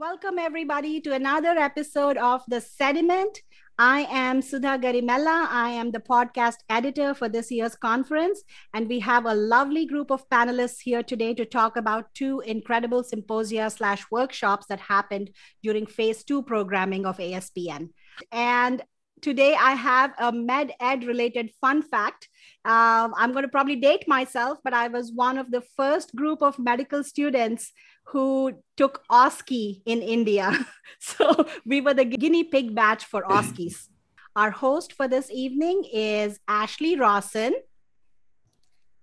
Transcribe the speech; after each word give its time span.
Welcome, 0.00 0.38
everybody, 0.38 0.98
to 1.02 1.12
another 1.12 1.50
episode 1.58 2.16
of 2.16 2.42
The 2.48 2.62
Sediment. 2.62 3.38
I 3.78 4.06
am 4.10 4.40
Sudha 4.40 4.78
Garimella. 4.78 5.46
I 5.50 5.72
am 5.72 5.90
the 5.90 6.00
podcast 6.00 6.54
editor 6.70 7.12
for 7.12 7.28
this 7.28 7.50
year's 7.50 7.76
conference. 7.76 8.42
And 8.72 8.88
we 8.88 9.00
have 9.00 9.26
a 9.26 9.34
lovely 9.34 9.84
group 9.84 10.10
of 10.10 10.26
panelists 10.30 10.80
here 10.80 11.02
today 11.02 11.34
to 11.34 11.44
talk 11.44 11.76
about 11.76 12.14
two 12.14 12.40
incredible 12.40 13.04
symposia 13.04 13.68
slash 13.68 14.06
workshops 14.10 14.64
that 14.70 14.80
happened 14.80 15.32
during 15.62 15.84
phase 15.84 16.24
two 16.24 16.44
programming 16.44 17.04
of 17.04 17.18
ASPN. 17.18 17.90
And 18.32 18.82
today 19.20 19.54
I 19.54 19.72
have 19.72 20.14
a 20.18 20.32
med 20.32 20.72
ed 20.80 21.04
related 21.04 21.50
fun 21.60 21.82
fact. 21.82 22.26
Um, 22.64 23.12
I'm 23.18 23.32
going 23.32 23.44
to 23.44 23.50
probably 23.50 23.76
date 23.76 24.08
myself, 24.08 24.60
but 24.64 24.72
I 24.72 24.88
was 24.88 25.12
one 25.12 25.36
of 25.36 25.50
the 25.50 25.62
first 25.76 26.16
group 26.16 26.40
of 26.40 26.58
medical 26.58 27.04
students 27.04 27.70
who 28.04 28.52
took 28.76 29.02
OSCE 29.10 29.82
in 29.86 30.02
India. 30.02 30.66
so 30.98 31.46
we 31.64 31.80
were 31.80 31.94
the 31.94 32.04
guinea 32.04 32.44
pig 32.44 32.74
batch 32.74 33.04
for 33.04 33.22
OSCEs. 33.22 33.88
Our 34.36 34.50
host 34.50 34.92
for 34.92 35.08
this 35.08 35.30
evening 35.30 35.84
is 35.92 36.38
Ashley 36.46 36.96
Rawson. 36.96 37.54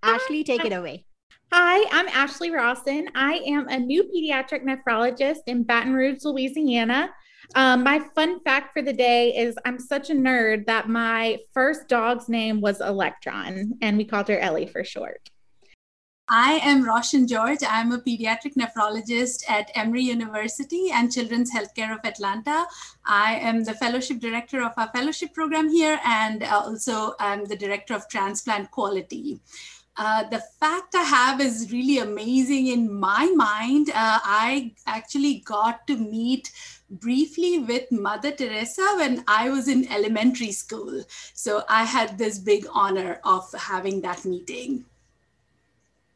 Ashley, 0.03 0.43
take 0.43 0.63
it 0.63 0.73
away. 0.73 1.05
Hi, 1.51 1.87
I'm 1.91 2.07
Ashley 2.09 2.51
Rawson. 2.51 3.07
I 3.15 3.41
am 3.47 3.67
a 3.69 3.79
new 3.79 4.03
pediatric 4.03 4.63
nephrologist 4.63 5.39
in 5.47 5.63
Baton 5.63 5.93
Rouge, 5.93 6.23
Louisiana. 6.23 7.09
Um, 7.55 7.83
my 7.83 7.99
fun 8.15 8.41
fact 8.41 8.73
for 8.73 8.81
the 8.81 8.93
day 8.93 9.35
is 9.35 9.55
I'm 9.65 9.79
such 9.79 10.09
a 10.09 10.13
nerd 10.13 10.65
that 10.65 10.89
my 10.89 11.39
first 11.53 11.87
dog's 11.87 12.27
name 12.27 12.59
was 12.59 12.81
Electron, 12.81 13.73
and 13.81 13.97
we 13.97 14.05
called 14.05 14.27
her 14.27 14.39
Ellie 14.39 14.67
for 14.67 14.83
short. 14.83 15.29
I 16.29 16.55
am 16.55 16.83
Roshan 16.83 17.25
George. 17.25 17.59
I'm 17.65 17.93
a 17.93 17.99
pediatric 17.99 18.55
nephrologist 18.55 19.49
at 19.49 19.71
Emory 19.75 20.01
University 20.01 20.89
and 20.91 21.09
Children's 21.09 21.53
Healthcare 21.53 21.93
of 21.93 22.03
Atlanta. 22.03 22.65
I 23.05 23.35
am 23.35 23.63
the 23.63 23.73
fellowship 23.73 24.19
director 24.19 24.61
of 24.61 24.73
our 24.75 24.89
fellowship 24.89 25.33
program 25.33 25.69
here, 25.69 26.01
and 26.05 26.43
also 26.43 27.13
I'm 27.17 27.45
the 27.45 27.55
director 27.55 27.93
of 27.93 28.09
transplant 28.09 28.71
quality. 28.71 29.39
Uh, 29.95 30.25
the 30.25 30.43
fact 30.59 30.95
I 30.95 31.03
have 31.03 31.39
is 31.39 31.71
really 31.71 31.99
amazing 31.99 32.67
in 32.67 32.93
my 32.93 33.31
mind. 33.33 33.89
Uh, 33.91 34.19
I 34.21 34.73
actually 34.85 35.39
got 35.45 35.87
to 35.87 35.95
meet 35.95 36.51
briefly 36.89 37.59
with 37.59 37.89
Mother 37.89 38.31
Teresa 38.31 38.85
when 38.97 39.23
I 39.29 39.49
was 39.49 39.69
in 39.69 39.89
elementary 39.89 40.51
school. 40.51 41.03
So 41.33 41.63
I 41.69 41.85
had 41.85 42.17
this 42.17 42.37
big 42.37 42.67
honor 42.73 43.21
of 43.23 43.49
having 43.53 44.01
that 44.01 44.25
meeting. 44.25 44.83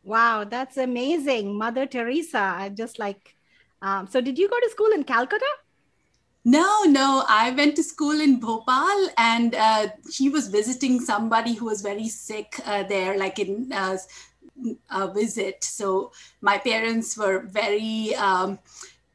Wow, 0.04 0.44
that's 0.44 0.78
amazing. 0.78 1.56
Mother 1.58 1.86
Teresa. 1.86 2.40
I 2.40 2.70
just 2.70 2.98
like, 3.00 3.36
um, 3.82 4.08
so 4.08 4.22
did 4.22 4.38
you 4.38 4.50
go 4.50 4.60
to 4.60 4.70
school 4.70 4.92
in 4.92 5.04
Calcutta? 5.04 5.46
No, 6.44 6.84
no. 6.86 7.24
I 7.28 7.52
went 7.52 7.76
to 7.76 7.84
school 7.84 8.20
in 8.20 8.40
Bhopal 8.40 9.10
and 9.18 9.54
uh, 9.54 9.90
he 10.12 10.30
was 10.30 10.48
visiting 10.48 11.00
somebody 11.00 11.54
who 11.54 11.66
was 11.66 11.82
very 11.82 12.10
sick 12.10 12.60
uh, 12.66 12.84
there, 12.84 13.16
like 13.18 13.38
in 13.38 13.72
uh, 13.72 13.98
a 14.90 15.14
visit. 15.14 15.64
So 15.64 16.12
my 16.42 16.58
parents 16.58 17.16
were 17.16 17.42
very 17.42 18.16
um, 18.16 18.58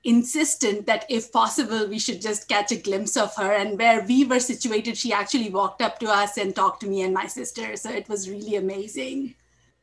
insistent 0.05 0.87
that 0.87 1.05
if 1.09 1.33
possible, 1.33 1.89
we 1.89 1.98
should 1.98 2.23
just 2.23 2.48
catch 2.48 2.71
a 2.71 2.77
glimpse 2.77 3.17
of 3.17 3.34
her. 3.34 3.53
And 3.53 3.77
where 3.77 4.03
we 4.03 4.25
were 4.25 4.39
situated, 4.39 4.97
she 4.97 5.12
actually 5.12 5.50
walked 5.50 5.83
up 5.83 5.98
to 5.98 6.06
us 6.06 6.37
and 6.37 6.55
talked 6.55 6.81
to 6.83 6.89
me 6.89 7.03
and 7.03 7.12
my 7.12 7.27
sister. 7.27 7.77
So 7.77 7.91
it 7.91 8.09
was 8.09 8.31
really 8.31 8.55
amazing. 8.55 9.34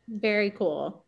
Very 0.07 0.51
cool. 0.51 1.02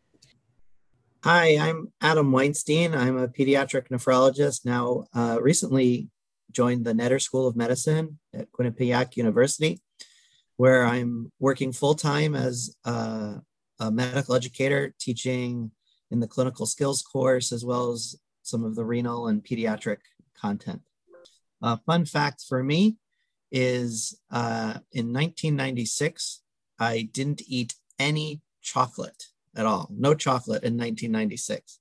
Hi, 1.25 1.57
I'm 1.57 1.91
Adam 2.01 2.31
Weinstein. 2.31 2.93
I'm 2.93 3.17
a 3.17 3.27
pediatric 3.27 3.87
nephrologist, 3.89 4.63
now 4.63 5.05
uh, 5.15 5.39
recently 5.41 6.07
joined 6.51 6.85
the 6.85 6.93
Netter 6.93 7.19
School 7.19 7.47
of 7.47 7.55
Medicine 7.55 8.19
at 8.31 8.51
Quinnipiac 8.51 9.17
University, 9.17 9.81
where 10.57 10.85
I'm 10.85 11.31
working 11.39 11.71
full 11.71 11.95
time 11.95 12.35
as 12.35 12.75
a, 12.85 13.41
a 13.79 13.89
medical 13.89 14.35
educator, 14.35 14.93
teaching 14.99 15.71
in 16.11 16.19
the 16.19 16.27
clinical 16.27 16.67
skills 16.67 17.01
course, 17.01 17.51
as 17.51 17.65
well 17.65 17.91
as 17.91 18.15
some 18.43 18.63
of 18.63 18.75
the 18.75 18.85
renal 18.85 19.27
and 19.27 19.43
pediatric 19.43 20.01
content. 20.39 20.83
A 21.63 21.79
fun 21.87 22.05
fact 22.05 22.43
for 22.47 22.61
me 22.61 22.97
is 23.51 24.15
uh, 24.29 24.77
in 24.91 25.11
1996, 25.11 26.43
I 26.77 27.09
didn't 27.11 27.41
eat 27.47 27.73
any 27.97 28.41
chocolate 28.61 29.25
at 29.55 29.65
all, 29.65 29.89
no 29.91 30.13
chocolate 30.13 30.63
in 30.63 30.77
1996. 30.77 31.79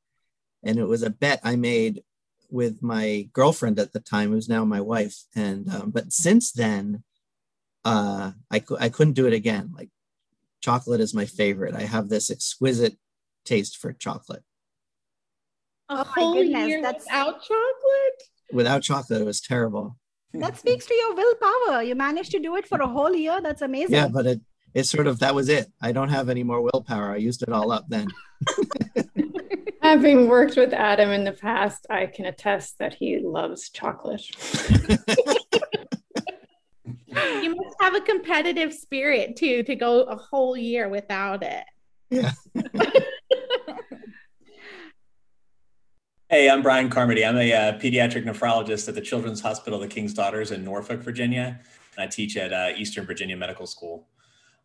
And 0.63 0.79
it 0.79 0.85
was 0.85 1.03
a 1.03 1.11
bet 1.11 1.41
I 1.43 1.57
made 1.57 2.03
with 2.51 2.83
my 2.83 3.29
girlfriend 3.33 3.79
at 3.79 3.93
the 3.93 4.01
time, 4.01 4.31
who's 4.31 4.49
now 4.49 4.65
my 4.65 4.81
wife. 4.81 5.17
And, 5.35 5.69
um, 5.69 5.91
but 5.91 6.13
since 6.13 6.53
then, 6.53 7.03
uh, 7.85 8.33
I, 8.51 8.63
I 8.79 8.89
couldn't 8.89 9.15
do 9.15 9.27
it 9.27 9.33
again. 9.33 9.73
Like 9.77 9.91
chocolate 10.63 11.01
is 11.01 11.15
my 11.15 11.27
favorite. 11.27 11.75
I 11.75 11.83
have 11.83 12.09
this 12.09 12.31
exquisite 12.31 12.97
taste 13.45 13.77
for 13.77 13.93
chocolate. 13.93 14.43
A 15.91 16.01
oh 16.01 16.05
whole 16.05 16.35
goodness, 16.35 16.69
year 16.69 16.81
that's... 16.81 17.05
without 17.05 17.43
chocolate? 17.43 18.23
Without 18.53 18.83
chocolate, 18.83 19.21
it 19.21 19.27
was 19.27 19.41
terrible. 19.41 19.99
That 20.33 20.57
speaks 20.57 20.87
to 20.87 20.95
your 20.95 21.15
willpower. 21.15 21.83
You 21.83 21.95
managed 21.95 22.33
to 22.33 22.41
do 22.41 22.57
it 22.57 22.67
for 22.67 22.79
a 22.81 22.89
whole 22.89 23.15
year. 23.15 23.41
That's 23.41 23.63
amazing. 23.63 23.95
Yeah, 23.95 24.09
but 24.09 24.27
it 24.27 24.41
it's 24.75 24.91
sort 24.91 25.07
of 25.07 25.21
that 25.21 25.35
was 25.35 25.49
it. 25.49 25.69
I 25.81 25.93
don't 25.93 26.11
have 26.11 26.29
any 26.29 26.43
more 26.43 26.61
willpower. 26.61 27.13
I 27.13 27.17
used 27.17 27.43
it 27.43 27.49
all 27.49 27.71
up 27.71 27.87
then. 27.89 28.09
Having 29.83 30.29
worked 30.29 30.57
with 30.57 30.73
Adam 30.73 31.11
in 31.11 31.25
the 31.25 31.33
past, 31.33 31.87
I 31.89 32.07
can 32.07 32.27
attest 32.27 32.79
that 32.79 32.95
he 32.95 33.21
loves 33.21 33.71
chocolate. 33.71 34.23
you 37.17 37.55
must 37.55 37.77
have 37.81 37.95
a 37.95 38.01
competitive 38.01 38.75
spirit 38.75 39.37
too 39.37 39.63
to 39.63 39.77
go 39.77 40.03
a 40.03 40.17
whole 40.17 40.57
year 40.57 40.89
without 40.89 41.43
it. 41.43 41.65
Yeah. 42.11 42.33
Hey, 46.31 46.51
I'm 46.51 46.63
Bryan 46.63 46.91
Carmody. 46.91 47.25
I'm 47.25 47.37
a 47.37 47.53
uh, 47.53 47.79
pediatric 47.79 48.25
nephrologist 48.25 48.89
at 48.89 48.97
the 48.97 49.01
Children's 49.01 49.41
Hospital 49.41 49.81
of 49.81 49.89
the 49.89 49.95
King's 49.95 50.15
Daughters 50.15 50.51
in 50.51 50.65
Norfolk, 50.65 51.01
Virginia. 51.01 51.61
And 51.97 52.03
I 52.03 52.09
teach 52.09 52.37
at 52.37 52.53
uh, 52.53 52.73
Eastern 52.77 53.07
Virginia 53.07 53.37
Medical 53.37 53.69
School. 53.69 54.09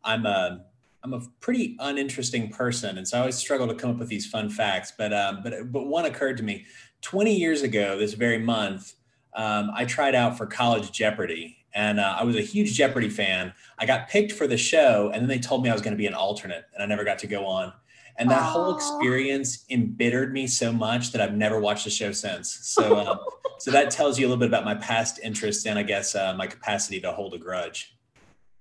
I'm 0.04 0.26
a 0.26 0.66
I'm 1.04 1.14
a 1.14 1.22
pretty 1.40 1.78
uninteresting 1.80 2.50
person, 2.50 2.98
and 2.98 3.08
so 3.08 3.18
I 3.18 3.20
always 3.22 3.36
struggle 3.36 3.68
to 3.68 3.74
come 3.74 3.92
up 3.92 4.00
with 4.00 4.10
these 4.10 4.28
fun 4.28 4.50
facts. 4.50 4.92
But 4.98 5.14
um, 5.14 5.42
but 5.44 5.72
but 5.72 5.88
one 5.88 6.06
occurred 6.06 6.38
to 6.38 6.44
me 6.44 6.66
20 7.02 7.36
years 7.36 7.62
ago, 7.62 7.98
this 7.98 8.14
very 8.14 8.40
month. 8.40 8.94
Um, 9.34 9.72
I 9.74 9.86
tried 9.86 10.16
out 10.16 10.38
for 10.38 10.46
College 10.46 10.92
Jeopardy, 10.92 11.58
and 11.74 12.00
uh, 12.00 12.18
I 12.20 12.24
was 12.24 12.36
a 12.36 12.42
huge 12.42 12.74
Jeopardy 12.74 13.10
fan. 13.10 13.54
I 13.78 13.86
got 13.86 14.10
picked 14.10 14.32
for 14.32 14.48
the 14.48 14.58
show, 14.58 15.12
and 15.14 15.22
then 15.22 15.30
they 15.30 15.40
told 15.40 15.64
me 15.64 15.70
I 15.70 15.74
was 15.74 15.82
going 15.82 15.94
to 15.94 15.98
be 15.98 16.08
an 16.08 16.14
alternate, 16.14 16.66
and 16.74 16.84
I 16.84 16.86
never 16.86 17.04
got 17.04 17.20
to 17.20 17.28
go 17.28 17.46
on. 17.46 17.74
And 18.18 18.30
that 18.30 18.42
Aww. 18.42 18.52
whole 18.52 18.76
experience 18.76 19.66
embittered 19.70 20.34
me 20.34 20.46
so 20.46 20.74
much 20.74 21.14
that 21.14 21.22
I've 21.22 21.36
never 21.36 21.60
watched 21.60 21.86
the 21.86 21.90
show 21.90 22.12
since. 22.12 22.60
So, 22.80 22.96
uh, 22.96 23.18
so 23.60 23.72
that 23.72 23.92
tells 23.92 24.20
you 24.20 24.26
a 24.26 24.28
little 24.28 24.40
bit 24.40 24.50
about 24.50 24.66
my 24.66 24.76
past 24.76 25.20
interests 25.24 25.66
and 25.66 25.80
I 25.80 25.84
guess 25.84 26.16
uh, 26.16 26.34
my 26.38 26.48
capacity 26.48 27.00
to 27.02 27.12
hold 27.12 27.34
a 27.34 27.38
grudge. 27.38 27.98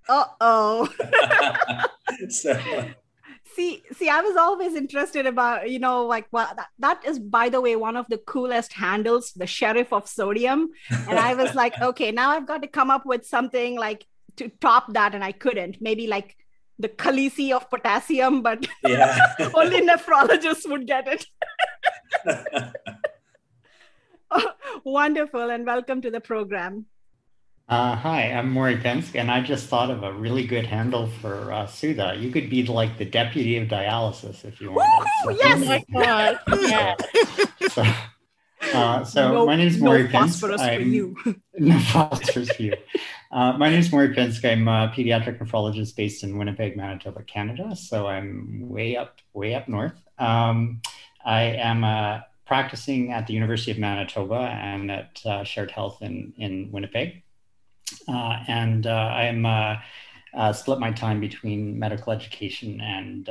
Uh 0.10 0.24
oh. 0.40 0.88
so. 2.30 2.58
See, 3.54 3.82
see, 3.92 4.08
I 4.08 4.20
was 4.20 4.36
always 4.36 4.74
interested 4.74 5.26
about, 5.26 5.68
you 5.68 5.78
know, 5.78 6.06
like 6.06 6.26
well, 6.30 6.50
that, 6.56 6.68
that 6.78 7.04
is, 7.04 7.18
by 7.18 7.48
the 7.48 7.60
way, 7.60 7.76
one 7.76 7.96
of 7.96 8.06
the 8.08 8.16
coolest 8.16 8.72
handles, 8.72 9.32
the 9.32 9.46
sheriff 9.46 9.92
of 9.92 10.08
sodium. 10.08 10.70
And 10.90 11.18
I 11.18 11.34
was 11.34 11.54
like, 11.54 11.78
okay, 11.82 12.12
now 12.12 12.30
I've 12.30 12.46
got 12.46 12.62
to 12.62 12.68
come 12.68 12.90
up 12.90 13.04
with 13.04 13.26
something 13.26 13.76
like 13.76 14.06
to 14.36 14.48
top 14.60 14.94
that, 14.94 15.14
and 15.14 15.22
I 15.22 15.32
couldn't. 15.32 15.78
Maybe 15.80 16.06
like 16.06 16.36
the 16.78 16.88
Khaleesi 16.88 17.52
of 17.52 17.68
potassium, 17.68 18.42
but 18.42 18.66
yeah. 18.86 19.34
only 19.54 19.82
nephrologists 19.82 20.68
would 20.70 20.86
get 20.86 21.08
it. 21.08 21.26
oh, 24.30 24.52
wonderful, 24.84 25.50
and 25.50 25.66
welcome 25.66 26.00
to 26.00 26.10
the 26.10 26.20
program. 26.20 26.86
Uh, 27.68 27.94
hi, 27.94 28.32
I'm 28.32 28.50
Maury 28.50 28.78
Pinsk, 28.78 29.14
and 29.14 29.30
I 29.30 29.42
just 29.42 29.66
thought 29.66 29.90
of 29.90 30.02
a 30.02 30.10
really 30.10 30.46
good 30.46 30.64
handle 30.64 31.06
for 31.20 31.52
uh, 31.52 31.66
Sudha. 31.66 32.16
You 32.18 32.30
could 32.30 32.48
be 32.48 32.64
like 32.64 32.96
the 32.96 33.04
deputy 33.04 33.58
of 33.58 33.68
dialysis 33.68 34.42
if 34.46 34.58
you 34.58 34.72
want. 34.72 34.88
So, 35.22 35.30
yes! 35.30 35.62
Oh 35.62 35.66
my 35.66 36.02
God! 36.02 36.38
yeah. 36.62 36.94
So, 37.68 37.84
uh, 38.72 39.04
so 39.04 39.32
no, 39.32 39.46
my 39.46 39.56
name 39.56 39.68
is 39.68 39.78
Maury 39.78 40.04
no 40.04 40.08
Phosphorus 40.08 40.62
I'm, 40.62 40.80
for 40.80 40.88
you. 40.88 41.16
no 41.58 41.78
phosphorus 41.78 42.50
for 42.52 42.62
you. 42.62 42.74
Uh, 43.30 43.52
my 43.58 43.68
name 43.68 43.80
is 43.80 43.92
Maury 43.92 44.14
Pinsk. 44.14 44.46
I'm 44.46 44.66
a 44.66 44.90
pediatric 44.96 45.38
nephrologist 45.38 45.94
based 45.94 46.24
in 46.24 46.38
Winnipeg, 46.38 46.74
Manitoba, 46.74 47.22
Canada. 47.24 47.76
So 47.76 48.06
I'm 48.06 48.66
way 48.66 48.96
up, 48.96 49.18
way 49.34 49.54
up 49.54 49.68
north. 49.68 49.92
Um, 50.18 50.80
I 51.22 51.42
am 51.42 51.84
uh, 51.84 52.20
practicing 52.46 53.12
at 53.12 53.26
the 53.26 53.34
University 53.34 53.72
of 53.72 53.78
Manitoba 53.78 54.36
and 54.36 54.90
at 54.90 55.20
uh, 55.26 55.44
Shared 55.44 55.70
Health 55.70 56.00
in, 56.00 56.32
in 56.38 56.72
Winnipeg. 56.72 57.24
Uh, 58.06 58.42
and 58.48 58.86
uh, 58.86 58.90
I'm 58.90 59.46
uh, 59.46 60.52
split 60.52 60.78
my 60.78 60.92
time 60.92 61.20
between 61.20 61.78
medical 61.78 62.12
education 62.12 62.80
and 62.80 63.28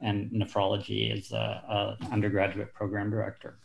and 0.00 0.30
nephrology 0.30 1.16
as 1.16 1.32
a, 1.32 1.96
a 2.06 2.12
undergraduate 2.12 2.74
program 2.74 3.10
director. 3.10 3.58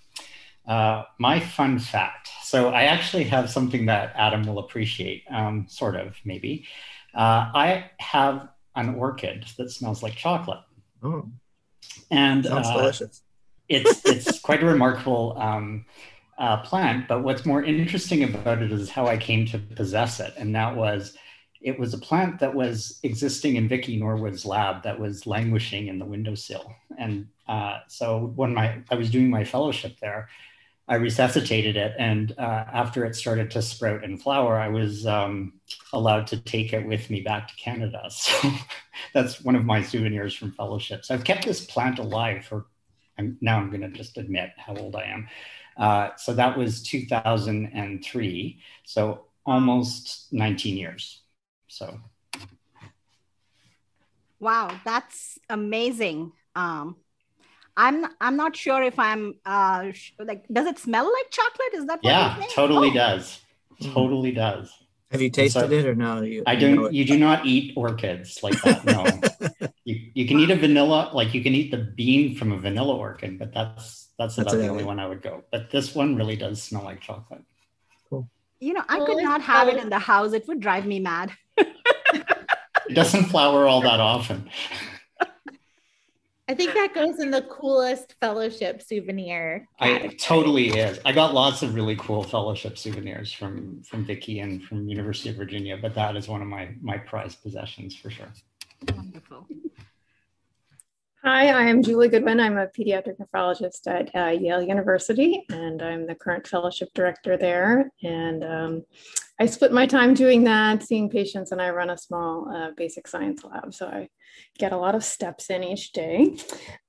Uh, 0.65 1.03
my 1.19 1.39
fun 1.39 1.79
fact. 1.79 2.29
So 2.43 2.69
I 2.69 2.83
actually 2.83 3.23
have 3.25 3.49
something 3.49 3.87
that 3.87 4.13
Adam 4.15 4.43
will 4.43 4.59
appreciate, 4.59 5.23
um, 5.29 5.65
sort 5.67 5.95
of, 5.95 6.15
maybe. 6.23 6.65
Uh, 7.13 7.51
I 7.53 7.91
have 7.97 8.47
an 8.75 8.95
orchid 8.95 9.45
that 9.57 9.71
smells 9.71 10.03
like 10.03 10.15
chocolate. 10.15 10.59
Oh, 11.03 11.27
And 12.09 12.45
sounds 12.45 12.67
uh, 12.67 12.77
delicious. 12.77 13.21
it's 13.67 14.05
it's 14.05 14.39
quite 14.39 14.61
a 14.63 14.65
remarkable 14.65 15.35
um, 15.37 15.85
uh, 16.41 16.57
plant. 16.63 17.07
But 17.07 17.23
what's 17.23 17.45
more 17.45 17.63
interesting 17.63 18.23
about 18.23 18.63
it 18.63 18.71
is 18.71 18.89
how 18.89 19.05
I 19.07 19.15
came 19.15 19.45
to 19.47 19.59
possess 19.59 20.19
it, 20.19 20.33
and 20.37 20.55
that 20.55 20.75
was 20.75 21.15
it 21.61 21.77
was 21.77 21.93
a 21.93 21.99
plant 21.99 22.39
that 22.39 22.55
was 22.55 22.99
existing 23.03 23.55
in 23.55 23.67
Vicky 23.67 23.95
Norwood's 23.95 24.45
lab 24.45 24.81
that 24.81 24.99
was 24.99 25.27
languishing 25.27 25.87
in 25.87 25.99
the 25.99 26.05
windowsill. 26.05 26.73
And 26.97 27.27
uh, 27.47 27.81
so 27.87 28.33
when 28.35 28.55
my 28.55 28.81
I 28.89 28.95
was 28.95 29.11
doing 29.11 29.29
my 29.29 29.43
fellowship 29.43 29.99
there, 30.01 30.29
I 30.87 30.95
resuscitated 30.95 31.77
it, 31.77 31.93
and 31.99 32.33
uh, 32.39 32.65
after 32.73 33.05
it 33.05 33.15
started 33.15 33.51
to 33.51 33.61
sprout 33.61 34.03
and 34.03 34.19
flower, 34.19 34.59
I 34.59 34.69
was 34.69 35.05
um, 35.05 35.53
allowed 35.93 36.25
to 36.27 36.37
take 36.37 36.73
it 36.73 36.87
with 36.87 37.11
me 37.11 37.21
back 37.21 37.47
to 37.49 37.55
Canada. 37.55 38.09
So 38.19 38.51
that's 39.13 39.41
one 39.41 39.55
of 39.55 39.65
my 39.65 39.83
souvenirs 39.83 40.33
from 40.33 40.53
fellowships. 40.53 41.11
I've 41.11 41.23
kept 41.23 41.45
this 41.45 41.65
plant 41.65 41.99
alive 41.99 42.45
for. 42.45 42.65
I'm, 43.17 43.37
now 43.41 43.57
I'm 43.57 43.69
going 43.69 43.81
to 43.81 43.89
just 43.89 44.17
admit 44.17 44.51
how 44.57 44.75
old 44.75 44.95
I 44.95 45.03
am. 45.03 45.27
Uh, 45.77 46.09
so 46.17 46.33
that 46.33 46.57
was 46.57 46.81
2003. 46.83 48.59
So 48.83 49.25
almost 49.45 50.31
19 50.31 50.77
years. 50.77 51.21
So 51.67 51.99
Wow, 54.39 54.71
that's 54.83 55.37
amazing. 55.49 56.31
Um, 56.55 56.95
I'm 57.77 58.05
I'm 58.19 58.35
not 58.35 58.55
sure 58.55 58.81
if 58.83 58.97
I'm 58.99 59.35
uh 59.45 59.91
sh- 59.93 60.13
like. 60.19 60.45
Does 60.51 60.67
it 60.67 60.79
smell 60.79 61.05
like 61.05 61.29
chocolate? 61.29 61.73
Is 61.75 61.85
that 61.85 61.99
what 62.01 62.09
yeah, 62.11 62.41
totally 62.53 62.89
Oh, 62.89 62.93
does. 62.93 63.39
Mhm. 63.81 63.93
Totally 63.93 64.31
does. 64.31 64.73
Have 65.11 65.21
you 65.21 65.29
tasted 65.29 65.69
so- 65.69 65.71
it 65.71 65.85
or 65.85 65.95
no? 65.95 66.21
You, 66.21 66.43
I 66.47 66.55
don't. 66.55 66.85
it? 66.85 66.93
You 66.93 67.05
do 67.05 67.17
not 67.19 67.45
eat 67.45 67.73
orchids 67.77 68.41
like 68.43 68.59
that. 68.63 68.83
No. 68.83 69.69
you 69.85 70.09
you 70.13 70.27
can 70.27 70.39
eat 70.39 70.49
a 70.49 70.55
vanilla, 70.55 71.11
like 71.13 71.33
you 71.33 71.43
can 71.43 71.53
eat 71.53 71.69
the 71.71 71.77
bean 71.77 72.35
from 72.35 72.51
a 72.51 72.57
vanilla 72.57 72.95
orchid, 72.95 73.37
but 73.39 73.53
that's 73.53 74.09
that's 74.21 74.35
That's 74.35 74.53
about 74.53 74.61
the 74.61 74.67
only 74.67 74.83
one 74.83 74.99
I 74.99 75.07
would 75.07 75.21
go. 75.21 75.43
But 75.51 75.71
this 75.71 75.95
one 75.95 76.15
really 76.15 76.35
does 76.35 76.61
smell 76.61 76.83
like 76.83 77.01
chocolate. 77.01 77.41
Cool. 78.09 78.29
You 78.59 78.73
know, 78.73 78.83
I 78.87 78.97
Well, 78.97 79.07
could 79.07 79.23
not 79.23 79.41
have 79.41 79.67
it 79.67 79.77
in 79.77 79.89
the 79.89 79.99
house. 79.99 80.33
It 80.33 80.47
would 80.47 80.59
drive 80.59 80.85
me 80.85 80.99
mad. 80.99 81.31
It 82.89 82.95
doesn't 82.95 83.25
flower 83.25 83.67
all 83.67 83.79
that 83.83 84.01
often. 84.01 84.49
I 86.49 86.53
think 86.53 86.73
that 86.73 86.93
goes 86.93 87.19
in 87.19 87.31
the 87.31 87.43
coolest 87.43 88.15
fellowship 88.19 88.81
souvenir. 88.81 89.65
I 89.79 90.13
totally 90.19 90.67
is. 90.67 90.99
I 91.05 91.13
got 91.13 91.33
lots 91.33 91.63
of 91.63 91.73
really 91.73 91.95
cool 91.95 92.21
fellowship 92.21 92.77
souvenirs 92.77 93.31
from 93.31 93.81
from 93.83 94.03
Vicky 94.03 94.41
and 94.41 94.61
from 94.61 94.89
University 94.89 95.29
of 95.29 95.37
Virginia, 95.37 95.77
but 95.81 95.95
that 95.95 96.17
is 96.17 96.27
one 96.27 96.41
of 96.41 96.49
my 96.49 96.75
my 96.81 96.97
prized 96.97 97.41
possessions 97.41 97.95
for 97.95 98.09
sure. 98.09 98.33
Wonderful. 98.93 99.47
Hi, 101.23 101.49
I 101.49 101.65
am 101.65 101.83
Julie 101.83 102.09
Goodwin. 102.09 102.39
I'm 102.39 102.57
a 102.57 102.65
pediatric 102.65 103.17
nephrologist 103.19 103.85
at 103.85 104.09
uh, 104.15 104.31
Yale 104.31 104.63
University, 104.63 105.45
and 105.51 105.79
I'm 105.79 106.07
the 106.07 106.15
current 106.15 106.47
fellowship 106.47 106.89
director 106.95 107.37
there. 107.37 107.91
And 108.01 108.43
um, 108.43 108.85
I 109.39 109.45
split 109.45 109.71
my 109.71 109.85
time 109.85 110.15
doing 110.15 110.45
that, 110.45 110.81
seeing 110.81 111.11
patients, 111.11 111.51
and 111.51 111.61
I 111.61 111.69
run 111.69 111.91
a 111.91 111.97
small 111.97 112.49
uh, 112.51 112.71
basic 112.75 113.07
science 113.07 113.43
lab. 113.43 113.71
So 113.71 113.85
I 113.85 114.09
get 114.57 114.71
a 114.71 114.77
lot 114.77 114.95
of 114.95 115.03
steps 115.03 115.51
in 115.51 115.63
each 115.63 115.91
day. 115.91 116.37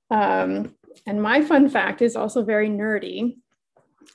Um, 0.09 0.73
and 1.05 1.21
my 1.21 1.43
fun 1.43 1.69
fact 1.69 2.01
is 2.01 2.15
also 2.15 2.43
very 2.43 2.69
nerdy, 2.69 3.37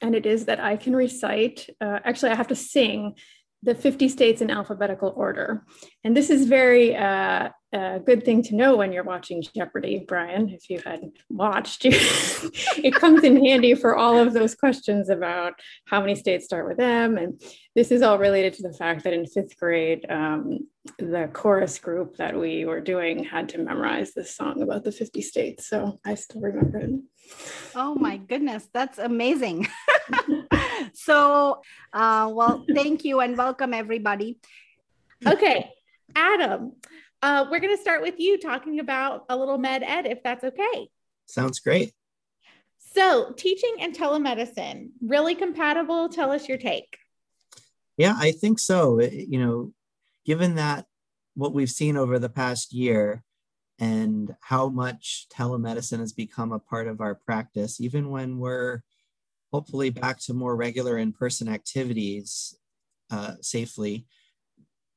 and 0.02 0.16
it 0.16 0.26
is 0.26 0.46
that 0.46 0.58
I 0.58 0.78
can 0.78 0.96
recite, 0.96 1.70
uh, 1.80 2.00
actually, 2.04 2.32
I 2.32 2.34
have 2.34 2.48
to 2.48 2.56
sing 2.56 3.14
the 3.62 3.74
50 3.74 4.08
states 4.08 4.40
in 4.40 4.50
alphabetical 4.50 5.12
order. 5.16 5.64
And 6.04 6.16
this 6.16 6.30
is 6.30 6.46
very 6.46 6.96
uh, 6.96 7.48
a 7.72 7.98
good 7.98 8.24
thing 8.24 8.42
to 8.44 8.54
know 8.54 8.76
when 8.76 8.92
you're 8.92 9.04
watching 9.04 9.42
Jeopardy, 9.54 10.04
Bryan. 10.06 10.48
If 10.48 10.70
you 10.70 10.80
had 10.84 11.02
watched, 11.28 11.84
it 11.84 12.94
comes 12.94 13.24
in 13.24 13.44
handy 13.44 13.74
for 13.74 13.96
all 13.96 14.16
of 14.18 14.32
those 14.32 14.54
questions 14.54 15.08
about 15.08 15.54
how 15.86 16.00
many 16.00 16.14
states 16.14 16.44
start 16.44 16.68
with 16.68 16.78
M. 16.78 17.18
And 17.18 17.40
this 17.74 17.90
is 17.90 18.00
all 18.00 18.18
related 18.18 18.54
to 18.54 18.62
the 18.62 18.72
fact 18.72 19.04
that 19.04 19.12
in 19.12 19.26
fifth 19.26 19.58
grade, 19.58 20.06
um, 20.08 20.60
the 20.98 21.28
chorus 21.32 21.78
group 21.78 22.16
that 22.16 22.38
we 22.38 22.64
were 22.64 22.80
doing 22.80 23.24
had 23.24 23.48
to 23.50 23.58
memorize 23.58 24.14
this 24.14 24.34
song 24.34 24.62
about 24.62 24.84
the 24.84 24.92
50 24.92 25.20
states. 25.20 25.68
So 25.68 26.00
I 26.06 26.14
still 26.14 26.40
remember 26.40 26.78
it. 26.78 27.00
Oh 27.74 27.94
my 27.94 28.16
goodness, 28.16 28.68
that's 28.72 28.98
amazing. 28.98 29.66
so, 31.04 31.60
uh, 31.92 32.30
well, 32.32 32.64
thank 32.74 33.04
you 33.04 33.20
and 33.20 33.36
welcome 33.36 33.72
everybody. 33.72 34.38
Okay, 35.26 35.70
Adam, 36.14 36.72
uh, 37.22 37.46
we're 37.50 37.60
going 37.60 37.74
to 37.76 37.80
start 37.80 38.02
with 38.02 38.14
you 38.18 38.38
talking 38.38 38.80
about 38.80 39.24
a 39.28 39.36
little 39.36 39.58
med 39.58 39.82
ed, 39.82 40.06
if 40.06 40.22
that's 40.22 40.44
okay. 40.44 40.88
Sounds 41.26 41.60
great. 41.60 41.92
So, 42.94 43.32
teaching 43.36 43.76
and 43.80 43.94
telemedicine, 43.94 44.88
really 45.00 45.34
compatible? 45.34 46.08
Tell 46.08 46.32
us 46.32 46.48
your 46.48 46.58
take. 46.58 46.98
Yeah, 47.96 48.14
I 48.18 48.32
think 48.32 48.58
so. 48.58 48.98
It- 48.98 49.28
You 49.28 49.38
know, 49.38 49.72
given 50.24 50.56
that 50.56 50.86
what 51.34 51.52
we've 51.54 51.70
seen 51.70 51.96
over 51.96 52.18
the 52.18 52.28
past 52.28 52.72
year 52.72 53.22
and 53.78 54.34
how 54.40 54.68
much 54.68 55.26
telemedicine 55.32 56.00
has 56.00 56.12
become 56.12 56.50
a 56.52 56.58
part 56.58 56.88
of 56.88 57.00
our 57.00 57.14
practice, 57.14 57.80
even 57.80 58.10
when 58.10 58.38
we're 58.38 58.82
hopefully 59.52 59.90
back 59.90 60.18
to 60.18 60.34
more 60.34 60.56
regular 60.56 60.98
in 60.98 61.12
person 61.12 61.48
activities 61.48 62.56
uh, 63.10 63.34
safely, 63.40 64.06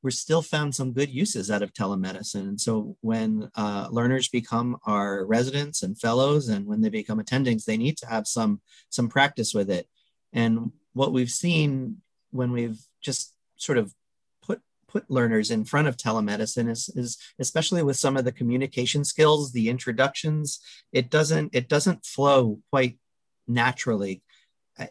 we're 0.02 0.10
still 0.10 0.42
found 0.42 0.74
some 0.74 0.92
good 0.92 1.08
uses 1.08 1.50
out 1.50 1.62
of 1.62 1.72
telemedicine. 1.72 2.48
And 2.48 2.60
so 2.60 2.96
when 3.00 3.50
uh, 3.54 3.88
learners 3.90 4.28
become 4.28 4.76
our 4.84 5.24
residents 5.24 5.82
and 5.82 5.98
fellows, 5.98 6.48
and 6.48 6.66
when 6.66 6.80
they 6.80 6.88
become 6.88 7.20
attendings, 7.20 7.64
they 7.64 7.76
need 7.76 7.96
to 7.98 8.06
have 8.06 8.26
some 8.26 8.60
some 8.90 9.08
practice 9.08 9.54
with 9.54 9.70
it. 9.70 9.86
And 10.32 10.72
what 10.92 11.12
we've 11.12 11.30
seen 11.30 12.02
when 12.30 12.50
we've 12.50 12.80
just 13.00 13.34
sort 13.56 13.78
of 13.78 13.94
put 14.42 14.60
put 14.88 15.08
learners 15.08 15.50
in 15.50 15.64
front 15.64 15.86
of 15.86 15.96
telemedicine 15.96 16.68
is, 16.68 16.88
is 16.96 17.18
especially 17.38 17.82
with 17.82 17.96
some 17.96 18.16
of 18.16 18.24
the 18.24 18.32
communication 18.32 19.04
skills, 19.04 19.52
the 19.52 19.68
introductions, 19.68 20.60
it 20.92 21.10
doesn't 21.10 21.54
it 21.54 21.68
doesn't 21.68 22.04
flow 22.04 22.58
quite 22.70 22.98
naturally. 23.46 24.22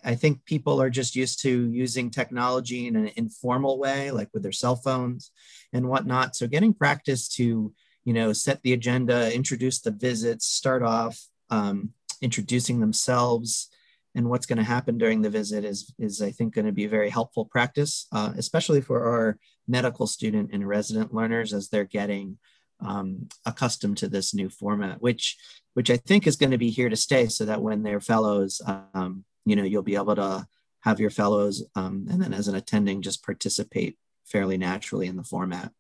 I, 0.03 0.15
think 0.15 0.45
people 0.45 0.81
are 0.81 0.89
just 0.89 1.15
used 1.15 1.41
to 1.41 1.69
using 1.71 2.11
technology 2.11 2.87
in 2.87 2.95
an 2.95 3.11
informal 3.15 3.79
way, 3.79 4.11
like 4.11 4.29
with 4.33 4.43
their 4.43 4.51
cell 4.51 4.75
phones 4.75 5.31
and 5.73 5.89
whatnot. 5.89 6.35
So 6.35 6.47
getting 6.47 6.73
practice 6.73 7.27
to, 7.29 7.73
you 8.05 8.13
know, 8.13 8.31
set 8.31 8.61
the 8.61 8.73
agenda, 8.73 9.33
introduce 9.33 9.79
the 9.81 9.91
visits, 9.91 10.45
start 10.45 10.83
off 10.83 11.19
um, 11.49 11.91
introducing 12.21 12.79
themselves 12.79 13.69
and 14.13 14.29
what's 14.29 14.45
going 14.45 14.57
to 14.57 14.63
happen 14.63 14.97
during 14.97 15.21
the 15.21 15.29
visit 15.29 15.63
is, 15.63 15.93
is 15.97 16.21
I 16.21 16.31
think 16.31 16.53
going 16.53 16.65
to 16.65 16.71
be 16.71 16.85
very 16.85 17.09
helpful 17.09 17.45
practice, 17.45 18.07
uh, 18.11 18.33
especially 18.37 18.81
for 18.81 19.05
our 19.05 19.37
medical 19.67 20.05
student 20.05 20.49
and 20.51 20.67
resident 20.67 21.13
learners 21.13 21.53
as 21.53 21.69
they're 21.69 21.85
getting 21.85 22.37
um, 22.81 23.29
accustomed 23.45 23.97
to 23.97 24.07
this 24.07 24.33
new 24.33 24.49
format, 24.49 25.01
which 25.01 25.37
which 25.73 25.89
I 25.89 25.95
think 25.95 26.27
is 26.27 26.35
going 26.35 26.51
to 26.51 26.57
be 26.57 26.69
here 26.69 26.89
to 26.89 26.95
stay, 26.97 27.27
so 27.27 27.45
that 27.45 27.61
when 27.61 27.83
they're 27.83 28.01
fellows, 28.01 28.59
um, 28.93 29.23
you 29.45 29.55
know, 29.55 29.63
you'll 29.63 29.81
be 29.81 29.95
able 29.95 30.15
to 30.15 30.47
have 30.81 30.99
your 30.99 31.09
fellows, 31.09 31.63
um, 31.75 32.07
and 32.09 32.21
then 32.21 32.33
as 32.33 32.47
an 32.47 32.55
attending, 32.55 33.01
just 33.01 33.23
participate 33.23 33.97
fairly 34.25 34.57
naturally 34.57 35.07
in 35.07 35.15
the 35.15 35.23
format. 35.23 35.71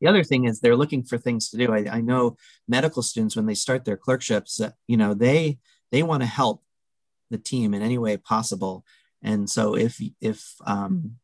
The 0.00 0.06
other 0.06 0.24
thing 0.24 0.44
is 0.44 0.60
they're 0.60 0.76
looking 0.76 1.02
for 1.02 1.18
things 1.18 1.48
to 1.50 1.56
do. 1.56 1.72
I, 1.72 1.86
I 1.90 2.00
know 2.00 2.36
medical 2.68 3.02
students 3.02 3.34
when 3.34 3.46
they 3.46 3.54
start 3.54 3.84
their 3.84 3.96
clerkships, 3.96 4.60
uh, 4.60 4.72
you 4.86 4.96
know, 4.96 5.14
they 5.14 5.58
they 5.90 6.02
want 6.02 6.22
to 6.22 6.28
help 6.28 6.62
the 7.30 7.38
team 7.38 7.74
in 7.74 7.82
any 7.82 7.98
way 7.98 8.16
possible. 8.16 8.84
And 9.22 9.48
so 9.48 9.76
if 9.76 10.00
if 10.20 10.54
um, 10.66 11.16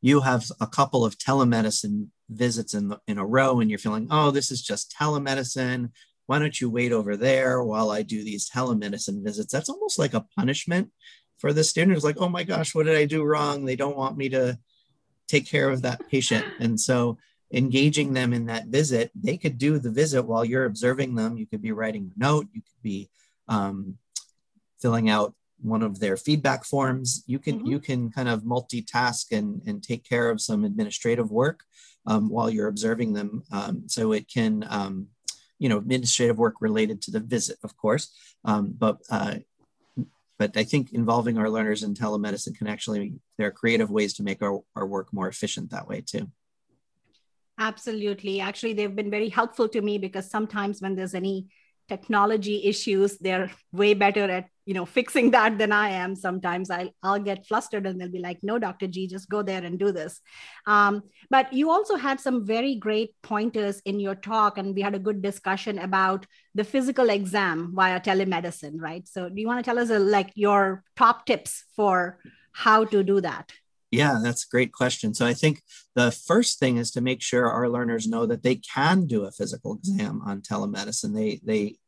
you 0.00 0.20
have 0.20 0.44
a 0.60 0.66
couple 0.66 1.04
of 1.04 1.18
telemedicine 1.18 2.08
visits 2.28 2.74
in 2.74 2.88
the, 2.88 3.00
in 3.06 3.18
a 3.18 3.24
row 3.24 3.60
and 3.60 3.70
you're 3.70 3.78
feeling, 3.78 4.08
oh, 4.10 4.30
this 4.30 4.50
is 4.50 4.62
just 4.62 4.94
telemedicine. 4.98 5.90
Why 6.26 6.38
don't 6.38 6.60
you 6.60 6.70
wait 6.70 6.92
over 6.92 7.16
there 7.16 7.62
while 7.62 7.90
I 7.90 8.02
do 8.02 8.24
these 8.24 8.48
telemedicine 8.48 9.22
visits? 9.22 9.52
That's 9.52 9.68
almost 9.68 9.98
like 9.98 10.14
a 10.14 10.26
punishment 10.36 10.90
for 11.38 11.52
the 11.52 11.64
student. 11.64 11.96
It's 11.96 12.04
like, 12.04 12.18
oh 12.18 12.28
my 12.28 12.44
gosh, 12.44 12.74
what 12.74 12.86
did 12.86 12.96
I 12.96 13.04
do 13.04 13.24
wrong? 13.24 13.64
They 13.64 13.76
don't 13.76 13.96
want 13.96 14.16
me 14.16 14.28
to 14.30 14.58
take 15.28 15.46
care 15.46 15.68
of 15.68 15.82
that 15.82 16.08
patient. 16.08 16.44
And 16.60 16.80
so 16.80 17.18
engaging 17.52 18.12
them 18.12 18.32
in 18.32 18.46
that 18.46 18.66
visit, 18.66 19.10
they 19.14 19.36
could 19.36 19.58
do 19.58 19.78
the 19.78 19.90
visit 19.90 20.22
while 20.22 20.44
you're 20.44 20.64
observing 20.64 21.14
them. 21.14 21.36
You 21.36 21.46
could 21.46 21.62
be 21.62 21.72
writing 21.72 22.10
a 22.14 22.18
note, 22.18 22.48
you 22.52 22.62
could 22.62 22.82
be 22.82 23.10
um, 23.48 23.98
filling 24.80 25.10
out 25.10 25.34
one 25.62 25.82
of 25.82 26.00
their 26.00 26.16
feedback 26.16 26.64
forms. 26.64 27.22
You 27.26 27.38
can 27.38 27.60
Mhm. 27.60 27.66
you 27.68 27.80
can 27.80 28.10
kind 28.10 28.28
of 28.28 28.42
multitask 28.42 29.32
and, 29.32 29.62
and 29.66 29.82
take 29.82 30.04
care 30.04 30.30
of 30.30 30.40
some 30.40 30.64
administrative 30.64 31.30
work 31.30 31.64
um, 32.06 32.28
while 32.28 32.50
you're 32.50 32.68
observing 32.68 33.14
them. 33.14 33.44
Um, 33.50 33.88
so 33.88 34.12
it 34.12 34.28
can, 34.28 34.66
um, 34.68 35.08
you 35.64 35.70
know, 35.70 35.78
administrative 35.78 36.36
work 36.36 36.56
related 36.60 37.00
to 37.00 37.10
the 37.10 37.20
visit, 37.20 37.56
of 37.64 37.74
course, 37.74 38.12
um, 38.44 38.74
but 38.76 38.98
uh, 39.08 39.36
but 40.38 40.58
I 40.58 40.64
think 40.64 40.92
involving 40.92 41.38
our 41.38 41.48
learners 41.48 41.82
in 41.82 41.94
telemedicine 41.94 42.54
can 42.54 42.66
actually, 42.66 43.14
there 43.38 43.46
are 43.46 43.50
creative 43.62 43.90
ways 43.90 44.12
to 44.14 44.22
make 44.22 44.42
our, 44.42 44.60
our 44.76 44.86
work 44.86 45.08
more 45.10 45.26
efficient 45.26 45.70
that 45.70 45.88
way 45.88 46.02
too. 46.02 46.30
Absolutely. 47.58 48.40
Actually, 48.40 48.74
they've 48.74 48.94
been 48.94 49.10
very 49.10 49.30
helpful 49.30 49.66
to 49.70 49.80
me 49.80 49.96
because 49.96 50.28
sometimes 50.28 50.82
when 50.82 50.96
there's 50.96 51.14
any 51.14 51.46
technology 51.88 52.64
issues, 52.64 53.18
they're 53.18 53.50
way 53.72 53.94
better 53.94 54.30
at 54.30 54.46
you 54.66 54.72
know 54.72 54.86
fixing 54.86 55.30
that 55.32 55.58
than 55.58 55.72
i 55.72 55.90
am 55.90 56.16
sometimes. 56.16 56.70
I'll, 56.70 56.90
I'll 57.02 57.18
get 57.18 57.46
flustered 57.46 57.86
and 57.86 58.00
they'll 58.00 58.08
be 58.10 58.18
like 58.18 58.38
no 58.42 58.58
dr 58.58 58.86
g 58.86 59.06
just 59.06 59.28
go 59.28 59.42
there 59.42 59.62
and 59.62 59.78
do 59.78 59.92
this. 59.92 60.20
Um, 60.66 61.02
but 61.30 61.52
you 61.52 61.70
also 61.70 61.96
had 61.96 62.20
some 62.20 62.46
very 62.46 62.74
great 62.76 63.14
pointers 63.22 63.80
in 63.84 64.00
your 64.00 64.14
talk 64.14 64.56
and 64.56 64.74
we 64.74 64.80
had 64.80 64.94
a 64.94 64.98
good 64.98 65.20
discussion 65.20 65.78
about 65.78 66.26
the 66.54 66.64
physical 66.64 67.10
exam 67.10 67.72
via 67.74 68.00
telemedicine 68.00 68.80
right? 68.80 69.06
So 69.06 69.28
do 69.28 69.40
you 69.40 69.46
want 69.46 69.64
to 69.64 69.68
tell 69.68 69.78
us 69.78 69.90
uh, 69.90 70.00
like 70.00 70.30
your 70.34 70.82
top 70.96 71.26
tips 71.26 71.64
for 71.76 72.18
how 72.52 72.84
to 72.84 73.02
do 73.02 73.20
that 73.20 73.52
yeah, 73.94 74.18
that's 74.22 74.44
a 74.44 74.48
great 74.48 74.72
question. 74.72 75.14
So 75.14 75.24
I 75.26 75.34
think 75.34 75.62
the 75.94 76.10
first 76.10 76.58
thing 76.58 76.76
is 76.76 76.90
to 76.92 77.00
make 77.00 77.22
sure 77.22 77.48
our 77.48 77.68
learners 77.68 78.06
know 78.06 78.26
that 78.26 78.42
they 78.42 78.56
can 78.56 79.06
do 79.06 79.24
a 79.24 79.30
physical 79.30 79.74
exam 79.74 80.22
on 80.26 80.42
telemedicine. 80.42 81.14
They 81.14 81.40
they 81.44 81.78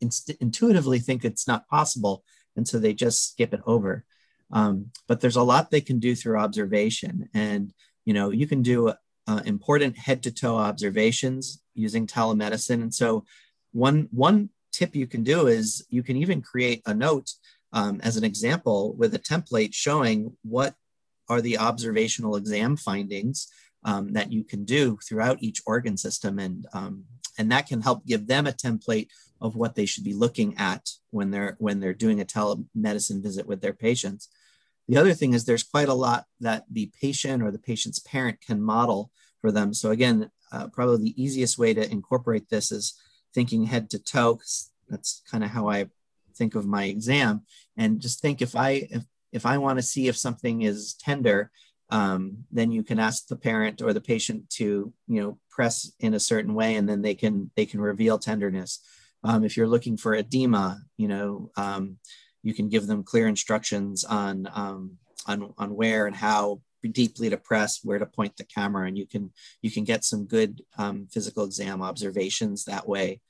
inst- 0.00 0.36
intuitively 0.40 0.98
think 0.98 1.24
it's 1.24 1.46
not 1.46 1.68
possible, 1.68 2.24
and 2.56 2.66
so 2.66 2.78
they 2.78 2.94
just 2.94 3.32
skip 3.32 3.54
it 3.54 3.60
over. 3.66 4.04
Um, 4.52 4.92
but 5.08 5.20
there's 5.20 5.36
a 5.36 5.42
lot 5.42 5.70
they 5.70 5.80
can 5.80 5.98
do 5.98 6.14
through 6.14 6.38
observation, 6.38 7.28
and 7.34 7.72
you 8.04 8.14
know 8.14 8.30
you 8.30 8.46
can 8.46 8.62
do 8.62 8.92
uh, 9.26 9.42
important 9.44 9.96
head 9.96 10.22
to 10.24 10.30
toe 10.30 10.56
observations 10.56 11.62
using 11.74 12.06
telemedicine. 12.06 12.82
And 12.82 12.94
so 12.94 13.24
one 13.72 14.08
one 14.10 14.50
tip 14.72 14.94
you 14.94 15.06
can 15.06 15.22
do 15.22 15.46
is 15.46 15.84
you 15.88 16.02
can 16.02 16.16
even 16.16 16.42
create 16.42 16.82
a 16.86 16.94
note 16.94 17.30
um, 17.72 18.00
as 18.02 18.16
an 18.16 18.24
example 18.24 18.94
with 18.94 19.14
a 19.14 19.18
template 19.18 19.74
showing 19.74 20.36
what 20.42 20.74
are 21.28 21.40
the 21.40 21.58
observational 21.58 22.36
exam 22.36 22.76
findings 22.76 23.48
um, 23.84 24.12
that 24.12 24.32
you 24.32 24.44
can 24.44 24.64
do 24.64 24.98
throughout 25.06 25.38
each 25.40 25.62
organ 25.66 25.96
system 25.96 26.38
and 26.38 26.66
um, 26.72 27.04
and 27.38 27.52
that 27.52 27.66
can 27.66 27.82
help 27.82 28.06
give 28.06 28.26
them 28.26 28.46
a 28.46 28.52
template 28.52 29.08
of 29.40 29.54
what 29.54 29.74
they 29.74 29.86
should 29.86 30.04
be 30.04 30.14
looking 30.14 30.56
at 30.56 30.88
when 31.10 31.30
they're 31.30 31.56
when 31.58 31.80
they're 31.80 31.94
doing 31.94 32.20
a 32.20 32.24
telemedicine 32.24 33.22
visit 33.22 33.46
with 33.46 33.60
their 33.60 33.74
patients. 33.74 34.28
The 34.88 34.96
other 34.96 35.14
thing 35.14 35.34
is 35.34 35.44
there's 35.44 35.62
quite 35.62 35.88
a 35.88 35.94
lot 35.94 36.24
that 36.40 36.64
the 36.70 36.90
patient 37.00 37.42
or 37.42 37.50
the 37.50 37.58
patient's 37.58 37.98
parent 37.98 38.40
can 38.40 38.62
model 38.62 39.10
for 39.40 39.50
them. 39.50 39.74
So 39.74 39.90
again, 39.90 40.30
uh, 40.52 40.68
probably 40.68 40.98
the 40.98 41.22
easiest 41.22 41.58
way 41.58 41.74
to 41.74 41.90
incorporate 41.90 42.48
this 42.48 42.70
is 42.70 42.94
thinking 43.34 43.64
head 43.64 43.90
to 43.90 43.98
toe. 43.98 44.40
That's 44.88 45.22
kind 45.30 45.44
of 45.44 45.50
how 45.50 45.68
I 45.68 45.86
think 46.36 46.54
of 46.54 46.66
my 46.66 46.84
exam. 46.84 47.42
And 47.76 48.00
just 48.00 48.20
think 48.20 48.40
if 48.40 48.54
I 48.54 48.88
if 48.90 49.04
if 49.36 49.46
I 49.46 49.58
want 49.58 49.78
to 49.78 49.82
see 49.82 50.08
if 50.08 50.16
something 50.16 50.62
is 50.62 50.94
tender, 50.94 51.50
um, 51.90 52.44
then 52.50 52.72
you 52.72 52.82
can 52.82 52.98
ask 52.98 53.28
the 53.28 53.36
parent 53.36 53.80
or 53.80 53.92
the 53.92 54.00
patient 54.00 54.50
to 54.58 54.92
you 55.06 55.20
know 55.22 55.38
press 55.50 55.92
in 56.00 56.14
a 56.14 56.20
certain 56.20 56.54
way, 56.54 56.74
and 56.74 56.88
then 56.88 57.02
they 57.02 57.14
can 57.14 57.50
they 57.56 57.66
can 57.66 57.80
reveal 57.80 58.18
tenderness. 58.18 58.80
Um, 59.22 59.44
if 59.44 59.56
you're 59.56 59.68
looking 59.68 59.96
for 59.96 60.14
edema, 60.14 60.80
you 60.96 61.08
know, 61.08 61.50
um, 61.56 61.98
you 62.42 62.54
can 62.54 62.68
give 62.68 62.86
them 62.86 63.02
clear 63.02 63.26
instructions 63.26 64.04
on, 64.04 64.48
um, 64.54 64.98
on, 65.26 65.52
on 65.58 65.74
where 65.74 66.06
and 66.06 66.14
how 66.14 66.60
deeply 66.92 67.28
to 67.30 67.36
press, 67.36 67.80
where 67.82 67.98
to 67.98 68.06
point 68.06 68.36
the 68.36 68.44
camera, 68.44 68.86
and 68.86 68.96
you 68.96 69.04
can, 69.04 69.32
you 69.62 69.70
can 69.70 69.82
get 69.82 70.04
some 70.04 70.26
good 70.26 70.62
um, 70.78 71.08
physical 71.10 71.44
exam 71.44 71.82
observations 71.82 72.64
that 72.64 72.88
way 72.88 73.20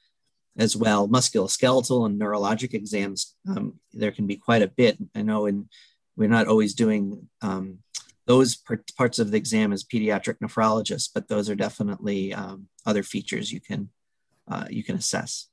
as 0.58 0.76
well. 0.76 1.08
Musculoskeletal 1.08 2.04
and 2.04 2.20
neurologic 2.20 2.74
exams, 2.74 3.34
um, 3.48 3.80
there 3.94 4.12
can 4.12 4.26
be 4.26 4.36
quite 4.36 4.62
a 4.62 4.68
bit. 4.68 4.98
I 5.14 5.22
know 5.22 5.46
in, 5.46 5.68
we're 6.16 6.28
not 6.28 6.48
always 6.48 6.74
doing 6.74 7.28
um, 7.42 7.78
those 8.26 8.56
parts 8.96 9.18
of 9.18 9.30
the 9.30 9.36
exam 9.36 9.72
as 9.72 9.84
pediatric 9.84 10.38
nephrologists, 10.42 11.08
but 11.12 11.28
those 11.28 11.48
are 11.48 11.54
definitely 11.54 12.34
um, 12.34 12.68
other 12.84 13.02
features 13.02 13.52
you 13.52 13.60
can 13.60 13.90
uh, 14.48 14.66
you 14.70 14.84
can 14.84 14.96
assess. 14.96 15.48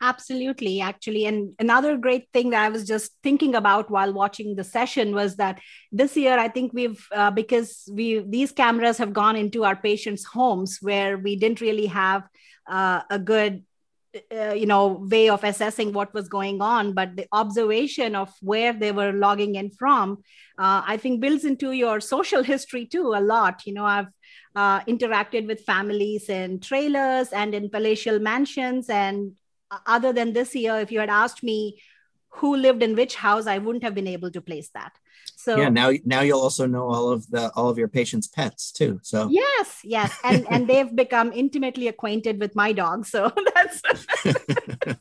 Absolutely, 0.00 0.80
actually. 0.80 1.26
And 1.26 1.54
another 1.58 1.96
great 1.96 2.28
thing 2.32 2.50
that 2.50 2.64
I 2.64 2.68
was 2.68 2.86
just 2.86 3.12
thinking 3.24 3.56
about 3.56 3.90
while 3.90 4.12
watching 4.12 4.54
the 4.54 4.62
session 4.62 5.12
was 5.12 5.36
that 5.36 5.58
this 5.90 6.16
year, 6.16 6.38
I 6.38 6.46
think 6.48 6.72
we've, 6.72 7.04
uh, 7.12 7.32
because 7.32 7.88
we 7.92 8.20
these 8.20 8.52
cameras 8.52 8.98
have 8.98 9.12
gone 9.12 9.34
into 9.34 9.64
our 9.64 9.74
patients' 9.74 10.24
homes 10.24 10.78
where 10.80 11.18
we 11.18 11.34
didn't 11.34 11.60
really 11.60 11.86
have 11.86 12.22
uh, 12.68 13.02
a 13.10 13.18
good 13.18 13.64
uh, 14.32 14.52
you 14.52 14.66
know 14.66 15.06
way 15.10 15.28
of 15.28 15.44
assessing 15.44 15.92
what 15.92 16.12
was 16.14 16.28
going 16.28 16.62
on 16.62 16.92
but 16.92 17.16
the 17.16 17.26
observation 17.32 18.14
of 18.14 18.32
where 18.40 18.72
they 18.72 18.90
were 18.90 19.12
logging 19.12 19.54
in 19.54 19.70
from 19.70 20.18
uh, 20.58 20.82
i 20.86 20.96
think 20.96 21.20
builds 21.20 21.44
into 21.44 21.72
your 21.72 22.00
social 22.00 22.42
history 22.42 22.86
too 22.86 23.12
a 23.14 23.20
lot. 23.20 23.66
You 23.66 23.74
know 23.74 23.84
i've 23.84 24.08
uh, 24.56 24.80
interacted 24.80 25.46
with 25.46 25.60
families 25.60 26.28
in 26.28 26.58
trailers 26.58 27.28
and 27.28 27.54
in 27.54 27.70
palatial 27.70 28.18
mansions 28.18 28.88
and 28.88 29.32
other 29.86 30.12
than 30.12 30.32
this 30.32 30.54
year, 30.54 30.78
if 30.80 30.90
you 30.90 31.00
had 31.00 31.10
asked 31.10 31.42
me 31.42 31.80
who 32.30 32.56
lived 32.56 32.82
in 32.82 32.94
which 32.94 33.16
house, 33.16 33.46
I 33.46 33.58
wouldn't 33.58 33.84
have 33.84 33.94
been 33.94 34.06
able 34.06 34.30
to 34.30 34.40
place 34.40 34.70
that. 34.74 34.92
So 35.36 35.56
yeah, 35.56 35.68
now 35.68 35.92
now 36.04 36.20
you'll 36.20 36.40
also 36.40 36.66
know 36.66 36.88
all 36.88 37.10
of 37.10 37.28
the 37.30 37.50
all 37.54 37.68
of 37.68 37.78
your 37.78 37.88
patients' 37.88 38.26
pets 38.26 38.72
too. 38.72 39.00
So 39.02 39.28
yes, 39.30 39.80
yes, 39.84 40.16
and 40.24 40.46
and 40.50 40.66
they've 40.68 40.94
become 40.94 41.32
intimately 41.32 41.88
acquainted 41.88 42.40
with 42.40 42.54
my 42.54 42.72
dog. 42.72 43.06
So 43.06 43.32
that's 43.54 43.82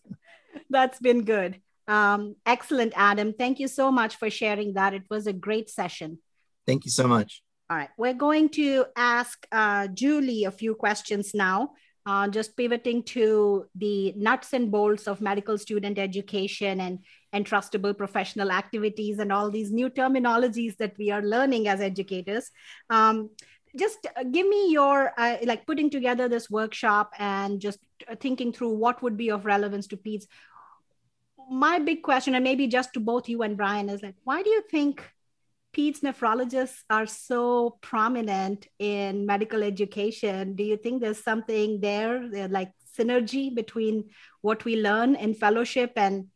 that's 0.69 0.99
been 0.99 1.23
good. 1.23 1.61
Um, 1.87 2.35
excellent, 2.45 2.93
Adam. 2.95 3.33
Thank 3.33 3.59
you 3.59 3.67
so 3.67 3.91
much 3.91 4.17
for 4.17 4.29
sharing 4.29 4.73
that. 4.73 4.93
It 4.93 5.03
was 5.09 5.27
a 5.27 5.33
great 5.33 5.69
session. 5.69 6.19
Thank 6.65 6.85
you 6.85 6.91
so 6.91 7.07
much. 7.07 7.41
All 7.69 7.77
right, 7.77 7.89
we're 7.97 8.13
going 8.13 8.49
to 8.49 8.85
ask 8.95 9.45
uh, 9.51 9.87
Julie 9.87 10.45
a 10.45 10.51
few 10.51 10.75
questions 10.75 11.33
now 11.33 11.71
uh, 12.07 12.25
just 12.29 12.55
pivoting 12.55 13.03
to 13.03 13.67
the 13.75 14.13
nuts 14.15 14.53
and 14.53 14.71
bolts 14.71 15.07
of 15.07 15.19
medical 15.19 15.57
student 15.57 15.99
education 15.99 16.79
and 16.79 16.99
entrustable 17.35 17.95
professional 17.95 18.49
activities 18.49 19.19
and 19.19 19.31
all 19.31 19.51
these 19.51 19.73
new 19.73 19.89
terminologies 19.89 20.77
that 20.77 20.97
we 20.97 21.11
are 21.11 21.21
learning 21.21 21.67
as 21.67 21.81
educators. 21.81 22.49
Um, 22.89 23.29
just 23.77 24.07
give 24.31 24.47
me 24.47 24.71
your 24.71 25.11
uh, 25.17 25.35
like 25.43 25.67
putting 25.67 25.89
together 25.89 26.29
this 26.29 26.49
workshop 26.49 27.11
and 27.19 27.59
just 27.59 27.79
thinking 28.21 28.53
through 28.53 28.69
what 28.69 29.03
would 29.03 29.17
be 29.17 29.29
of 29.29 29.45
relevance 29.45 29.87
to 29.87 29.97
peds 29.97 30.23
my 31.49 31.79
big 31.79 32.03
question 32.03 32.35
and 32.35 32.43
maybe 32.43 32.67
just 32.67 32.93
to 32.93 32.99
both 32.99 33.29
you 33.29 33.41
and 33.41 33.57
bryan 33.57 33.89
is 33.89 34.01
like 34.01 34.15
why 34.23 34.41
do 34.41 34.49
you 34.49 34.61
think 34.69 35.03
peds 35.77 35.99
nephrologists 35.99 36.79
are 36.89 37.05
so 37.05 37.77
prominent 37.81 38.67
in 38.79 39.25
medical 39.25 39.61
education. 39.61 40.55
Do 40.55 40.63
you 40.63 40.77
think 40.77 41.01
there's 41.01 41.23
something 41.23 41.79
there 41.81 42.47
like 42.49 42.71
synergy 42.97 43.53
between 43.53 44.09
what 44.41 44.65
we 44.65 44.81
learn 44.81 45.15
in 45.15 45.35
fellowship 45.35 45.91
and 45.95 46.27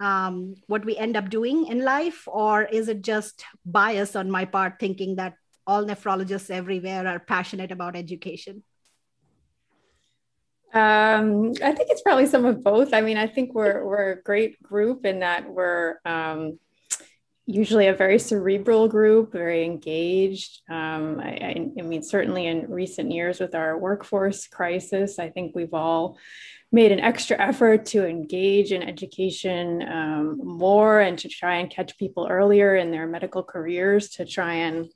um, 0.00 0.54
what 0.66 0.84
we 0.84 0.96
end 0.96 1.16
up 1.16 1.30
doing 1.30 1.66
in 1.68 1.84
life? 1.84 2.26
Or 2.26 2.64
is 2.64 2.88
it 2.88 3.02
just 3.02 3.44
bias 3.64 4.16
on 4.16 4.30
my 4.30 4.44
part 4.44 4.80
thinking 4.80 5.16
that 5.16 5.34
all 5.66 5.84
nephrologists 5.84 6.50
everywhere 6.50 7.06
are 7.06 7.20
passionate 7.20 7.70
about 7.70 7.94
education? 7.94 8.64
Um, 10.74 11.52
I 11.62 11.72
think 11.72 11.88
it's 11.90 12.02
probably 12.02 12.26
some 12.26 12.44
of 12.44 12.62
both. 12.62 12.92
I 12.92 13.00
mean, 13.00 13.16
I 13.16 13.26
think 13.26 13.54
we're 13.54 13.84
we're 13.86 14.12
a 14.12 14.22
great 14.22 14.62
group 14.62 15.06
in 15.06 15.20
that 15.20 15.48
we're 15.48 15.98
um, 16.04 16.58
usually 17.48 17.86
a 17.86 17.94
very 17.94 18.18
cerebral 18.18 18.88
group, 18.88 19.32
very 19.32 19.64
engaged. 19.64 20.60
Um, 20.68 21.18
I, 21.18 21.70
I, 21.78 21.82
mean, 21.82 22.02
certainly 22.02 22.46
in 22.46 22.70
recent 22.70 23.10
years 23.10 23.40
with 23.40 23.54
our 23.54 23.78
workforce 23.78 24.46
crisis, 24.46 25.18
I 25.18 25.30
think 25.30 25.56
we've 25.56 25.72
all 25.72 26.18
made 26.70 26.92
an 26.92 27.00
extra 27.00 27.40
effort 27.40 27.86
to 27.86 28.06
engage 28.06 28.70
in 28.70 28.82
education 28.82 29.82
um, 29.88 30.38
more 30.44 31.00
and 31.00 31.18
to 31.20 31.28
try 31.30 31.56
and 31.56 31.70
catch 31.70 31.96
people 31.96 32.28
earlier 32.30 32.76
in 32.76 32.90
their 32.90 33.06
medical 33.06 33.42
careers 33.42 34.10
to 34.10 34.26
try 34.26 34.52
and 34.52 34.90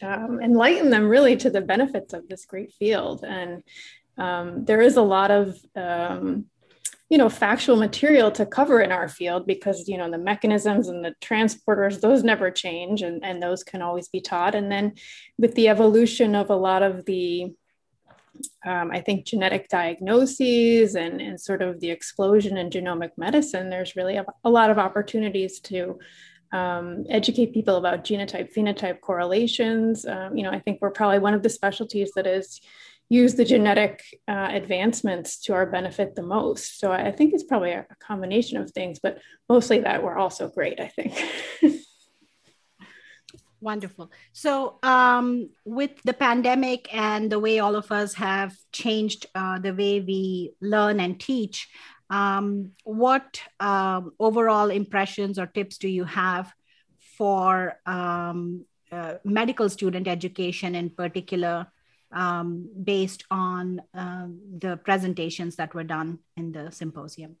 um, 0.00 0.40
enlighten 0.42 0.88
them 0.88 1.06
really 1.06 1.36
to 1.36 1.50
the 1.50 1.60
benefits 1.60 2.14
of 2.14 2.26
this 2.26 2.46
great 2.46 2.72
field. 2.72 3.22
And 3.22 3.62
um, 4.16 4.64
there 4.64 4.80
is 4.80 4.96
a 4.96 5.02
lot 5.02 5.30
of 5.30 5.58
um, 5.74 6.46
you 7.08 7.18
know 7.18 7.28
factual 7.28 7.76
material 7.76 8.30
to 8.32 8.44
cover 8.44 8.80
in 8.80 8.90
our 8.90 9.08
field 9.08 9.46
because 9.46 9.88
you 9.88 9.96
know 9.96 10.10
the 10.10 10.18
mechanisms 10.18 10.88
and 10.88 11.04
the 11.04 11.14
transporters 11.20 12.00
those 12.00 12.24
never 12.24 12.50
change 12.50 13.02
and, 13.02 13.24
and 13.24 13.42
those 13.42 13.62
can 13.62 13.82
always 13.82 14.08
be 14.08 14.20
taught. 14.20 14.54
And 14.54 14.70
then 14.70 14.94
with 15.38 15.54
the 15.54 15.68
evolution 15.68 16.34
of 16.34 16.50
a 16.50 16.56
lot 16.56 16.82
of 16.82 17.04
the 17.04 17.52
um, 18.66 18.90
i 18.90 19.00
think 19.00 19.24
genetic 19.24 19.68
diagnoses 19.68 20.94
and, 20.94 21.22
and 21.22 21.40
sort 21.40 21.62
of 21.62 21.80
the 21.80 21.90
explosion 21.90 22.58
in 22.58 22.68
genomic 22.68 23.12
medicine 23.16 23.70
there's 23.70 23.96
really 23.96 24.16
a, 24.16 24.26
a 24.44 24.50
lot 24.50 24.70
of 24.70 24.78
opportunities 24.78 25.58
to 25.60 25.98
um, 26.52 27.04
educate 27.08 27.54
people 27.54 27.76
about 27.76 28.04
genotype 28.04 28.54
phenotype 28.54 29.00
correlations. 29.00 30.04
Um, 30.04 30.36
you 30.36 30.42
know 30.42 30.50
i 30.50 30.58
think 30.58 30.80
we're 30.82 30.90
probably 30.90 31.18
one 31.18 31.34
of 31.34 31.42
the 31.42 31.48
specialties 31.48 32.10
that 32.16 32.26
is 32.26 32.60
use 33.08 33.34
the 33.34 33.44
genetic 33.44 34.02
uh, 34.26 34.48
advancements 34.50 35.38
to 35.42 35.54
our 35.54 35.66
benefit 35.66 36.14
the 36.14 36.22
most. 36.22 36.80
So 36.80 36.90
I 36.90 37.12
think 37.12 37.34
it's 37.34 37.44
probably 37.44 37.72
a, 37.72 37.86
combination 38.00 38.58
of 38.58 38.70
things, 38.70 38.98
but 39.00 39.18
mostly 39.48 39.80
that 39.80 40.02
we're 40.02 40.18
also 40.18 40.48
great, 40.48 40.80
I 40.80 40.88
think. 40.88 41.14
Wonderful. 43.60 44.12
So, 44.32 44.78
um, 44.82 45.50
with 45.64 45.90
the 46.04 46.12
pandemic 46.12 46.92
and 46.94 47.32
the 47.32 47.40
way 47.40 47.58
all 47.58 47.74
of 47.74 47.90
us 47.90 48.14
have 48.14 48.54
changed 48.70 49.26
uh, 49.34 49.58
the 49.58 49.72
way 49.72 50.00
we 50.00 50.52
learn 50.60 51.00
and 51.00 51.18
teach, 51.18 51.68
um, 52.10 52.72
what 52.84 53.40
um, 53.58 54.12
overall 54.20 54.70
impressions 54.70 55.38
or 55.38 55.46
tips 55.46 55.78
do 55.78 55.88
you 55.88 56.04
have 56.04 56.52
for 57.16 57.80
um, 57.86 58.64
uh, 58.92 59.14
medical 59.24 59.68
student 59.68 60.06
education 60.06 60.74
in 60.74 60.90
particular, 60.90 61.66
um, 62.16 62.68
based 62.82 63.24
on 63.30 63.82
um, 63.94 64.40
the 64.58 64.78
presentations 64.78 65.56
that 65.56 65.74
were 65.74 65.84
done 65.84 66.18
in 66.36 66.50
the 66.50 66.72
symposium? 66.72 67.36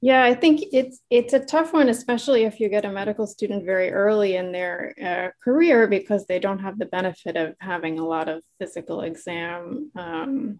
Yeah, 0.00 0.22
I 0.22 0.34
think 0.34 0.60
it's 0.72 1.00
it's 1.08 1.32
a 1.32 1.38
tough 1.38 1.72
one, 1.72 1.88
especially 1.88 2.44
if 2.44 2.60
you 2.60 2.68
get 2.68 2.84
a 2.84 2.92
medical 2.92 3.26
student 3.26 3.64
very 3.64 3.90
early 3.90 4.36
in 4.36 4.52
their 4.52 4.94
uh, 5.02 5.28
career 5.42 5.86
because 5.86 6.26
they 6.26 6.38
don't 6.38 6.58
have 6.58 6.78
the 6.78 6.84
benefit 6.84 7.36
of 7.36 7.54
having 7.58 7.98
a 7.98 8.06
lot 8.06 8.28
of 8.28 8.42
physical 8.58 9.00
exam 9.00 9.90
um, 9.96 10.58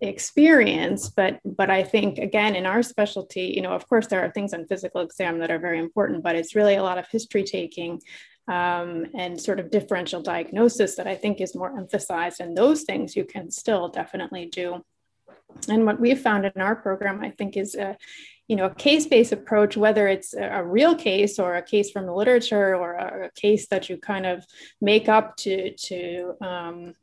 experience. 0.00 1.10
But 1.10 1.38
but 1.44 1.70
I 1.70 1.84
think 1.84 2.18
again 2.18 2.56
in 2.56 2.66
our 2.66 2.82
specialty, 2.82 3.52
you 3.54 3.62
know, 3.62 3.74
of 3.74 3.88
course 3.88 4.08
there 4.08 4.24
are 4.24 4.32
things 4.32 4.52
on 4.52 4.66
physical 4.66 5.02
exam 5.02 5.38
that 5.38 5.52
are 5.52 5.60
very 5.60 5.78
important, 5.78 6.24
but 6.24 6.34
it's 6.34 6.56
really 6.56 6.74
a 6.74 6.82
lot 6.82 6.98
of 6.98 7.06
history 7.12 7.44
taking. 7.44 8.00
Um, 8.48 9.06
and 9.14 9.38
sort 9.38 9.60
of 9.60 9.70
differential 9.70 10.22
diagnosis 10.22 10.96
that 10.96 11.06
I 11.06 11.14
think 11.14 11.40
is 11.40 11.54
more 11.54 11.76
emphasized, 11.76 12.40
and 12.40 12.56
those 12.56 12.84
things 12.84 13.14
you 13.14 13.24
can 13.24 13.50
still 13.50 13.88
definitely 13.88 14.46
do. 14.46 14.82
And 15.68 15.84
what 15.84 16.00
we've 16.00 16.20
found 16.20 16.46
in 16.46 16.60
our 16.60 16.76
program, 16.76 17.20
I 17.20 17.30
think, 17.30 17.58
is 17.58 17.74
uh, 17.74 17.94
you 18.48 18.56
know 18.56 18.64
a 18.64 18.74
case-based 18.74 19.32
approach 19.32 19.76
whether 19.76 20.08
it's 20.08 20.34
a 20.34 20.64
real 20.64 20.94
case 20.94 21.38
or 21.38 21.56
a 21.56 21.62
case 21.62 21.90
from 21.90 22.06
the 22.06 22.14
literature 22.14 22.74
or 22.74 22.94
a 22.94 23.30
case 23.32 23.68
that 23.68 23.88
you 23.90 23.98
kind 23.98 24.26
of 24.26 24.44
make 24.80 25.08
up 25.08 25.36
to 25.36 25.74
to 25.74 26.34
um, 26.40 26.94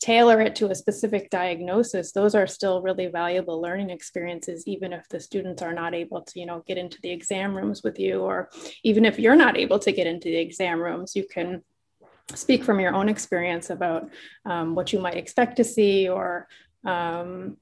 tailor 0.00 0.40
it 0.40 0.54
to 0.54 0.70
a 0.70 0.74
specific 0.74 1.28
diagnosis 1.30 2.12
those 2.12 2.34
are 2.34 2.46
still 2.46 2.82
really 2.82 3.06
valuable 3.06 3.60
learning 3.60 3.90
experiences 3.90 4.64
even 4.66 4.92
if 4.92 5.08
the 5.08 5.18
students 5.18 5.60
are 5.62 5.72
not 5.72 5.94
able 5.94 6.22
to 6.22 6.38
you 6.38 6.46
know 6.46 6.62
get 6.66 6.78
into 6.78 6.98
the 7.02 7.10
exam 7.10 7.56
rooms 7.56 7.82
with 7.82 7.98
you 7.98 8.20
or 8.20 8.48
even 8.84 9.04
if 9.04 9.18
you're 9.18 9.36
not 9.36 9.56
able 9.56 9.78
to 9.78 9.92
get 9.92 10.06
into 10.06 10.28
the 10.28 10.36
exam 10.36 10.80
rooms 10.80 11.16
you 11.16 11.26
can 11.26 11.62
speak 12.34 12.62
from 12.62 12.78
your 12.78 12.94
own 12.94 13.08
experience 13.08 13.70
about 13.70 14.10
um, 14.44 14.74
what 14.74 14.92
you 14.92 15.00
might 15.00 15.16
expect 15.16 15.56
to 15.56 15.64
see 15.64 16.08
or 16.08 16.46
um, 16.84 17.56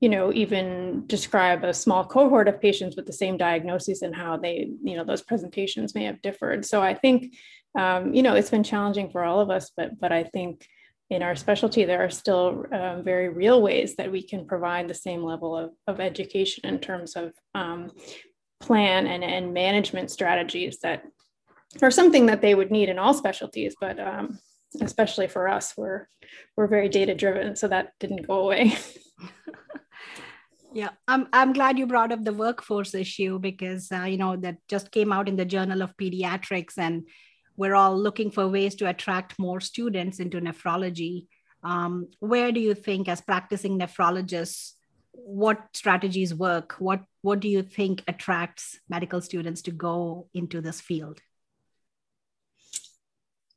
you 0.00 0.08
know 0.08 0.32
even 0.32 1.04
describe 1.06 1.64
a 1.64 1.74
small 1.74 2.04
cohort 2.04 2.48
of 2.48 2.60
patients 2.60 2.96
with 2.96 3.06
the 3.06 3.12
same 3.12 3.36
diagnosis 3.36 4.02
and 4.02 4.14
how 4.14 4.36
they 4.36 4.70
you 4.82 4.96
know 4.96 5.04
those 5.04 5.22
presentations 5.22 5.94
may 5.94 6.04
have 6.04 6.22
differed. 6.22 6.64
So 6.64 6.82
i 6.82 6.94
think 6.94 7.34
um, 7.76 8.14
you 8.14 8.22
know 8.22 8.34
it's 8.34 8.50
been 8.50 8.64
challenging 8.64 9.10
for 9.10 9.24
all 9.24 9.40
of 9.40 9.50
us 9.50 9.70
but 9.76 9.98
but 9.98 10.12
i 10.12 10.22
think 10.22 10.66
in 11.14 11.22
our 11.22 11.36
specialty 11.36 11.84
there 11.84 12.04
are 12.04 12.10
still 12.10 12.64
um, 12.72 13.02
very 13.02 13.28
real 13.28 13.62
ways 13.62 13.96
that 13.96 14.10
we 14.10 14.22
can 14.22 14.46
provide 14.46 14.88
the 14.88 14.94
same 14.94 15.22
level 15.22 15.56
of, 15.56 15.70
of 15.86 16.00
education 16.00 16.66
in 16.66 16.78
terms 16.78 17.16
of 17.16 17.32
um, 17.54 17.90
plan 18.60 19.06
and, 19.06 19.24
and 19.24 19.54
management 19.54 20.10
strategies 20.10 20.78
that 20.80 21.04
are 21.82 21.90
something 21.90 22.26
that 22.26 22.40
they 22.40 22.54
would 22.54 22.70
need 22.70 22.88
in 22.88 22.98
all 22.98 23.14
specialties 23.14 23.74
but 23.80 23.98
um, 23.98 24.38
especially 24.80 25.26
for 25.26 25.48
us 25.48 25.74
we're 25.76 26.08
we're 26.56 26.66
very 26.66 26.88
data 26.88 27.14
driven 27.14 27.56
so 27.56 27.68
that 27.68 27.92
didn't 28.00 28.26
go 28.26 28.40
away. 28.40 28.76
Yeah, 30.74 30.90
I'm 31.06 31.28
I'm 31.32 31.52
glad 31.52 31.78
you 31.78 31.86
brought 31.86 32.10
up 32.10 32.24
the 32.24 32.32
workforce 32.32 32.94
issue 32.96 33.38
because 33.38 33.92
uh, 33.92 34.02
you 34.02 34.16
know 34.16 34.34
that 34.34 34.56
just 34.68 34.90
came 34.90 35.12
out 35.12 35.28
in 35.28 35.36
the 35.36 35.44
Journal 35.44 35.82
of 35.82 35.96
Pediatrics, 35.96 36.76
and 36.78 37.06
we're 37.56 37.74
all 37.74 37.96
looking 37.96 38.30
for 38.30 38.48
ways 38.48 38.74
to 38.76 38.88
attract 38.88 39.38
more 39.38 39.60
students 39.60 40.18
into 40.20 40.40
nephrology. 40.40 41.26
Um, 41.62 42.08
where 42.20 42.52
do 42.52 42.60
you 42.60 42.74
think, 42.74 43.08
as 43.08 43.20
practicing 43.20 43.78
nephrologists, 43.78 44.72
what 45.12 45.68
strategies 45.72 46.34
work? 46.34 46.74
What 46.78 47.02
what 47.22 47.40
do 47.40 47.48
you 47.48 47.62
think 47.62 48.02
attracts 48.06 48.78
medical 48.88 49.20
students 49.20 49.62
to 49.62 49.70
go 49.70 50.28
into 50.34 50.60
this 50.60 50.80
field? 50.80 51.20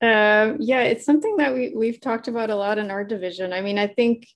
Uh, 0.02 0.54
yeah, 0.60 0.82
it's 0.82 1.06
something 1.06 1.38
that 1.38 1.54
we 1.54 1.74
we've 1.76 2.00
talked 2.00 2.28
about 2.28 2.52
a 2.52 2.56
lot 2.56 2.78
in 2.78 2.92
our 2.92 3.04
division. 3.04 3.52
I 3.52 3.62
mean, 3.62 3.80
I 3.80 3.88
think 3.88 4.28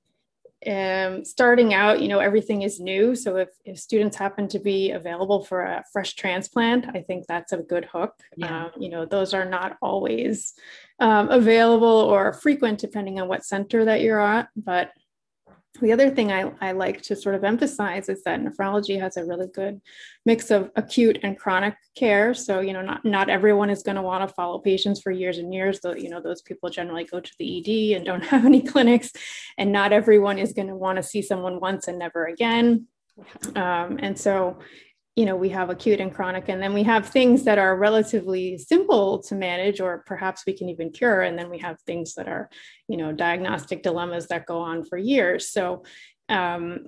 um, 0.67 1.25
starting 1.25 1.73
out, 1.73 2.01
you 2.01 2.07
know, 2.07 2.19
everything 2.19 2.61
is 2.61 2.79
new. 2.79 3.15
So 3.15 3.37
if, 3.37 3.49
if 3.65 3.79
students 3.79 4.15
happen 4.15 4.47
to 4.49 4.59
be 4.59 4.91
available 4.91 5.43
for 5.43 5.61
a 5.61 5.83
fresh 5.91 6.13
transplant, 6.13 6.85
I 6.93 7.01
think 7.01 7.25
that's 7.27 7.51
a 7.51 7.57
good 7.57 7.85
hook. 7.85 8.13
Yeah. 8.37 8.65
Um, 8.65 8.71
you 8.77 8.89
know, 8.89 9.05
those 9.05 9.33
are 9.33 9.45
not 9.45 9.77
always 9.81 10.53
um, 10.99 11.29
available 11.29 11.87
or 11.87 12.33
frequent 12.33 12.79
depending 12.79 13.19
on 13.19 13.27
what 13.27 13.43
center 13.43 13.85
that 13.85 14.01
you're 14.01 14.21
at, 14.21 14.49
but 14.55 14.91
the 15.79 15.91
other 15.91 16.09
thing 16.09 16.31
I, 16.31 16.51
I 16.59 16.73
like 16.73 17.01
to 17.03 17.15
sort 17.15 17.35
of 17.35 17.43
emphasize 17.43 18.09
is 18.09 18.23
that 18.23 18.41
nephrology 18.41 18.99
has 18.99 19.15
a 19.15 19.25
really 19.25 19.47
good 19.47 19.81
mix 20.25 20.51
of 20.51 20.69
acute 20.75 21.19
and 21.23 21.37
chronic 21.37 21.75
care. 21.95 22.33
So, 22.33 22.59
you 22.59 22.73
know, 22.73 22.81
not, 22.81 23.05
not 23.05 23.29
everyone 23.29 23.69
is 23.69 23.81
going 23.81 23.95
to 23.95 24.01
want 24.01 24.27
to 24.27 24.33
follow 24.33 24.59
patients 24.59 25.01
for 25.01 25.11
years 25.11 25.37
and 25.37 25.53
years. 25.53 25.79
Though, 25.79 25.93
you 25.93 26.09
know, 26.09 26.21
those 26.21 26.41
people 26.41 26.69
generally 26.69 27.05
go 27.05 27.21
to 27.21 27.31
the 27.39 27.59
ED 27.59 27.97
and 27.97 28.05
don't 28.05 28.23
have 28.25 28.45
any 28.45 28.61
clinics. 28.61 29.11
And 29.57 29.71
not 29.71 29.93
everyone 29.93 30.37
is 30.37 30.51
going 30.51 30.67
to 30.67 30.75
want 30.75 30.97
to 30.97 31.03
see 31.03 31.21
someone 31.21 31.59
once 31.61 31.87
and 31.87 31.97
never 31.97 32.25
again. 32.25 32.87
Um, 33.55 33.97
and 34.01 34.19
so 34.19 34.59
you 35.15 35.25
know 35.25 35.35
we 35.35 35.49
have 35.49 35.69
acute 35.69 35.99
and 35.99 36.13
chronic 36.13 36.47
and 36.47 36.61
then 36.61 36.73
we 36.73 36.83
have 36.83 37.09
things 37.09 37.43
that 37.43 37.57
are 37.57 37.75
relatively 37.75 38.57
simple 38.57 39.21
to 39.21 39.35
manage 39.35 39.81
or 39.81 40.03
perhaps 40.05 40.43
we 40.47 40.53
can 40.53 40.69
even 40.69 40.89
cure 40.89 41.21
and 41.21 41.37
then 41.37 41.49
we 41.49 41.57
have 41.57 41.79
things 41.81 42.13
that 42.15 42.27
are 42.27 42.49
you 42.87 42.97
know 42.97 43.11
diagnostic 43.11 43.83
dilemmas 43.83 44.27
that 44.27 44.45
go 44.45 44.59
on 44.59 44.83
for 44.85 44.97
years. 44.97 45.49
So 45.49 45.83
um, 46.29 46.87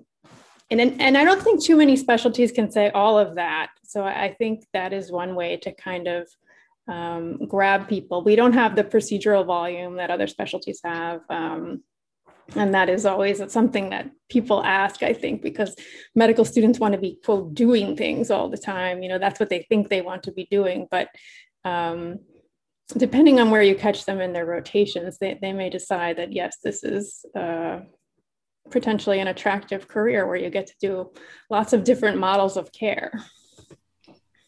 and 0.71 0.79
and 0.79 1.17
i 1.17 1.23
don't 1.25 1.41
think 1.41 1.61
too 1.61 1.75
many 1.75 1.95
specialties 1.97 2.51
can 2.51 2.71
say 2.71 2.89
all 2.91 3.19
of 3.19 3.35
that. 3.35 3.71
So 3.83 4.03
i 4.05 4.33
think 4.37 4.65
that 4.73 4.93
is 4.93 5.11
one 5.11 5.35
way 5.35 5.57
to 5.57 5.73
kind 5.73 6.07
of 6.07 6.27
um, 6.87 7.45
grab 7.47 7.87
people. 7.87 8.23
We 8.23 8.35
don't 8.35 8.53
have 8.53 8.75
the 8.75 8.83
procedural 8.83 9.45
volume 9.45 9.95
that 9.97 10.11
other 10.11 10.27
specialties 10.27 10.81
have 10.83 11.21
um, 11.29 11.81
and 12.55 12.73
that 12.73 12.89
is 12.89 13.05
always 13.05 13.41
something 13.51 13.89
that 13.89 14.09
people 14.29 14.63
ask 14.63 15.01
i 15.01 15.13
think 15.13 15.41
because 15.41 15.75
medical 16.15 16.45
students 16.45 16.79
want 16.79 16.93
to 16.93 16.99
be 16.99 17.17
quote 17.23 17.53
doing 17.53 17.95
things 17.95 18.29
all 18.29 18.49
the 18.49 18.57
time. 18.57 19.01
You 19.01 19.09
know 19.09 19.19
that's 19.19 19.39
what 19.39 19.49
they 19.49 19.65
think 19.69 19.89
they 19.89 20.01
want 20.01 20.23
to 20.23 20.31
be 20.31 20.47
doing. 20.49 20.87
But 20.89 21.09
um, 21.65 22.19
depending 22.97 23.39
on 23.39 23.49
where 23.49 23.61
you 23.61 23.75
catch 23.75 24.05
them 24.05 24.19
in 24.19 24.33
their 24.33 24.45
rotations 24.45 25.17
they, 25.17 25.39
they 25.41 25.53
may 25.53 25.69
decide 25.69 26.17
that 26.17 26.33
yes 26.33 26.57
this 26.63 26.83
is 26.83 27.25
uh, 27.35 27.79
potentially 28.69 29.19
an 29.19 29.27
attractive 29.27 29.87
career 29.87 30.27
where 30.27 30.35
you 30.35 30.49
get 30.49 30.67
to 30.67 30.73
do 30.81 31.11
lots 31.49 31.71
of 31.73 31.83
different 31.85 32.17
models 32.17 32.57
of 32.57 32.71
care. 32.71 33.11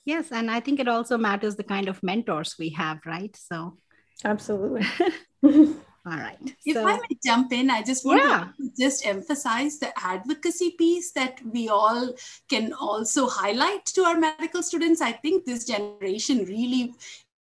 Yes 0.04 0.32
and 0.32 0.52
i 0.52 0.60
think 0.60 0.80
it 0.80 0.88
also 0.88 1.18
matters 1.18 1.56
the 1.56 1.64
kind 1.64 1.88
of 1.88 2.04
mentors 2.04 2.56
we 2.60 2.70
have 2.70 3.00
right? 3.06 3.36
So 3.36 3.78
absolutely 4.24 4.86
All 6.08 6.18
right. 6.18 6.38
If 6.66 6.76
so, 6.76 6.88
I 6.88 6.98
may 6.98 7.18
jump 7.26 7.52
in, 7.52 7.72
I 7.72 7.82
just 7.82 8.06
want 8.06 8.22
yeah. 8.22 8.48
to 8.58 8.72
just 8.78 9.08
emphasize 9.08 9.80
the 9.80 9.92
advocacy 9.98 10.72
piece 10.78 11.12
that 11.14 11.40
we 11.44 11.68
all 11.68 12.14
can 12.48 12.74
also 12.74 13.28
highlight 13.28 13.86
to 13.88 14.04
our 14.04 14.16
medical 14.16 14.62
students. 14.62 15.02
I 15.02 15.14
think 15.14 15.46
this 15.46 15.66
generation 15.66 16.46
really 16.46 16.94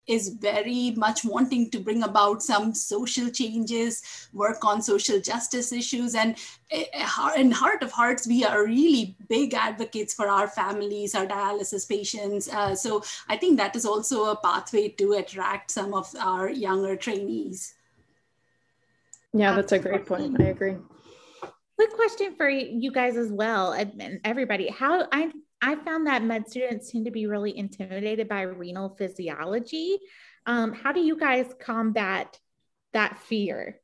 is 0.06 0.30
very 0.40 0.92
much 0.92 1.24
wanting 1.24 1.70
to 1.70 1.78
bring 1.78 2.02
about 2.02 2.42
some 2.42 2.74
social 2.74 3.28
changes, 3.30 4.02
work 4.32 4.64
on 4.64 4.80
social 4.80 5.20
justice 5.20 5.70
issues. 5.72 6.14
And 6.14 6.36
eh, 6.70 6.84
eh, 6.92 7.30
in 7.36 7.50
heart 7.50 7.82
of 7.82 7.92
hearts, 7.92 8.26
we 8.26 8.44
are 8.44 8.64
really 8.64 9.16
big 9.28 9.52
advocates 9.52 10.14
for 10.14 10.28
our 10.28 10.48
families, 10.48 11.14
our 11.14 11.26
dialysis 11.26 11.88
patients. 11.88 12.48
Uh, 12.48 12.74
so 12.74 13.02
I 13.28 13.36
think 13.36 13.58
that 13.58 13.76
is 13.76 13.84
also 13.84 14.26
a 14.26 14.36
pathway 14.36 14.88
to 14.88 15.12
attract 15.14 15.70
some 15.70 15.92
of 15.92 16.14
our 16.18 16.48
younger 16.48 16.96
trainees. 16.96 17.74
Yeah, 19.34 19.56
that's 19.56 19.72
a 19.72 19.80
great 19.80 20.06
point. 20.06 20.40
I 20.40 20.44
agree. 20.44 20.76
Quick 21.76 21.92
question 21.94 22.36
for 22.36 22.48
you 22.48 22.92
guys 22.92 23.16
as 23.16 23.32
well, 23.32 23.72
and 23.72 24.20
everybody. 24.24 24.68
How 24.68 25.08
I 25.10 25.32
I 25.60 25.74
found 25.74 26.06
that 26.06 26.22
med 26.22 26.48
students 26.48 26.92
tend 26.92 27.06
to 27.06 27.10
be 27.10 27.26
really 27.26 27.56
intimidated 27.58 28.28
by 28.28 28.42
renal 28.42 28.94
physiology. 28.96 29.98
Um, 30.46 30.72
how 30.72 30.92
do 30.92 31.00
you 31.00 31.18
guys 31.18 31.46
combat 31.58 32.38
that 32.92 33.18
fear? 33.18 33.80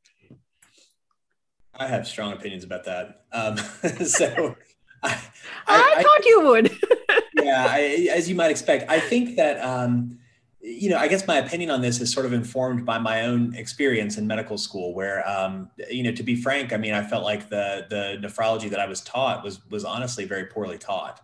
I 1.75 1.89
have 1.89 2.07
strong 2.07 2.33
opinions 2.33 2.63
about 2.63 2.85
that. 2.85 3.25
Um, 3.33 3.57
so 4.07 4.55
I, 5.03 5.19
I, 5.67 5.95
I, 5.97 6.03
thought 6.03 6.25
you 6.27 6.41
would. 6.43 6.71
yeah, 7.43 7.67
I, 7.69 8.09
as 8.13 8.29
you 8.29 8.37
might 8.37 8.53
expect, 8.53 8.89
I 8.89 9.01
think 9.01 9.37
that 9.37 9.59
um, 9.65 10.20
you 10.63 10.91
know, 10.91 10.99
I 10.99 11.09
guess 11.09 11.27
my 11.27 11.39
opinion 11.39 11.71
on 11.71 11.81
this 11.81 12.01
is 12.01 12.13
sort 12.13 12.27
of 12.27 12.35
informed 12.35 12.85
by 12.85 12.99
my 12.99 13.23
own 13.23 13.55
experience 13.55 14.19
in 14.19 14.27
medical 14.27 14.59
school, 14.59 14.95
where, 14.95 15.27
um, 15.29 15.71
you 15.91 16.03
know, 16.03 16.13
to 16.13 16.23
be 16.23 16.37
frank, 16.37 16.73
I 16.73 16.77
mean, 16.77 16.93
I 16.93 17.03
felt 17.03 17.25
like 17.25 17.49
the 17.49 17.87
the 17.89 18.19
nephrology 18.21 18.69
that 18.69 18.79
I 18.79 18.87
was 18.87 19.01
taught 19.01 19.43
was 19.43 19.61
was 19.71 19.85
honestly 19.85 20.27
very 20.27 20.45
poorly 20.47 20.77
taught, 20.77 21.21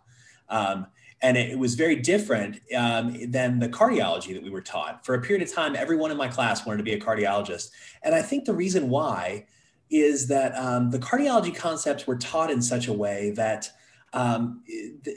um, 0.48 0.86
and 1.20 1.36
it, 1.36 1.58
was 1.58 1.74
very 1.74 1.96
different 1.96 2.60
um, 2.74 3.30
than 3.30 3.58
the 3.58 3.68
cardiology 3.68 4.32
that 4.32 4.42
we 4.42 4.48
were 4.48 4.62
taught. 4.62 5.04
For 5.04 5.14
a 5.14 5.20
period 5.20 5.46
of 5.46 5.52
time, 5.52 5.76
everyone 5.76 6.10
in 6.10 6.16
my 6.16 6.28
class 6.28 6.64
wanted 6.64 6.78
to 6.78 6.84
be 6.84 6.94
a 6.94 7.00
cardiologist, 7.00 7.70
and 8.02 8.14
I 8.14 8.22
think 8.22 8.46
the 8.46 8.54
reason 8.54 8.88
why 8.88 9.46
is 9.90 10.28
that 10.28 10.56
um, 10.56 10.90
the 10.90 10.98
cardiology 10.98 11.54
concepts 11.54 12.06
were 12.06 12.16
taught 12.16 12.50
in 12.50 12.62
such 12.62 12.88
a 12.88 12.92
way 12.92 13.30
that 13.32 13.70
um, 14.14 14.62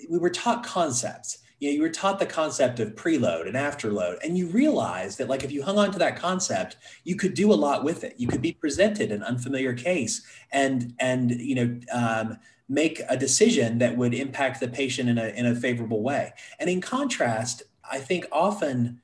we 0.09 0.19
were 0.19 0.29
taught 0.29 0.63
concepts 0.63 1.39
you 1.59 1.69
know, 1.69 1.75
you 1.75 1.81
were 1.81 1.89
taught 1.89 2.19
the 2.19 2.25
concept 2.25 2.79
of 2.79 2.95
preload 2.95 3.47
and 3.47 3.55
afterload, 3.55 4.17
and 4.23 4.37
you 4.37 4.47
realized 4.47 5.17
that 5.17 5.29
like 5.29 5.43
if 5.43 5.51
you 5.51 5.63
hung 5.63 5.77
on 5.77 5.91
to 5.91 5.99
that 5.99 6.15
concept, 6.15 6.77
you 7.03 7.15
could 7.15 7.33
do 7.33 7.51
a 7.51 7.55
lot 7.55 7.83
with 7.83 8.03
it. 8.03 8.15
You 8.17 8.27
could 8.27 8.41
be 8.41 8.53
presented 8.53 9.11
an 9.11 9.23
unfamiliar 9.23 9.73
case 9.73 10.25
and 10.51 10.93
and 10.99 11.31
you 11.31 11.55
know 11.55 11.79
um, 11.91 12.37
make 12.69 13.01
a 13.09 13.17
decision 13.17 13.79
that 13.79 13.97
would 13.97 14.13
impact 14.13 14.59
the 14.59 14.67
patient 14.67 15.09
in 15.09 15.17
a 15.17 15.27
in 15.29 15.45
a 15.45 15.55
favorable 15.55 16.01
way. 16.01 16.33
And 16.59 16.69
in 16.69 16.81
contrast, 16.81 17.63
I 17.89 17.99
think 17.99 18.25
often 18.31 19.01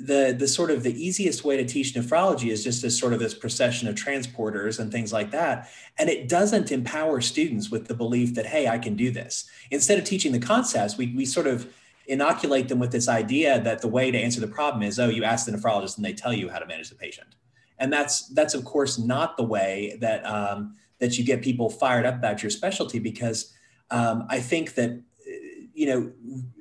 the 0.00 0.34
the 0.38 0.48
sort 0.48 0.70
of 0.70 0.82
the 0.82 0.94
easiest 1.04 1.44
way 1.44 1.56
to 1.56 1.64
teach 1.64 1.94
nephrology 1.94 2.50
is 2.50 2.64
just 2.64 2.82
as 2.84 2.98
sort 2.98 3.12
of 3.12 3.18
this 3.18 3.34
procession 3.34 3.88
of 3.88 3.94
transporters 3.94 4.78
and 4.78 4.90
things 4.90 5.12
like 5.12 5.30
that. 5.30 5.68
And 5.98 6.08
it 6.08 6.28
doesn't 6.28 6.72
empower 6.72 7.20
students 7.20 7.70
with 7.70 7.88
the 7.88 7.94
belief 7.94 8.34
that 8.34 8.46
hey 8.46 8.68
i 8.68 8.78
can 8.78 8.96
do 8.96 9.10
this. 9.10 9.48
Instead 9.70 9.98
of 9.98 10.04
teaching 10.04 10.32
the 10.32 10.38
concepts 10.38 10.96
we, 10.96 11.12
we 11.14 11.24
sort 11.24 11.46
of 11.46 11.72
inoculate 12.06 12.68
them 12.68 12.78
with 12.78 12.90
this 12.90 13.08
idea 13.08 13.60
that 13.60 13.80
the 13.80 13.88
way 13.88 14.10
to 14.10 14.18
answer 14.18 14.40
the 14.40 14.48
problem 14.48 14.82
is 14.82 14.98
oh 14.98 15.08
you 15.08 15.24
ask 15.24 15.46
the 15.46 15.52
nephrologist 15.52 15.96
and 15.96 16.04
they 16.04 16.12
tell 16.12 16.32
you 16.32 16.48
how 16.48 16.58
to 16.58 16.66
manage 16.66 16.88
the 16.88 16.96
patient. 16.96 17.34
And 17.78 17.92
that's 17.92 18.28
that's 18.28 18.54
of 18.54 18.64
course 18.64 18.98
not 18.98 19.36
the 19.36 19.44
way 19.44 19.98
that 20.00 20.24
um, 20.24 20.76
that 20.98 21.18
you 21.18 21.24
get 21.24 21.42
people 21.42 21.68
fired 21.68 22.06
up 22.06 22.14
about 22.14 22.42
your 22.42 22.50
specialty 22.50 22.98
because 22.98 23.52
um, 23.90 24.24
i 24.30 24.38
think 24.38 24.74
that 24.74 25.02
you 25.74 25.86
know 25.86 26.12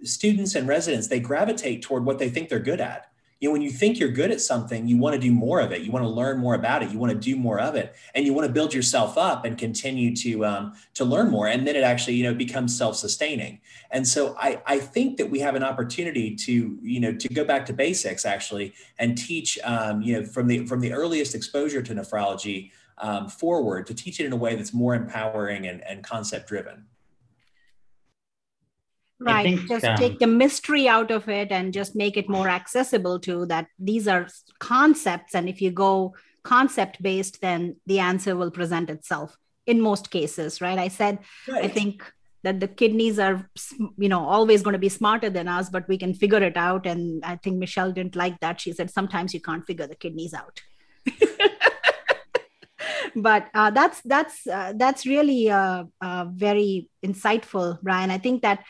students 0.04 0.56
and 0.56 0.68
residents 0.68 1.08
they 1.08 1.20
gravitate 1.20 1.82
toward 1.82 2.06
what 2.06 2.18
they 2.18 2.30
think 2.30 2.50
they're 2.50 2.60
good 2.60 2.82
at 2.82 3.11
you 3.42 3.50
know 3.50 3.54
when 3.54 3.64
you 3.64 3.72
think 3.72 4.00
you're 4.00 4.10
good 4.10 4.30
at 4.32 4.40
something 4.40 4.88
you 4.88 4.98
want 4.98 5.16
to 5.16 5.20
do 5.20 5.32
more 5.32 5.60
of 5.60 5.72
it. 5.72 5.82
You 5.82 5.92
want 5.92 6.06
to 6.06 6.10
learn 6.10 6.38
more 6.38 6.54
about 6.54 6.84
it. 6.84 6.92
You 6.92 7.00
want 7.00 7.12
to 7.12 7.18
do 7.18 7.36
more 7.36 7.60
of 7.60 7.76
it. 7.76 7.96
And 8.14 8.24
you 8.24 8.34
want 8.34 8.48
to 8.48 8.54
build 8.54 8.72
yourself 8.72 9.18
up 9.18 9.46
and 9.46 9.58
continue 9.58 10.16
to 10.18 10.46
um, 10.46 10.74
to 10.94 11.04
learn 11.04 11.30
more. 11.32 11.48
And 11.48 11.68
then 11.68 11.76
it 11.76 11.84
actually 11.84 12.14
you 12.16 12.24
know 12.24 12.36
becomes 12.36 12.78
self-sustaining. 12.78 13.60
And 13.90 14.08
so 14.08 14.36
I, 14.40 14.62
I 14.66 14.78
think 14.78 15.18
that 15.18 15.30
we 15.30 15.40
have 15.40 15.56
an 15.56 15.64
opportunity 15.64 16.36
to 16.36 16.80
you 16.84 17.00
know 17.00 17.14
to 17.14 17.28
go 17.30 17.44
back 17.44 17.66
to 17.66 17.74
basics 17.74 18.26
actually 18.26 18.74
and 19.00 19.18
teach 19.18 19.58
um, 19.64 20.04
you 20.04 20.20
know 20.20 20.26
from 20.26 20.48
the 20.48 20.68
from 20.68 20.80
the 20.80 20.94
earliest 20.94 21.34
exposure 21.34 21.82
to 21.82 21.96
nephrology 21.96 22.72
um, 23.00 23.28
forward 23.28 23.88
to 23.88 23.96
teach 23.96 24.20
it 24.20 24.28
in 24.28 24.34
a 24.34 24.38
way 24.38 24.56
that's 24.56 24.74
more 24.74 24.94
empowering 24.94 25.66
and, 25.66 25.84
and 25.84 26.04
concept 26.04 26.48
driven 26.48 26.86
right 29.22 29.44
think, 29.44 29.70
just 29.70 29.86
um, 29.86 29.98
take 29.98 30.20
the 30.20 30.28
mystery 30.28 30.88
out 30.88 31.12
of 31.12 31.30
it 31.30 31.52
and 31.52 31.74
just 31.74 31.96
make 31.96 32.18
it 32.18 32.30
more 32.30 32.50
accessible 32.50 33.20
to 33.20 33.46
that 33.46 33.68
these 33.80 34.08
are 34.08 34.28
concepts 34.60 35.36
and 35.36 35.48
if 35.48 35.62
you 35.62 35.72
go 35.72 36.14
concept 36.44 37.02
based 37.02 37.42
then 37.42 37.76
the 37.86 38.00
answer 38.00 38.36
will 38.36 38.52
present 38.52 38.90
itself 38.90 39.38
in 39.66 39.80
most 39.80 40.10
cases 40.10 40.62
right? 40.62 40.80
I 40.80 40.88
said 40.88 41.20
right. 41.48 41.66
i 41.66 41.68
think 41.68 42.12
that 42.44 42.60
the 42.60 42.68
kidneys 42.68 43.20
are 43.20 43.48
you 43.98 44.10
know 44.10 44.26
always 44.26 44.64
going 44.64 44.74
to 44.74 44.80
be 44.80 44.90
smarter 44.90 45.30
than 45.30 45.48
us 45.48 45.70
but 45.70 45.88
we 45.88 45.98
can 45.98 46.14
figure 46.14 46.42
it 46.42 46.58
out 46.58 46.88
and 46.88 47.24
i 47.24 47.36
think 47.36 47.58
michelle 47.58 47.92
didn't 47.92 48.16
like 48.16 48.40
that. 48.40 48.60
She 48.60 48.74
said 48.74 48.90
sometimes 48.90 49.34
you 49.34 49.42
can't 49.42 49.66
figure 49.66 49.88
the 49.88 49.96
kidneys 49.96 50.34
out. 50.34 50.62
But 53.16 53.48
uh, 53.54 53.72
that's 53.72 54.02
that's 54.02 54.48
uh, 54.48 54.74
that's 54.76 55.06
really 55.06 55.50
uh, 55.50 55.86
uh 56.00 56.26
very 56.32 56.90
insightful 57.06 57.82
bryan. 57.82 58.12
I 58.12 58.18
think 58.18 58.42
that 58.42 58.64